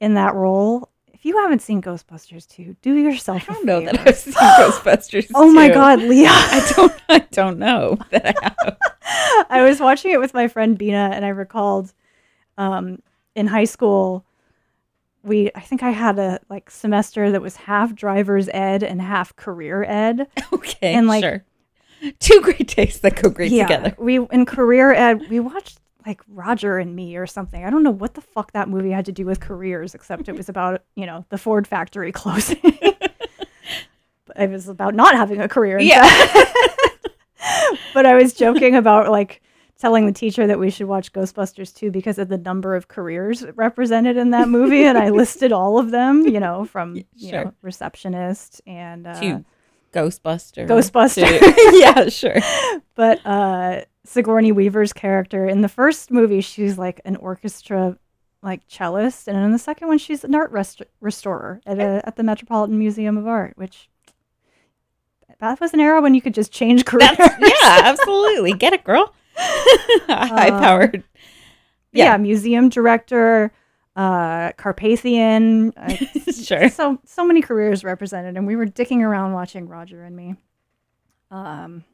in 0.00 0.14
that 0.14 0.34
role. 0.34 0.90
If 1.18 1.24
you 1.24 1.36
haven't 1.38 1.62
seen 1.62 1.82
Ghostbusters 1.82 2.46
2, 2.48 2.76
do 2.80 2.94
yourself. 2.94 3.42
I 3.50 3.52
don't 3.54 3.66
know 3.66 3.80
favor. 3.80 3.92
that 3.96 4.06
I've 4.08 4.16
seen 4.16 4.32
Ghostbusters. 4.34 5.30
Oh 5.34 5.50
my 5.50 5.66
2. 5.68 5.74
god, 5.74 5.98
Leah. 6.00 6.28
I 6.30 6.72
don't. 6.76 6.92
I 7.08 7.18
don't 7.32 7.58
know 7.58 7.98
that 8.10 8.24
I 8.26 8.34
have. 8.42 9.46
I 9.50 9.62
was 9.62 9.80
watching 9.80 10.12
it 10.12 10.20
with 10.20 10.32
my 10.32 10.46
friend 10.48 10.78
Bina, 10.78 11.10
and 11.12 11.24
I 11.24 11.28
recalled 11.30 11.92
um, 12.56 13.02
in 13.34 13.48
high 13.48 13.64
school, 13.64 14.24
we 15.24 15.50
I 15.56 15.60
think 15.60 15.82
I 15.82 15.90
had 15.90 16.18
a 16.20 16.38
like 16.48 16.70
semester 16.70 17.30
that 17.32 17.42
was 17.42 17.56
half 17.56 17.94
driver's 17.94 18.48
ed 18.50 18.82
and 18.84 19.02
half 19.02 19.34
career 19.36 19.82
ed. 19.84 20.28
Okay, 20.52 20.94
And, 20.94 21.08
like- 21.08 21.24
sure. 21.24 21.44
Two 22.20 22.40
great 22.42 22.68
tastes 22.68 23.00
that 23.00 23.20
go 23.20 23.28
great 23.28 23.48
together. 23.50 23.92
we 23.98 24.18
in 24.30 24.46
career 24.46 24.92
ed 24.92 25.28
we 25.28 25.40
watched 25.40 25.80
like 26.08 26.22
Roger 26.26 26.78
and 26.78 26.96
Me 26.96 27.16
or 27.16 27.26
something. 27.26 27.64
I 27.64 27.70
don't 27.70 27.82
know 27.82 27.90
what 27.90 28.14
the 28.14 28.20
fuck 28.22 28.52
that 28.52 28.68
movie 28.68 28.90
had 28.90 29.04
to 29.04 29.12
do 29.12 29.26
with 29.26 29.40
careers, 29.40 29.94
except 29.94 30.28
it 30.28 30.34
was 30.34 30.48
about 30.48 30.82
you 30.96 31.06
know 31.06 31.24
the 31.28 31.38
Ford 31.38 31.66
factory 31.68 32.10
closing. 32.20 32.60
but 32.62 34.36
it 34.36 34.50
was 34.50 34.68
about 34.68 34.94
not 34.94 35.14
having 35.14 35.40
a 35.40 35.48
career. 35.48 35.78
Yeah. 35.78 36.02
but 37.94 38.06
I 38.06 38.14
was 38.14 38.32
joking 38.32 38.74
about 38.74 39.10
like 39.10 39.42
telling 39.78 40.06
the 40.06 40.12
teacher 40.12 40.46
that 40.46 40.58
we 40.58 40.70
should 40.70 40.88
watch 40.88 41.12
Ghostbusters 41.12 41.72
2 41.72 41.92
because 41.92 42.18
of 42.18 42.28
the 42.28 42.38
number 42.38 42.74
of 42.74 42.88
careers 42.88 43.44
represented 43.54 44.16
in 44.16 44.30
that 44.30 44.48
movie 44.48 44.82
and 44.82 44.98
I 44.98 45.10
listed 45.10 45.52
all 45.52 45.78
of 45.78 45.92
them, 45.92 46.26
you 46.26 46.40
know, 46.40 46.64
from 46.64 46.96
you 47.14 47.30
sure. 47.30 47.44
know, 47.44 47.54
receptionist 47.62 48.60
and 48.66 49.06
uh, 49.06 49.20
to 49.20 49.44
Ghostbuster. 49.92 50.66
Ghostbuster. 50.66 51.26
yeah, 51.80 52.08
sure. 52.08 52.36
but 52.94 53.24
uh 53.26 53.82
Sigourney 54.04 54.52
Weaver's 54.52 54.92
character 54.92 55.46
in 55.46 55.60
the 55.60 55.68
first 55.68 56.10
movie 56.10 56.40
she's 56.40 56.78
like 56.78 57.00
an 57.04 57.16
orchestra 57.16 57.98
like 58.42 58.66
cellist 58.68 59.28
and 59.28 59.36
in 59.36 59.52
the 59.52 59.58
second 59.58 59.88
one 59.88 59.98
she's 59.98 60.24
an 60.24 60.34
art 60.34 60.50
rest- 60.50 60.82
restorer 61.00 61.60
at 61.66 61.78
a, 61.78 62.00
at 62.06 62.16
the 62.16 62.22
Metropolitan 62.22 62.78
Museum 62.78 63.18
of 63.18 63.26
Art, 63.26 63.52
which 63.56 63.88
that 65.40 65.60
was 65.60 65.72
an 65.74 65.80
era 65.80 66.00
when 66.00 66.14
you 66.14 66.22
could 66.22 66.34
just 66.34 66.52
change 66.52 66.84
careers. 66.84 67.16
That's, 67.16 67.40
yeah, 67.40 67.80
absolutely. 67.84 68.52
Get 68.54 68.72
it, 68.72 68.82
girl. 68.84 69.12
High 69.36 70.50
powered. 70.50 71.04
yeah. 71.92 72.04
Yeah. 72.12 72.16
museum 72.16 72.68
director, 72.70 73.52
uh, 73.98 74.52
Carpathian. 74.52 75.72
Uh, 75.76 75.94
Sure. 76.38 76.68
So 76.70 76.98
so 77.04 77.26
many 77.26 77.42
careers 77.42 77.84
represented, 77.84 78.36
and 78.36 78.46
we 78.46 78.56
were 78.56 78.64
dicking 78.64 79.00
around 79.02 79.32
watching 79.32 79.68
Roger 79.68 80.02
and 80.04 80.14
Me. 80.16 80.34
Um, 81.30 81.84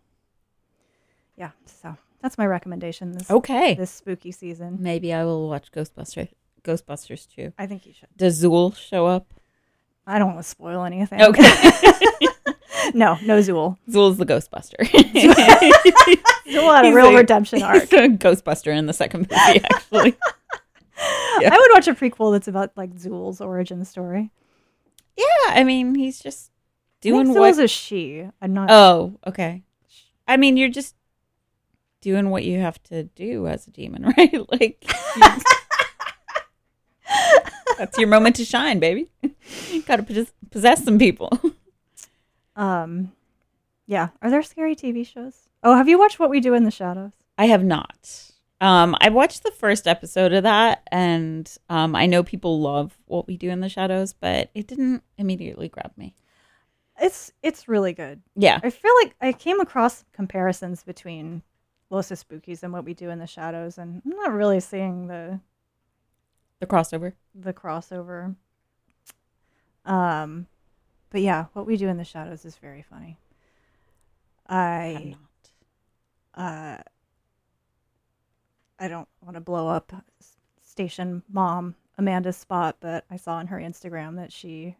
yeah. 1.36 1.50
So 1.66 1.96
that's 2.20 2.38
my 2.38 2.46
recommendation 2.46 3.12
this 3.12 3.30
Okay. 3.30 3.74
this 3.74 3.90
spooky 3.90 4.30
season. 4.30 4.76
Maybe 4.80 5.12
I 5.12 5.24
will 5.24 5.48
watch 5.48 5.72
Ghostbusters. 5.72 6.28
Ghostbusters 6.62 7.26
too. 7.28 7.52
I 7.58 7.66
think 7.66 7.84
you 7.86 7.92
should. 7.94 8.08
Does 8.16 8.40
Zuul 8.42 8.76
show 8.76 9.06
up? 9.06 9.32
I 10.06 10.18
don't 10.18 10.28
want 10.34 10.38
to 10.44 10.48
spoil 10.48 10.84
anything. 10.84 11.20
Okay. 11.22 11.42
no, 12.94 13.16
no 13.24 13.38
Zuul. 13.40 13.76
Zuul's 13.88 14.18
the 14.18 14.26
Ghostbuster. 14.26 14.76
Zuul 16.46 16.74
had 16.76 16.84
a 16.84 16.88
He's 16.88 16.94
real 16.94 17.08
a- 17.08 17.16
redemption 17.16 17.62
arc. 17.62 17.82
He's 17.84 17.92
a 17.92 18.08
Ghostbuster 18.08 18.76
in 18.76 18.86
the 18.86 18.92
second 18.92 19.20
movie, 19.30 19.64
actually. 19.72 20.16
Yeah. 21.40 21.54
I 21.54 21.58
would 21.58 21.70
watch 21.72 21.88
a 21.88 21.94
prequel 21.94 22.32
that's 22.32 22.48
about 22.48 22.72
like 22.76 22.94
Zuul's 22.94 23.40
origin 23.40 23.84
story. 23.84 24.30
yeah, 25.16 25.24
I 25.48 25.64
mean, 25.64 25.94
he's 25.94 26.20
just 26.20 26.50
doing 27.00 27.32
what. 27.32 27.36
Zuul's 27.36 27.58
a 27.58 27.68
she. 27.68 28.28
I'm 28.40 28.54
not. 28.54 28.70
Oh, 28.70 29.18
okay. 29.26 29.62
I 30.26 30.36
mean, 30.36 30.56
you're 30.56 30.70
just 30.70 30.94
doing 32.00 32.30
what 32.30 32.44
you 32.44 32.60
have 32.60 32.82
to 32.84 33.04
do 33.04 33.46
as 33.46 33.66
a 33.66 33.70
demon, 33.70 34.02
right? 34.16 34.34
Like, 34.50 34.84
that's 37.78 37.98
your 37.98 38.08
moment 38.08 38.36
to 38.36 38.44
shine, 38.44 38.78
baby. 38.78 39.08
Got 39.86 39.96
to 39.96 40.02
possess, 40.02 40.32
possess 40.50 40.84
some 40.84 40.98
people. 40.98 41.38
Um, 42.56 43.12
yeah. 43.86 44.08
Are 44.22 44.30
there 44.30 44.42
scary 44.42 44.76
TV 44.76 45.06
shows? 45.06 45.48
Oh, 45.62 45.74
have 45.74 45.88
you 45.88 45.98
watched 45.98 46.18
What 46.18 46.30
We 46.30 46.40
Do 46.40 46.54
in 46.54 46.64
the 46.64 46.70
Shadows? 46.70 47.12
I 47.36 47.46
have 47.46 47.64
not. 47.64 48.30
Um, 48.64 48.96
I 48.98 49.10
watched 49.10 49.42
the 49.42 49.50
first 49.50 49.86
episode 49.86 50.32
of 50.32 50.44
that, 50.44 50.88
and 50.90 51.54
um, 51.68 51.94
I 51.94 52.06
know 52.06 52.22
people 52.22 52.60
love 52.62 52.96
what 53.04 53.26
we 53.26 53.36
do 53.36 53.50
in 53.50 53.60
the 53.60 53.68
shadows, 53.68 54.14
but 54.14 54.50
it 54.54 54.66
didn't 54.66 55.02
immediately 55.18 55.68
grab 55.68 55.92
me. 55.98 56.14
It's 56.98 57.30
it's 57.42 57.68
really 57.68 57.92
good. 57.92 58.22
Yeah, 58.36 58.60
I 58.62 58.70
feel 58.70 58.92
like 59.02 59.14
I 59.20 59.32
came 59.32 59.60
across 59.60 60.04
comparisons 60.14 60.82
between 60.82 61.42
Los 61.90 62.08
Espookys 62.10 62.62
and 62.62 62.72
What 62.72 62.86
We 62.86 62.94
Do 62.94 63.10
in 63.10 63.18
the 63.18 63.26
Shadows, 63.26 63.76
and 63.76 64.00
I'm 64.02 64.16
not 64.16 64.32
really 64.32 64.60
seeing 64.60 65.08
the 65.08 65.40
the 66.60 66.66
crossover. 66.66 67.12
the 67.34 67.52
crossover. 67.52 68.34
Um, 69.84 70.46
but 71.10 71.20
yeah, 71.20 71.46
What 71.52 71.66
We 71.66 71.76
Do 71.76 71.88
in 71.88 71.98
the 71.98 72.04
Shadows 72.04 72.46
is 72.46 72.56
very 72.56 72.80
funny. 72.80 73.18
I 74.46 74.56
have 74.94 75.02
I 75.02 75.16
not. 76.36 76.78
uh, 76.78 76.82
I 78.78 78.88
don't 78.88 79.08
want 79.22 79.34
to 79.34 79.40
blow 79.40 79.68
up 79.68 79.92
station 80.62 81.22
mom 81.30 81.76
Amanda's 81.98 82.36
spot, 82.36 82.76
but 82.80 83.04
I 83.10 83.16
saw 83.16 83.34
on 83.34 83.46
her 83.48 83.58
Instagram 83.58 84.16
that 84.16 84.32
she 84.32 84.76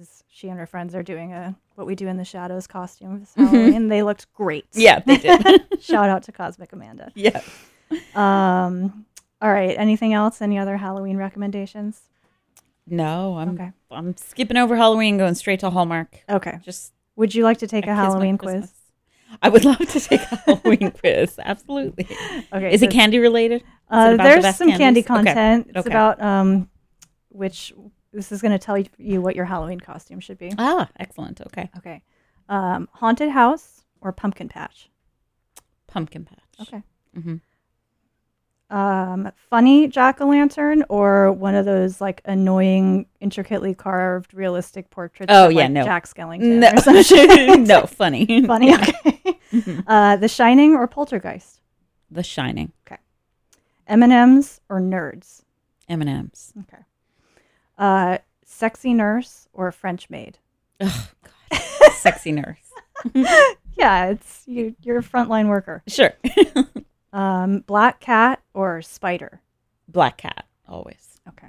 is 0.00 0.24
she 0.28 0.48
and 0.48 0.58
her 0.58 0.66
friends 0.66 0.94
are 0.94 1.02
doing 1.02 1.32
a 1.32 1.54
what 1.74 1.86
we 1.86 1.94
do 1.94 2.08
in 2.08 2.16
the 2.16 2.24
shadows 2.24 2.66
costume 2.66 3.20
this 3.20 3.34
Halloween. 3.34 3.88
They 3.88 4.02
looked 4.02 4.32
great. 4.32 4.64
Yeah, 4.72 5.00
they 5.00 5.18
did. 5.18 5.62
Shout 5.80 6.08
out 6.08 6.22
to 6.24 6.32
Cosmic 6.32 6.72
Amanda. 6.72 7.12
yeah. 7.14 7.40
Um, 8.14 9.06
all 9.40 9.52
right. 9.52 9.74
Anything 9.78 10.12
else? 10.12 10.42
Any 10.42 10.58
other 10.58 10.76
Halloween 10.76 11.16
recommendations? 11.16 12.02
No, 12.86 13.36
I'm 13.36 13.50
Okay. 13.50 13.70
I'm 13.90 14.16
skipping 14.16 14.56
over 14.56 14.76
Halloween, 14.76 15.16
going 15.18 15.34
straight 15.34 15.60
to 15.60 15.70
Hallmark. 15.70 16.24
Okay. 16.28 16.58
Just 16.62 16.92
Would 17.16 17.34
you 17.34 17.44
like 17.44 17.58
to 17.58 17.66
take 17.66 17.84
a 17.84 17.90
My 17.90 17.94
Halloween 17.94 18.38
quiz? 18.38 18.72
I 19.42 19.48
would 19.48 19.64
love 19.70 19.78
to 19.78 20.00
take 20.00 20.20
a 20.22 20.36
Halloween 20.36 20.90
quiz. 21.00 21.38
Absolutely. 21.42 22.06
Okay. 22.52 22.72
Is 22.72 22.82
it 22.82 22.90
candy 22.90 23.18
related? 23.18 23.62
Uh, 23.88 24.12
the 24.12 24.16
there's 24.18 24.42
best 24.42 24.58
some 24.58 24.68
candy 24.68 25.02
candies? 25.02 25.04
Okay. 25.04 25.14
content. 25.34 25.66
It's 25.70 25.78
Okay. 25.78 25.90
about 25.90 26.20
um, 26.22 26.68
which 27.30 27.72
this 28.12 28.32
is 28.32 28.42
going 28.42 28.52
to 28.52 28.58
tell 28.58 28.76
you- 28.98 29.20
what 29.20 29.36
your 29.36 29.44
Halloween 29.44 29.80
costume 29.80 30.20
should 30.20 30.38
be. 30.38 30.52
Ah, 30.58 30.88
excellent. 30.98 31.40
Okay. 31.42 31.70
Okay. 31.78 32.02
Um, 32.48 32.88
haunted 32.92 33.28
house 33.30 33.84
or 34.00 34.12
pumpkin 34.12 34.48
patch. 34.48 34.90
Pumpkin 35.86 36.24
patch. 36.24 36.38
Okay. 36.68 36.82
hmm 37.14 37.36
Um, 38.70 39.32
funny 39.50 39.88
jack 39.88 40.20
o' 40.20 40.28
lantern 40.28 40.84
or 40.88 41.32
one 41.32 41.54
of 41.56 41.64
those 41.64 42.00
like 42.00 42.22
annoying, 42.24 43.06
intricately 43.20 43.74
carved, 43.74 44.32
realistic 44.32 44.90
portraits. 44.90 45.30
Oh, 45.32 45.46
of, 45.46 45.52
yeah, 45.52 45.62
like, 45.62 45.70
no. 45.72 45.84
Jack 45.84 46.06
Skellington. 46.06 46.60
No, 46.60 46.70
or 46.70 46.76
some 46.78 47.02
shit. 47.02 47.60
no, 47.60 47.86
funny. 47.86 48.26
funny. 48.46 48.72
Okay. 48.80 49.38
Mhm. 49.52 49.82
Uh, 49.86 50.14
The 50.14 50.28
Shining 50.28 50.76
or 50.76 50.86
Poltergeist. 50.86 51.60
The 52.08 52.22
Shining. 52.22 52.70
Okay. 52.86 53.00
M 53.88 54.02
and 54.04 54.12
M's 54.12 54.60
or 54.68 54.80
Nerds. 54.80 55.42
M 55.88 56.00
and 56.00 56.08
M's. 56.08 56.52
Okay. 56.60 56.82
Uh, 57.76 58.18
sexy 58.44 58.94
nurse 58.94 59.48
or 59.52 59.72
French 59.72 60.08
maid. 60.08 60.38
Oh 60.80 61.08
God. 61.50 61.60
Sexy 61.94 62.30
nurse. 62.30 62.58
Yeah, 63.76 64.06
it's 64.10 64.44
you, 64.46 64.76
you're 64.82 64.98
a 64.98 65.02
frontline 65.02 65.48
worker. 65.48 65.82
Sure. 65.88 66.12
Um, 67.12 67.60
black 67.66 68.00
cat 68.00 68.42
or 68.54 68.82
spider. 68.82 69.40
Black 69.88 70.18
cat. 70.18 70.46
Always. 70.68 71.20
Okay. 71.28 71.48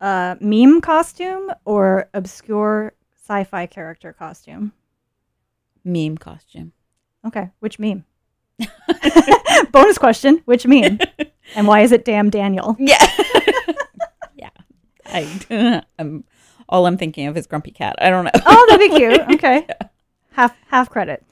Uh, 0.00 0.36
meme 0.40 0.80
costume 0.80 1.50
or 1.64 2.08
obscure 2.14 2.92
sci-fi 3.24 3.66
character 3.66 4.12
costume. 4.12 4.72
Meme 5.84 6.16
costume. 6.16 6.72
Okay, 7.26 7.50
which 7.60 7.78
meme? 7.78 8.04
Bonus 9.72 9.98
question: 9.98 10.40
Which 10.44 10.66
meme? 10.66 10.98
And 11.56 11.66
why 11.66 11.80
is 11.80 11.92
it 11.92 12.04
damn 12.04 12.30
Daniel? 12.30 12.76
Yeah. 12.80 13.04
yeah. 14.36 14.50
I, 15.06 15.82
I'm 15.98 16.24
All 16.68 16.86
I'm 16.86 16.96
thinking 16.96 17.26
of 17.26 17.36
is 17.36 17.46
Grumpy 17.46 17.70
Cat. 17.72 17.96
I 18.00 18.10
don't 18.10 18.24
know. 18.24 18.30
Oh, 18.46 18.66
that'd 18.68 18.90
be 18.90 18.96
cute. 18.96 19.20
Okay. 19.34 19.66
Half 20.32 20.56
half 20.68 20.90
credit. 20.90 21.24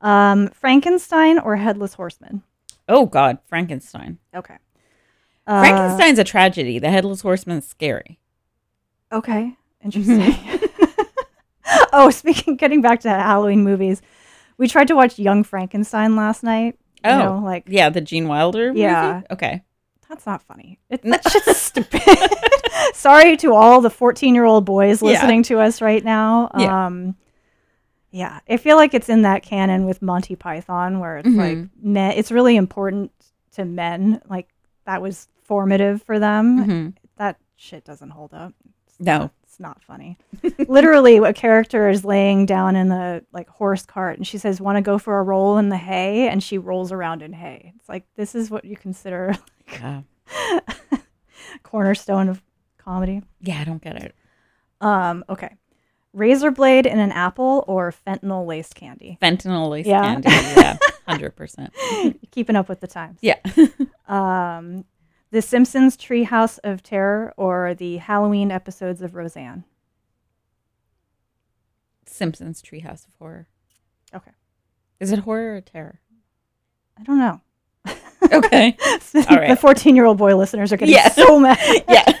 Um, 0.00 0.48
Frankenstein 0.48 1.38
or 1.38 1.56
Headless 1.56 1.94
Horseman? 1.94 2.42
Oh 2.88 3.06
God, 3.06 3.38
Frankenstein. 3.46 4.18
Okay. 4.34 4.56
Uh, 5.46 5.60
Frankenstein's 5.60 6.18
a 6.18 6.24
tragedy. 6.24 6.78
The 6.78 6.90
Headless 6.90 7.20
Horseman's 7.22 7.66
scary. 7.66 8.18
Okay. 9.10 9.56
Interesting. 9.82 10.34
oh, 11.92 12.10
speaking, 12.10 12.56
getting 12.56 12.80
back 12.80 13.00
to 13.00 13.08
Halloween 13.10 13.64
movies, 13.64 14.02
we 14.58 14.68
tried 14.68 14.88
to 14.88 14.94
watch 14.96 15.18
Young 15.18 15.42
Frankenstein 15.44 16.16
last 16.16 16.42
night. 16.42 16.78
You 17.04 17.10
Oh. 17.10 17.18
know, 17.18 17.44
like 17.44 17.64
Yeah, 17.66 17.88
the 17.90 18.00
Gene 18.00 18.28
Wilder. 18.28 18.68
movie? 18.68 18.80
Yeah. 18.80 19.22
Okay. 19.30 19.62
that's 20.08 20.26
not 20.26 20.42
funny. 20.42 20.78
It, 20.90 21.02
that 21.02 21.28
shit's 21.30 21.56
stupid. 21.56 22.02
Sorry 22.94 23.36
to 23.38 23.54
all 23.54 23.80
the 23.80 23.90
14 23.90 24.34
year 24.34 24.44
old 24.44 24.64
boys 24.64 25.02
Yeah. 25.02 25.08
listening 25.08 25.42
to 25.44 25.58
us 25.58 25.80
right 25.80 26.04
now. 26.04 26.50
Yeah. 26.58 26.86
Um, 26.86 27.16
yeah, 28.12 28.38
I 28.48 28.56
feel 28.58 28.76
like 28.76 28.94
it's 28.94 29.08
in 29.08 29.22
that 29.22 29.42
canon 29.42 29.84
with 29.86 30.00
Monty 30.02 30.36
Python 30.36 31.00
where 31.00 31.18
it's 31.18 31.28
like 31.28 31.58
Mm-hmm. 31.58 31.92
men, 31.92 32.12
it's 32.12 32.30
really 32.30 32.56
important 32.56 33.10
to 33.52 33.64
men. 33.64 34.20
Like 34.28 34.48
that 34.86 35.02
was 35.02 35.28
formative 35.42 36.02
for 36.02 36.18
them. 36.18 36.66
Mhm. 36.66 36.94
That 37.16 37.38
shit 37.56 37.84
doesn't 37.84 38.10
hold 38.10 38.32
up. 38.34 38.52
No. 39.00 39.30
It's 39.42 39.58
not 39.60 39.82
funny. 39.82 40.16
Literally, 40.68 41.16
a 41.18 41.32
character 41.32 41.88
is 41.90 42.04
laying 42.06 42.46
down 42.46 42.74
in 42.76 42.88
the 42.88 43.22
like 43.32 43.48
horse 43.50 43.84
cart, 43.84 44.16
and 44.16 44.26
she 44.26 44.38
says, 44.38 44.60
"Want 44.62 44.76
to 44.76 44.82
go 44.82 44.96
for 44.98 45.18
a 45.18 45.22
roll 45.22 45.58
in 45.58 45.68
the 45.68 45.76
hay?" 45.76 46.28
And 46.28 46.42
she 46.42 46.56
rolls 46.56 46.90
around 46.90 47.20
in 47.22 47.32
hay. 47.34 47.72
It's 47.76 47.88
like 47.88 48.04
this 48.16 48.34
is 48.34 48.50
what 48.50 48.64
you 48.64 48.76
consider 48.78 49.34
Yeah. 49.72 50.02
cornerstone 51.62 52.28
of 52.28 52.42
comedy. 52.78 53.22
Yeah, 53.40 53.60
I 53.60 53.64
don't 53.64 53.82
get 53.82 53.96
it. 53.96 54.14
Um, 54.80 55.24
okay, 55.28 55.56
razor 56.12 56.50
blade 56.50 56.86
in 56.86 56.98
an 56.98 57.12
apple 57.12 57.64
or 57.66 57.92
fentanyl 58.06 58.46
laced 58.46 58.74
candy. 58.74 59.18
Fentanyl 59.22 59.70
laced 59.70 59.88
Yeah. 59.88 60.02
candy. 60.02 60.28
Yeah, 60.60 60.76
hundred 61.08 61.34
percent. 61.36 61.72
Keeping 62.30 62.56
up 62.56 62.68
with 62.68 62.80
the 62.80 62.86
times. 62.86 63.18
Yeah. 63.22 63.38
Um, 64.08 64.84
the 65.30 65.40
Simpsons 65.40 65.96
Treehouse 65.96 66.58
of 66.64 66.82
Terror 66.82 67.32
or 67.38 67.72
the 67.74 67.96
Halloween 67.96 68.50
episodes 68.50 69.00
of 69.00 69.14
Roseanne. 69.14 69.64
Simpsons 72.06 72.60
Treehouse 72.60 73.06
of 73.06 73.14
Horror. 73.18 73.48
Okay. 74.14 74.32
Is 75.00 75.12
it 75.12 75.20
horror 75.20 75.56
or 75.56 75.60
terror? 75.62 76.00
I 76.98 77.02
don't 77.04 77.18
know. 77.18 77.40
Okay. 78.30 78.76
the 79.12 79.26
right. 79.30 79.58
14 79.58 79.96
year 79.96 80.04
old 80.04 80.18
boy 80.18 80.36
listeners 80.36 80.72
are 80.72 80.76
getting 80.76 80.94
Yeah. 80.94 81.08
so 81.08 81.40
mad. 81.40 81.58
yeah. 81.88 82.12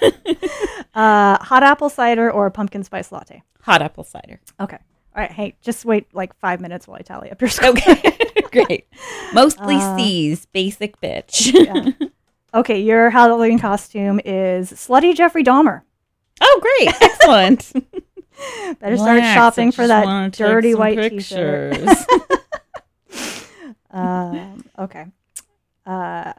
Uh, 0.94 1.38
hot 1.42 1.62
apple 1.62 1.88
cider 1.88 2.30
or 2.30 2.50
pumpkin 2.50 2.84
spice 2.84 3.10
latte. 3.12 3.42
Hot 3.62 3.80
apple 3.82 4.04
cider. 4.04 4.40
Okay. 4.60 4.78
All 5.14 5.22
right. 5.22 5.30
Hey, 5.32 5.56
just 5.62 5.84
wait 5.84 6.06
like 6.14 6.34
five 6.38 6.60
minutes 6.60 6.86
while 6.88 6.98
I 6.98 7.02
tally 7.02 7.30
up 7.30 7.40
your 7.40 7.48
score. 7.50 7.70
Okay. 7.70 8.18
Great. 8.52 8.86
Mostly 9.32 9.76
Uh, 9.76 9.96
C's, 9.96 10.46
basic 10.46 11.00
bitch. 11.00 11.52
Yeah. 11.54 12.06
Okay. 12.54 12.80
Your 12.82 13.08
Halloween 13.10 13.58
costume 13.58 14.20
is 14.24 14.70
slutty 14.72 15.14
Jeffrey 15.14 15.42
Dahmer. 15.44 15.82
Oh, 16.40 16.60
great. 16.60 16.94
Excellent. 17.00 17.72
Better 18.80 18.96
start 18.96 19.16
Relax, 19.16 19.26
I 19.26 19.34
shopping 19.34 19.70
for 19.72 19.86
that 19.86 20.32
dirty 20.32 20.74
white 20.74 20.98
t-shirt. 21.10 21.72
pictures. 21.74 22.06
Um, 23.90 24.64
okay. 24.78 25.06
Uh, 25.86 26.32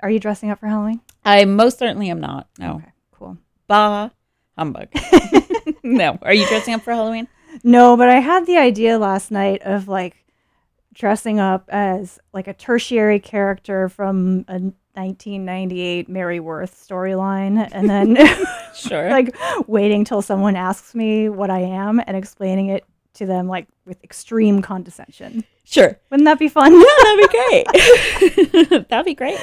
are 0.00 0.10
you 0.10 0.18
dressing 0.18 0.50
up 0.50 0.58
for 0.60 0.66
Halloween? 0.66 1.00
I 1.24 1.44
most 1.44 1.78
certainly 1.78 2.10
am 2.10 2.20
not. 2.20 2.48
No. 2.58 2.76
Okay. 2.76 2.91
Bah. 3.72 4.10
Humbug. 4.58 4.88
no. 5.82 6.18
Are 6.20 6.34
you 6.34 6.46
dressing 6.46 6.74
up 6.74 6.82
for 6.82 6.92
Halloween? 6.92 7.26
No, 7.64 7.96
but 7.96 8.10
I 8.10 8.20
had 8.20 8.44
the 8.44 8.58
idea 8.58 8.98
last 8.98 9.30
night 9.30 9.62
of 9.62 9.88
like 9.88 10.26
dressing 10.92 11.40
up 11.40 11.70
as 11.70 12.18
like 12.34 12.48
a 12.48 12.52
tertiary 12.52 13.18
character 13.18 13.88
from 13.88 14.44
a 14.48 14.58
1998 14.94 16.06
Mary 16.06 16.38
Worth 16.38 16.86
storyline 16.86 17.66
and 17.72 17.88
then 17.88 18.18
Sure. 18.74 19.08
like 19.10 19.34
waiting 19.66 20.04
till 20.04 20.20
someone 20.20 20.54
asks 20.54 20.94
me 20.94 21.30
what 21.30 21.48
I 21.48 21.60
am 21.60 21.98
and 22.06 22.14
explaining 22.14 22.68
it 22.68 22.84
to 23.14 23.24
them 23.24 23.48
like 23.48 23.68
with 23.86 24.04
extreme 24.04 24.60
condescension. 24.60 25.44
Sure. 25.64 25.98
Wouldn't 26.10 26.24
that 26.26 26.38
be 26.38 26.48
fun? 26.48 26.72
yeah, 26.72 26.84
That'd 27.02 27.30
be 27.30 28.68
great. 28.68 28.88
That'd 28.88 29.04
be 29.06 29.14
great. 29.14 29.38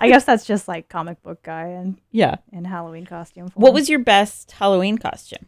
I 0.00 0.08
guess 0.08 0.24
that's 0.24 0.44
just 0.44 0.68
like 0.68 0.88
comic 0.88 1.22
book 1.22 1.42
guy 1.42 1.66
and 1.66 1.98
yeah. 2.10 2.36
in 2.52 2.64
Halloween 2.64 3.06
costume 3.06 3.48
form. 3.48 3.62
What 3.62 3.74
was 3.74 3.88
your 3.88 3.98
best 4.00 4.52
Halloween 4.52 4.98
costume 4.98 5.46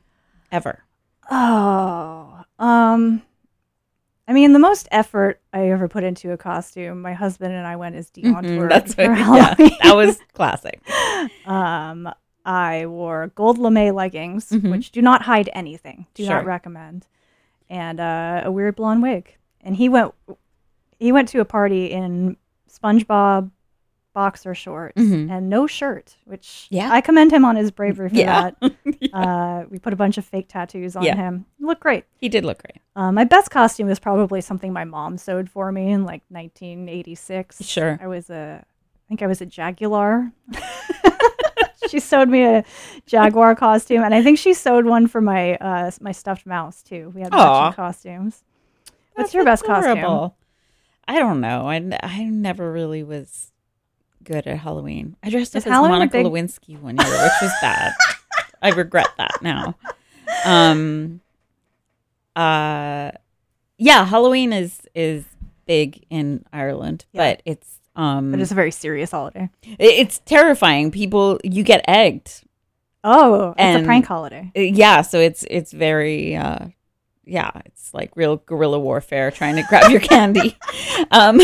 ever? 0.50 0.84
Oh, 1.30 2.44
um, 2.58 3.22
I 4.28 4.32
mean, 4.32 4.52
the 4.52 4.58
most 4.58 4.88
effort 4.90 5.40
I 5.52 5.68
ever 5.70 5.88
put 5.88 6.04
into 6.04 6.32
a 6.32 6.36
costume, 6.36 7.00
my 7.02 7.12
husband 7.12 7.52
and 7.54 7.66
I 7.66 7.76
went 7.76 7.96
as 7.96 8.10
Dion 8.10 8.44
Mhm, 8.44 8.68
that's 8.68 8.94
for 8.94 9.08
what, 9.08 9.58
yeah, 9.58 9.68
that 9.82 9.96
was 9.96 10.18
classic. 10.34 10.80
um, 11.46 12.12
I 12.44 12.86
wore 12.86 13.28
gold 13.34 13.58
lame 13.58 13.94
leggings, 13.94 14.50
Mhm. 14.50 14.70
which 14.72 14.90
do 14.90 15.00
not 15.02 15.22
hide 15.22 15.48
anything. 15.52 16.06
Do 16.14 16.24
Sure. 16.24 16.34
not 16.36 16.44
recommend, 16.46 17.06
and 17.70 18.00
uh, 18.00 18.42
a 18.44 18.50
weird 18.50 18.76
blonde 18.76 19.02
wig. 19.02 19.36
And 19.62 19.76
he 19.76 19.88
went, 19.88 20.12
he 20.98 21.12
went 21.12 21.28
to 21.30 21.40
a 21.40 21.44
party 21.44 21.86
in 21.86 22.36
SpongeBob 22.70 23.50
boxer 24.14 24.54
shorts 24.54 25.00
Mhm. 25.00 25.30
and 25.30 25.48
no 25.48 25.66
shirt, 25.66 26.16
which 26.26 26.66
Yeah. 26.70 26.90
I 26.92 27.00
commend 27.00 27.32
him 27.32 27.44
on 27.46 27.56
his 27.56 27.70
bravery 27.70 28.10
for 28.10 28.14
Yeah. 28.16 28.50
that. 28.60 28.72
Uh, 29.12 29.64
we 29.70 29.78
put 29.78 29.92
a 29.92 29.96
bunch 29.96 30.16
of 30.16 30.24
fake 30.24 30.48
tattoos 30.48 30.96
on 30.96 31.02
Yeah. 31.02 31.16
him. 31.16 31.44
Look 31.60 31.80
great. 31.80 32.04
He 32.16 32.28
did 32.28 32.44
look 32.44 32.62
great. 32.62 32.78
Uh, 32.96 33.10
my 33.12 33.24
best 33.24 33.50
costume 33.50 33.88
was 33.88 33.98
probably 33.98 34.40
something 34.40 34.72
my 34.72 34.84
mom 34.84 35.18
sewed 35.18 35.50
for 35.50 35.70
me 35.72 35.90
in 35.90 36.04
like 36.04 36.22
1986. 36.30 37.62
Sure. 37.64 37.98
I 38.02 38.06
was 38.06 38.30
a, 38.30 38.62
I 38.62 39.02
think 39.08 39.22
I 39.22 39.26
was 39.26 39.40
a 39.40 39.46
Jaguar. 39.46 40.30
she 41.88 42.00
sewed 42.00 42.28
me 42.28 42.44
a 42.44 42.64
Jaguar 43.06 43.54
costume, 43.54 44.02
and 44.02 44.14
I 44.14 44.22
think 44.22 44.38
she 44.38 44.54
sewed 44.54 44.86
one 44.86 45.06
for 45.08 45.20
my 45.20 45.56
uh, 45.56 45.90
my 46.00 46.12
stuffed 46.12 46.46
mouse 46.46 46.82
too. 46.82 47.12
We 47.14 47.20
had 47.22 47.32
matching 47.32 47.74
costumes. 47.74 48.44
What's 49.14 49.34
your 49.34 49.44
best 49.44 49.64
costume? 49.64 50.32
I 51.08 51.18
don't 51.18 51.40
know. 51.40 51.68
I, 51.68 51.82
I 52.02 52.24
never 52.24 52.70
really 52.72 53.02
was 53.02 53.50
good 54.24 54.46
at 54.46 54.58
Halloween. 54.58 55.16
I 55.22 55.30
dressed 55.30 55.54
Is 55.56 55.64
up 55.64 55.66
as 55.68 55.72
Halloween 55.72 55.94
a 55.94 55.98
Monica 55.98 56.16
big- 56.18 56.26
Lewinsky 56.26 56.80
one 56.80 56.96
year, 56.96 57.06
which 57.22 57.32
was 57.42 57.52
bad. 57.60 57.92
I 58.62 58.70
regret 58.70 59.08
that 59.18 59.42
now. 59.42 59.74
Um. 60.44 61.20
Uh. 62.36 63.10
Yeah, 63.78 64.04
Halloween 64.04 64.52
is 64.52 64.80
is 64.94 65.24
big 65.66 66.04
in 66.10 66.44
Ireland, 66.52 67.04
Yeah. 67.12 67.32
but 67.32 67.42
it's 67.44 67.80
um 67.96 68.30
But 68.30 68.40
it's 68.40 68.52
a 68.52 68.54
very 68.54 68.70
serious 68.70 69.10
holiday. 69.10 69.50
it- 69.64 69.78
it's 69.80 70.20
terrifying. 70.24 70.90
People 70.92 71.38
you 71.42 71.62
get 71.64 71.84
egged. 71.88 72.44
Oh, 73.04 73.50
it's 73.50 73.54
And- 73.58 73.82
a 73.82 73.86
prank 73.86 74.06
holiday. 74.06 74.50
Yeah, 74.54 75.02
so 75.02 75.18
it's 75.18 75.44
it's 75.50 75.72
very 75.72 76.36
uh 76.36 76.66
yeah, 77.24 77.50
it's 77.66 77.92
like 77.94 78.10
real 78.16 78.36
guerrilla 78.38 78.78
warfare 78.80 79.30
trying 79.30 79.56
to 79.56 79.62
grab 79.64 79.90
your 79.90 80.00
candy. 80.00 80.56
Um 81.10 81.40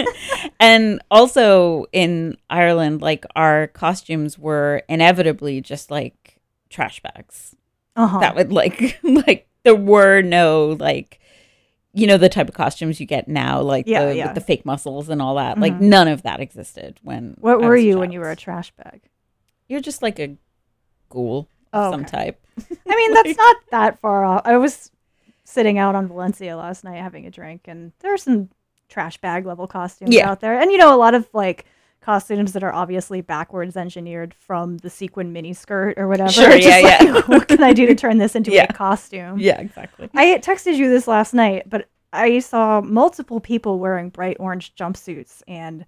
and 0.60 1.00
also 1.10 1.86
in 1.92 2.36
Ireland 2.50 3.02
like 3.02 3.24
our 3.34 3.68
costumes 3.68 4.38
were 4.38 4.82
inevitably 4.88 5.60
just 5.60 5.90
like 5.90 6.38
trash 6.70 7.00
bags. 7.00 7.54
Uh-huh. 7.94 8.18
That 8.18 8.34
would 8.36 8.52
like 8.52 8.98
like 9.02 9.48
there 9.62 9.74
were 9.76 10.22
no 10.22 10.76
like 10.78 11.20
you 11.92 12.06
know 12.06 12.18
the 12.18 12.28
type 12.28 12.48
of 12.48 12.54
costumes 12.54 13.00
you 13.00 13.06
get 13.06 13.26
now 13.28 13.60
like 13.62 13.86
Yeah, 13.86 14.06
the 14.06 14.16
yeah. 14.16 14.26
with 14.26 14.34
the 14.34 14.40
fake 14.40 14.66
muscles 14.66 15.08
and 15.08 15.22
all 15.22 15.36
that. 15.36 15.58
Like 15.58 15.74
Mhm. 15.74 15.80
none 15.82 16.08
of 16.08 16.22
that 16.22 16.40
existed 16.40 16.98
when 17.02 17.36
what 17.40 17.60
were 17.60 17.76
you 17.76 17.98
when 17.98 18.12
you 18.12 18.20
were 18.20 18.30
a 18.30 18.36
trash 18.36 18.70
bag? 18.72 19.02
You're 19.68 19.80
just 19.80 20.02
like 20.02 20.18
a 20.18 20.36
ghoul 21.08 21.48
Oh, 21.72 21.88
of 21.88 21.92
some 21.94 22.00
okay. 22.02 22.10
type. 22.10 22.46
I 22.88 22.96
mean, 22.96 23.12
that's 23.14 23.36
not 23.36 23.56
that 23.70 24.00
far 24.00 24.24
off. 24.24 24.42
I 24.44 24.56
was 24.56 24.90
sitting 25.46 25.78
out 25.78 25.94
on 25.94 26.08
Valencia 26.08 26.56
last 26.56 26.84
night 26.84 27.00
having 27.00 27.24
a 27.26 27.30
drink, 27.30 27.62
and 27.66 27.92
there 28.00 28.12
are 28.12 28.18
some 28.18 28.50
trash 28.88 29.16
bag 29.18 29.46
level 29.46 29.66
costumes 29.66 30.14
Yeah. 30.14 30.28
out 30.30 30.40
there. 30.40 30.58
And 30.60 30.70
you 30.72 30.78
know, 30.78 30.94
a 30.94 30.98
lot 30.98 31.14
of 31.14 31.28
like 31.32 31.64
costumes 32.00 32.52
that 32.52 32.62
are 32.62 32.72
obviously 32.72 33.20
backwards 33.20 33.76
engineered 33.76 34.32
from 34.34 34.78
the 34.78 34.90
sequin 34.90 35.32
mini 35.32 35.52
skirt 35.52 35.98
or 35.98 36.06
whatever. 36.08 36.30
Sure, 36.30 36.50
It's 36.50 36.64
just 36.66 36.82
yeah, 36.82 37.02
yeah. 37.02 37.20
what 37.26 37.48
can 37.48 37.62
I 37.62 37.72
do 37.72 37.86
to 37.86 37.94
turn 38.04 38.18
this 38.18 38.36
into 38.36 38.52
Yeah. 38.52 38.66
a 38.68 38.72
costume? 38.72 39.38
Yeah, 39.38 39.58
exactly. 39.60 40.08
I 40.14 40.38
texted 40.38 40.76
you 40.76 40.88
this 40.88 41.08
last 41.08 41.34
night, 41.34 41.68
but 41.68 41.88
I 42.12 42.38
saw 42.38 42.80
multiple 42.80 43.40
people 43.40 43.78
wearing 43.80 44.10
bright 44.10 44.36
orange 44.38 44.74
jumpsuits, 44.76 45.42
and 45.48 45.84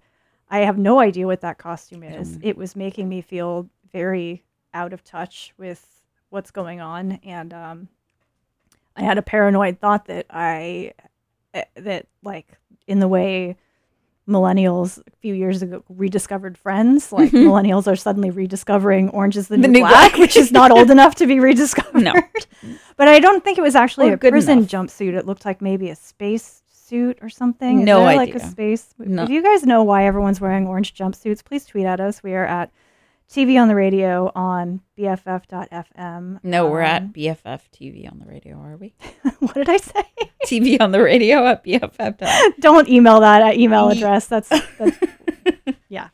I 0.49 0.59
have 0.59 0.77
no 0.77 0.99
idea 0.99 1.25
what 1.25 1.41
that 1.41 1.57
costume 1.57 2.03
is. 2.03 2.31
don't- 2.33 2.43
It 2.45 2.57
was 2.57 2.75
making 2.75 3.07
me 3.07 3.21
feel 3.21 3.69
very 3.91 4.43
out 4.73 4.91
of 4.93 5.03
touch 5.03 5.53
with 5.57 6.01
what's 6.29 6.51
going 6.51 6.81
on, 6.81 7.13
and 7.23 7.53
um, 7.53 7.87
I 8.99 9.03
had 9.03 9.17
a 9.17 9.21
paranoid 9.21 9.79
thought 9.79 10.05
that 10.05 10.25
I 10.29 10.93
eh, 11.53 11.63
that 11.75 12.07
like 12.23 12.47
in 12.87 12.99
the 12.99 13.07
way 13.07 13.55
millennials 14.27 14.99
a 14.99 15.11
few 15.21 15.33
years 15.33 15.61
ago 15.63 15.83
rediscovered 15.89 16.57
Friends. 16.57 17.11
Like 17.19 17.31
millennials 17.31 17.87
are 17.87 17.95
suddenly 17.95 18.29
rediscovering 18.29 19.09
Orange 19.09 19.37
is 19.37 19.47
the, 19.47 19.57
The 19.57 19.67
New, 19.67 19.79
Black, 19.79 20.11
Black. 20.11 20.19
which 20.19 20.37
is 20.37 20.51
not 20.51 20.69
old 20.71 20.91
enough 20.97 21.15
to 21.15 21.25
be 21.27 21.39
rediscovered. 21.39 22.03
No. 22.03 22.13
but 22.97 23.07
I 23.07 23.19
don't 23.19 23.43
think 23.43 23.57
it 23.57 23.61
was 23.61 23.75
actually 23.75 24.09
Or 24.09 24.13
a 24.13 24.17
good 24.17 24.31
prison 24.31 24.59
enough. 24.59 24.69
jumpsuit. 24.69 25.13
It 25.17 25.25
looked 25.25 25.45
like 25.45 25.61
maybe 25.61 25.89
a 25.89 25.95
space 25.95 26.61
suit 26.71 27.17
or 27.21 27.29
something. 27.29 27.79
Is 27.79 27.85
No 27.85 28.05
there, 28.05 28.15
like 28.15 28.29
a 28.29 28.35
idea. 28.35 28.47
space. 28.49 28.93
No. 28.99 29.23
If 29.23 29.29
you 29.29 29.41
guys 29.41 29.65
know 29.65 29.83
why 29.83 30.05
everyone's 30.05 30.39
wearing 30.41 30.67
orange 30.67 30.93
jumpsuits, 30.93 31.43
please 31.43 31.65
tweet 31.65 31.85
at 31.85 31.99
us. 31.99 32.21
We 32.21 32.33
are 32.35 32.45
at 32.45 32.71
TV 33.29 33.61
on 33.61 33.67
the 33.67 33.75
radio 33.75 34.31
on 34.33 34.81
BFF.fm. 34.97 36.39
No, 36.41 36.67
we're 36.67 36.81
at 36.81 37.03
Um, 37.03 37.13
BFF 37.13 37.61
TV 37.71 38.11
on 38.11 38.19
the 38.19 38.25
radio, 38.25 38.57
are 38.57 38.75
we? 38.75 38.95
what 39.39 39.53
did 39.53 39.69
I 39.69 39.77
say? 39.77 40.03
TV 40.45 40.81
on 40.81 40.91
the 40.91 41.01
radio 41.01 41.45
at 41.45 41.63
BFF. 41.63 42.55
Don't 42.59 42.89
email 42.89 43.19
that 43.19 43.43
at 43.43 43.55
email 43.57 43.89
address. 43.89 44.25
That's, 44.25 44.49
that's 44.49 44.97
yeah. 45.89 46.09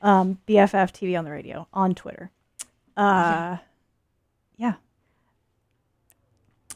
Um, 0.00 0.38
BFF 0.48 0.90
TV 0.92 1.18
on 1.18 1.26
the 1.26 1.30
radio 1.30 1.68
on 1.72 1.94
Twitter. 1.94 2.30
Uh, 2.96 3.58
yeah. 4.56 4.74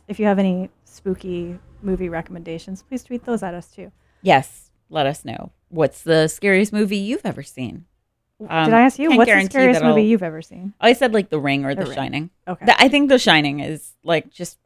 If 0.07 0.20
you 0.20 0.26
have 0.26 0.38
any 0.38 0.68
spooky 0.84 1.59
movie 1.80 2.11
recommendations, 2.11 2.82
please 2.82 3.02
tweet 3.02 3.24
those 3.24 3.42
at 3.42 3.54
us 3.54 3.68
too. 3.68 3.90
Yes, 4.20 4.70
let 4.90 5.07
us 5.07 5.24
know. 5.24 5.52
What's 5.70 6.02
the 6.02 6.28
scariest 6.28 6.74
movie 6.74 6.98
you've 6.98 7.24
ever 7.24 7.42
seen? 7.42 7.86
Um, 8.39 8.66
Did 8.66 8.74
I 8.74 8.82
ask 8.82 8.99
you 8.99 9.16
what's 9.16 9.30
the 9.30 9.45
scariest 9.45 9.82
movie 9.82 10.03
you've 10.05 10.22
ever 10.22 10.43
seen? 10.43 10.74
I 10.80 10.93
said 10.93 11.14
like 11.14 11.30
The 11.30 11.41
Ring 11.41 11.64
or 11.64 11.74
The, 11.74 11.82
The 11.84 11.89
Ring. 11.91 11.97
Shining. 11.97 12.30
Okay. 12.47 12.66
The- 12.66 12.80
I 12.80 12.89
think 12.89 13.09
The 13.09 13.18
Shining 13.18 13.61
is 13.61 13.93
like 14.05 14.30
just 14.30 14.59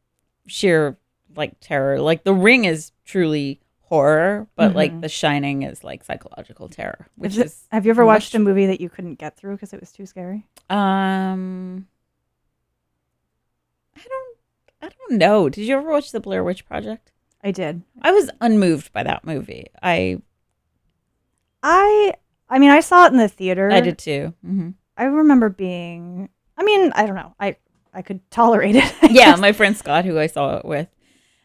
sheer 0.47 0.97
like 1.35 1.53
terror. 1.61 2.01
Like 2.01 2.23
The 2.25 2.33
Ring 2.33 2.65
is 2.65 2.91
truly 3.05 3.61
horror, 3.83 4.47
but 4.55 4.75
like 4.75 4.91
Mhm. 4.91 5.01
The 5.01 5.09
Shining 5.09 5.63
is 5.63 5.83
like 5.85 6.03
psychological 6.03 6.67
terror, 6.67 7.07
which 7.15 7.33
Is 7.33 7.37
is 7.45 7.67
have 7.71 7.85
you 7.85 7.91
ever 7.91 8.05
watched 8.05 8.35
a 8.35 8.39
movie 8.39 8.65
that 8.65 8.81
you 8.81 8.89
couldn't 8.89 9.15
get 9.15 9.37
through 9.37 9.53
because 9.55 9.71
it 9.73 9.79
was 9.79 9.91
too 9.93 10.05
scary? 10.05 10.45
um 10.69 11.87
I 13.95 14.01
don't 14.07 14.37
I 14.81 14.89
don't 14.89 15.17
know. 15.17 15.47
Did 15.47 15.65
you 15.65 15.77
ever 15.77 15.89
watch 15.89 16.11
The 16.11 16.19
Blair 16.19 16.43
Witch 16.43 16.65
Project? 16.65 17.11
I 17.43 17.51
did. 17.51 17.83
I 18.01 18.11
was 18.11 18.29
unmoved 18.41 18.91
by 18.91 19.03
that 19.03 19.23
movie. 19.25 19.67
I 19.81 20.21
I 21.63 22.15
I 22.51 22.59
mean, 22.59 22.69
I 22.69 22.81
saw 22.81 23.05
it 23.05 23.13
in 23.13 23.17
the 23.17 23.27
theater. 23.29 23.71
I 23.71 23.79
did 23.81 23.97
too. 23.97 24.33
hmm 24.45 24.69
I 24.97 25.05
remember 25.05 25.49
being. 25.49 26.29
I 26.57 26.63
mean, 26.63 26.91
I 26.93 27.05
don't 27.07 27.15
know. 27.15 27.33
I 27.39 27.55
I 27.93 28.01
could 28.03 28.19
tolerate 28.29 28.75
it. 28.75 28.93
Yeah, 29.09 29.35
my 29.37 29.51
friend 29.53 29.75
Scott, 29.75 30.05
who 30.05 30.19
I 30.19 30.27
saw 30.27 30.57
it 30.57 30.65
with, 30.65 30.87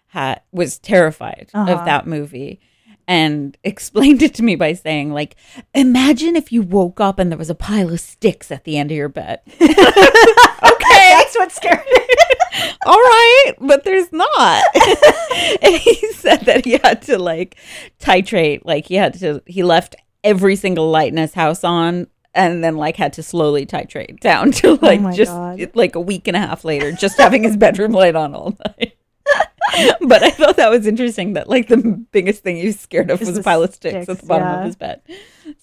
had 0.09 0.43
was 0.53 0.79
terrified 0.79 1.51
Uh-huh. 1.55 1.73
of 1.73 1.85
that 1.87 2.07
movie, 2.07 2.61
and 3.09 3.57
explained 3.65 4.21
it 4.23 4.35
to 4.35 4.43
me 4.43 4.57
by 4.57 4.73
saying, 4.75 5.13
"Like, 5.13 5.37
imagine 5.75 6.37
if 6.37 6.53
you 6.53 6.61
woke 6.63 7.01
up 7.01 7.19
and 7.21 7.31
there 7.31 7.39
was 7.39 7.51
a 7.51 7.55
pile 7.55 7.93
of 7.93 8.01
sticks 8.01 8.51
at 8.51 8.65
the 8.65 8.77
end 8.77 8.91
of 8.91 8.97
your 8.97 9.09
bed." 9.09 9.41
okay, 9.61 11.13
That's 11.15 11.37
what 11.37 11.53
scared 11.53 11.85
me. 11.93 12.05
all 12.87 12.99
right, 12.99 13.53
but 13.61 13.85
there's 13.85 14.13
not. 14.13 14.65
and 15.63 15.75
he 15.77 16.13
said 16.13 16.43
that 16.47 16.65
he 16.65 16.79
had 16.83 17.03
to 17.03 17.19
like 17.19 17.57
titrate, 18.01 18.63
like 18.65 18.87
he 18.87 18.97
had 18.97 19.15
to. 19.21 19.43
He 19.47 19.63
left 19.63 19.95
every 20.27 20.57
single 20.57 20.91
light 20.91 21.12
in 21.12 21.16
his 21.16 21.35
house 21.35 21.64
on. 21.64 22.09
And 22.35 22.62
then, 22.62 22.77
like, 22.77 22.97
had 22.97 23.14
to 23.14 23.22
slowly 23.22 23.64
titrate 23.64 24.20
down 24.20 24.51
to 24.61 24.74
like 24.74 25.01
Oh 25.01 25.12
just 25.12 25.33
God. 25.33 25.70
like 25.74 25.95
a 25.95 26.01
week 26.01 26.29
and 26.29 26.37
a 26.37 26.41
half 26.41 26.64
later, 26.64 26.93
just 26.93 27.16
having 27.16 27.45
his 27.45 27.57
bedroom 27.57 27.93
light 27.93 28.14
on 28.14 28.35
all 28.35 28.55
night. 28.66 28.99
but 30.03 30.22
I 30.22 30.31
thought 30.31 30.57
that 30.57 30.70
was 30.70 30.87
interesting 30.87 31.33
that 31.33 31.49
like 31.49 31.68
the 31.68 31.79
biggest 32.12 32.43
thing 32.43 32.57
he 32.57 32.66
was 32.66 32.79
scared 32.79 33.11
of 33.11 33.20
was 33.20 33.37
a 33.37 33.43
pile 33.43 33.62
of 33.62 33.74
sticks, 33.74 34.09
at 34.09 34.18
the 34.18 34.27
bottom 34.27 34.47
yeah. 34.47 34.59
of 34.59 34.66
his 34.66 34.77
bed. 34.77 35.01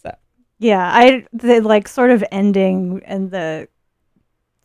So 0.02 0.16
Yeah, 0.60 0.90
I 0.92 1.26
the 1.32 1.62
like 1.62 1.88
sort 1.88 2.10
of 2.10 2.24
ending 2.32 3.02
and 3.06 3.32
the 3.32 3.68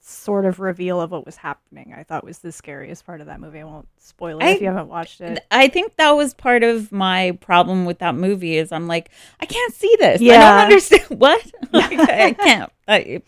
sort 0.09 0.47
of 0.47 0.59
reveal 0.59 1.01
of 1.01 1.11
what 1.11 1.27
was 1.27 1.37
happening. 1.37 1.95
I 1.97 2.03
thought 2.03 2.25
was 2.25 2.39
the 2.39 2.51
scariest 2.53 3.05
part 3.05 3.21
of 3.21 3.27
that 3.27 3.41
movie. 3.41 3.61
I 3.61 3.65
won't 3.65 3.89
spoil 3.99 4.39
it 4.39 4.45
I- 4.45 4.51
if 4.51 4.61
you 4.63 4.69
haven't 4.69 4.89
watched 4.89 5.21
it. 5.21 5.45
I 5.51 5.69
think 5.69 5.97
that 5.97 6.13
was 6.13 6.33
part 6.35 6.63
of 6.63 6.91
my 6.91 7.33
problem 7.41 7.85
with 7.85 7.99
that 7.99 8.15
movie 8.15 8.57
is 8.57 8.73
I'm 8.73 8.87
like 8.87 9.11
I 9.41 9.47
can't 9.47 9.75
see 9.75 9.95
this. 9.99 10.21
Yeah. 10.21 10.35
I 10.35 10.39
don't 10.39 10.65
understand 10.65 11.05
what 11.21 11.47
Like, 11.73 11.99
I 11.99 12.33
can't. 12.33 12.73
I, 12.87 13.23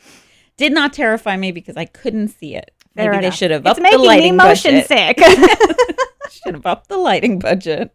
did 0.57 0.73
not 0.73 0.93
terrify 0.93 1.37
me 1.37 1.53
because 1.53 1.77
I 1.79 1.87
couldn't 1.87 2.29
see 2.29 2.55
it. 2.55 2.71
Fair 2.95 3.13
Maybe 3.13 3.23
they 3.25 3.31
should 3.31 3.51
have 3.51 3.67
upped 3.67 3.77
the 3.77 3.83
making 3.83 4.01
me 4.01 4.07
lighting 4.07 4.37
motion 4.37 4.75
budget. 4.75 4.89
sick. 4.89 5.19
should 6.31 6.55
have 6.55 6.67
upped 6.67 6.89
the 6.89 6.99
lighting 6.99 7.39
budget. 7.39 7.95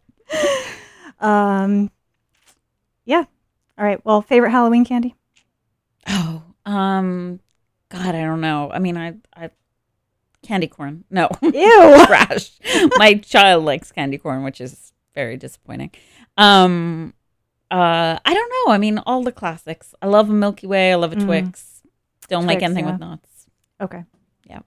um, 1.20 1.90
yeah. 3.04 3.24
All 3.78 3.84
right. 3.84 4.04
Well, 4.04 4.20
favorite 4.22 4.50
Halloween 4.50 4.84
candy? 4.84 5.14
Oh, 6.08 6.42
um, 6.64 7.38
God, 7.96 8.14
I 8.14 8.20
don't 8.22 8.40
know. 8.40 8.70
I 8.72 8.78
mean, 8.78 8.96
I, 8.96 9.14
I, 9.34 9.50
candy 10.42 10.66
corn. 10.66 11.04
No, 11.10 11.28
Ew. 11.42 11.50
trash. 12.06 12.50
My 12.96 13.14
child 13.14 13.64
likes 13.64 13.90
candy 13.92 14.18
corn, 14.18 14.44
which 14.44 14.60
is 14.60 14.92
very 15.14 15.36
disappointing. 15.36 15.90
Um, 16.36 17.14
uh, 17.70 18.18
I 18.24 18.34
don't 18.34 18.50
know. 18.50 18.72
I 18.72 18.78
mean, 18.78 18.98
all 18.98 19.22
the 19.22 19.32
classics. 19.32 19.94
I 20.00 20.06
love 20.06 20.30
a 20.30 20.32
Milky 20.32 20.66
Way. 20.66 20.92
I 20.92 20.96
love 20.96 21.12
a 21.12 21.16
Mm. 21.16 21.24
Twix. 21.24 21.82
Don't 22.28 22.46
like 22.46 22.62
anything 22.62 22.84
yeah. 22.84 22.92
with 22.92 23.00
nuts. 23.00 23.46
Okay. 23.80 24.04
Yeah. 24.48 24.60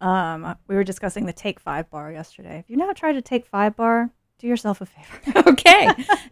Um, 0.00 0.56
we 0.66 0.74
were 0.74 0.84
discussing 0.84 1.26
the 1.26 1.32
Take 1.32 1.60
Five 1.60 1.90
bar 1.90 2.12
yesterday. 2.12 2.58
If 2.58 2.68
you've 2.68 2.78
not 2.78 2.96
tried 2.96 3.16
a 3.16 3.22
Take 3.22 3.46
Five 3.46 3.76
bar, 3.76 4.10
do 4.38 4.46
yourself 4.46 4.80
a 4.80 4.86
favor. 4.86 5.48
okay. 5.50 5.88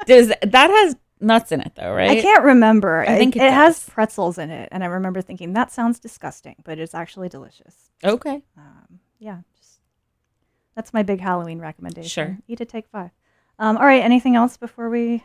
Does 0.07 0.29
that 0.29 0.71
has 0.71 0.97
nuts 1.23 1.53
in 1.53 1.61
it 1.61 1.73
though, 1.77 1.95
right? 1.95 2.11
I 2.11 2.21
can't 2.21 2.45
remember. 2.45 3.01
I 3.03 3.17
think 3.17 3.37
it, 3.37 3.43
it 3.43 3.53
has 3.53 3.89
pretzels 3.89 4.37
in 4.39 4.51
it, 4.51 4.69
and 4.73 4.83
I 4.83 4.87
remember 4.89 5.23
thinking 5.23 5.53
that 5.55 5.71
sounds 5.73 5.99
disgusting, 6.01 6.57
but 6.65 6.79
it's 6.79 6.95
actually 6.95 7.29
delicious. 7.29 7.91
Okay. 8.05 8.43
Um, 8.57 8.99
yeah, 9.19 9.39
just 9.57 9.79
that's 10.75 10.93
my 10.93 11.03
big 11.03 11.21
Halloween 11.21 11.59
recommendation. 11.61 12.09
Sure. 12.09 12.39
eat 12.49 12.61
a 12.61 12.65
Take 12.65 12.89
Five. 12.89 13.11
Um, 13.59 13.77
all 13.77 13.85
right. 13.87 14.03
Anything 14.03 14.35
else 14.37 14.57
before 14.57 14.89
we 14.91 15.23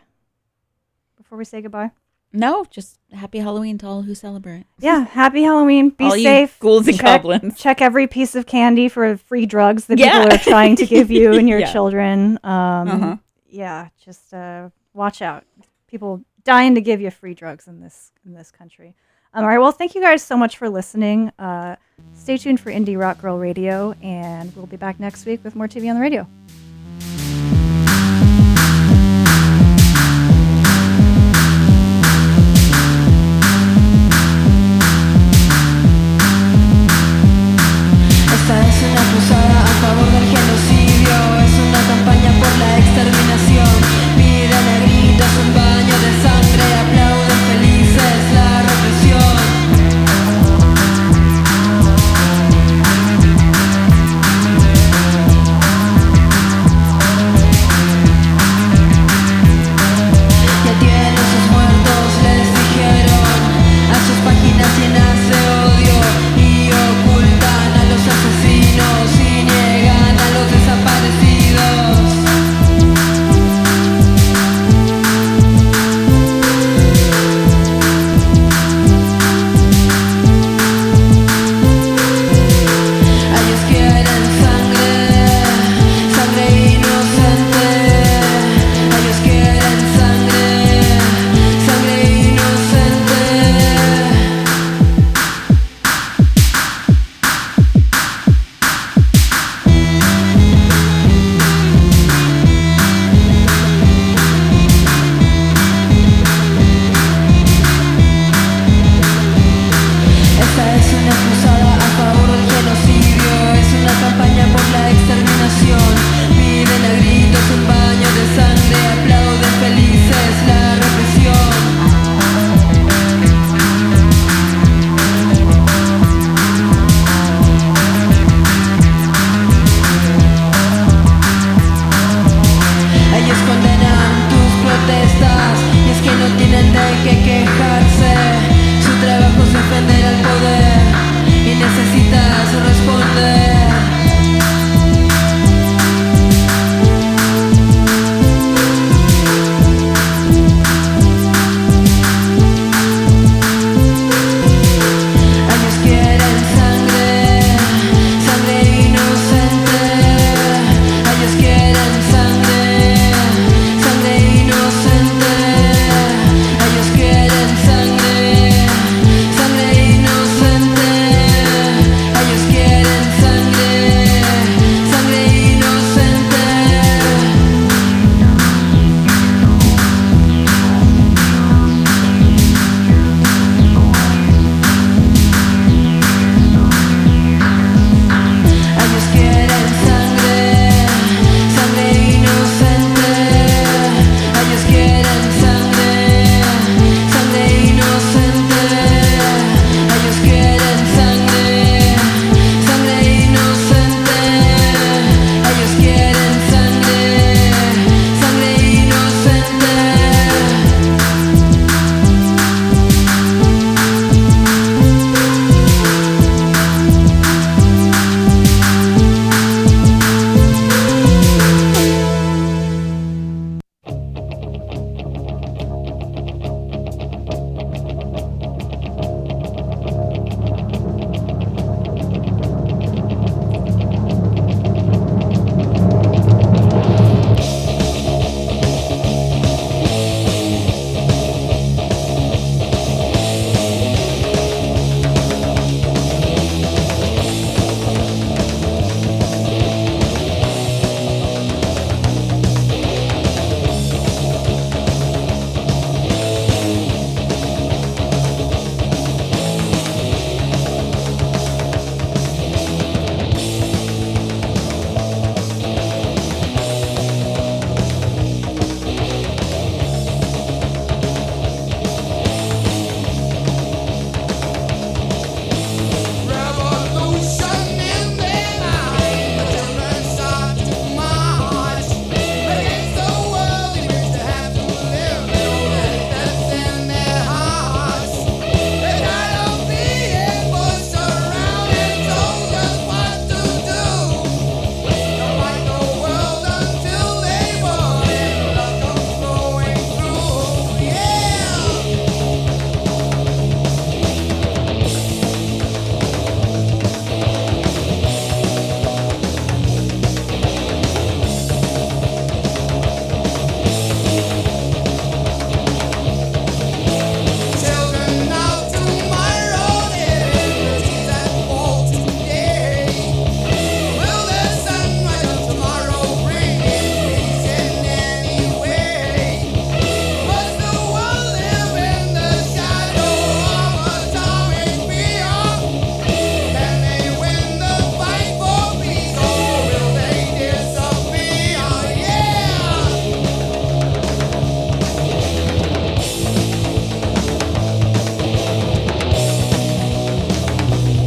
before 1.18 1.38
we 1.38 1.45
say 1.45 1.62
goodbye? 1.62 1.91
No, 2.34 2.66
just 2.70 3.00
happy 3.14 3.39
Halloween 3.39 3.78
to 3.80 3.88
all 3.88 4.02
who 4.02 4.14
celebrate. 4.14 4.66
Yeah. 4.80 5.06
Happy 5.06 5.43
Halloween. 5.43 5.89
Be 5.91 6.04
all 6.06 6.12
safe. 6.12 6.58
you 6.60 6.62
ghouls 6.62 6.88
and 6.88 6.98
Check- 6.98 7.22
goblins. 7.24 7.58
Check 7.58 7.82
every 7.82 8.06
piece 8.06 8.36
of 8.36 8.45
candy 8.45 8.89
for 8.89 9.16
free 9.18 9.45
drugs 9.45 9.86
that 9.86 9.98
Yeah. 9.98 10.20
people 10.24 10.36
are 10.36 10.38
trying 10.43 10.76
to 10.76 10.86
give 10.86 11.10
you 11.10 11.34
and 11.34 11.48
your 11.48 11.60
Yeah. 11.66 11.72
children. 11.72 12.38
Um, 12.43 12.88
Uh-huh. 12.89 13.18
Yeah, 13.50 13.88
just 14.04 14.34
uh, 14.34 14.70
watch 14.93 15.22
out. 15.22 15.45
People 15.88 16.21
dying 16.43 16.75
to 16.75 16.81
give 16.81 17.01
you 17.01 17.11
free 17.11 17.33
drugs 17.33 17.67
in 17.67 17.79
this 17.81 18.11
in 18.25 18.33
this 18.33 18.51
country. 18.51 18.95
Um, 19.33 19.43
all 19.43 19.49
right. 19.49 19.57
Well, 19.57 19.71
thank 19.71 19.95
you 19.95 20.01
guys 20.01 20.23
so 20.23 20.38
much 20.38 20.57
for 20.57 20.69
listening. 20.69 21.31
Uh, 21.38 21.75
stay 22.15 22.38
tuned 22.38 22.59
for 22.59 22.71
Indie 22.71 22.99
Rock 22.99 23.21
Girl 23.21 23.38
Radio, 23.38 23.93
and 24.01 24.55
we'll 24.55 24.65
be 24.65 24.77
back 24.77 24.99
next 24.99 25.25
week 25.25 25.43
with 25.43 25.55
more 25.55 25.67
TV 25.67 25.89
on 25.89 25.95
the 25.95 26.01
radio. 26.01 26.27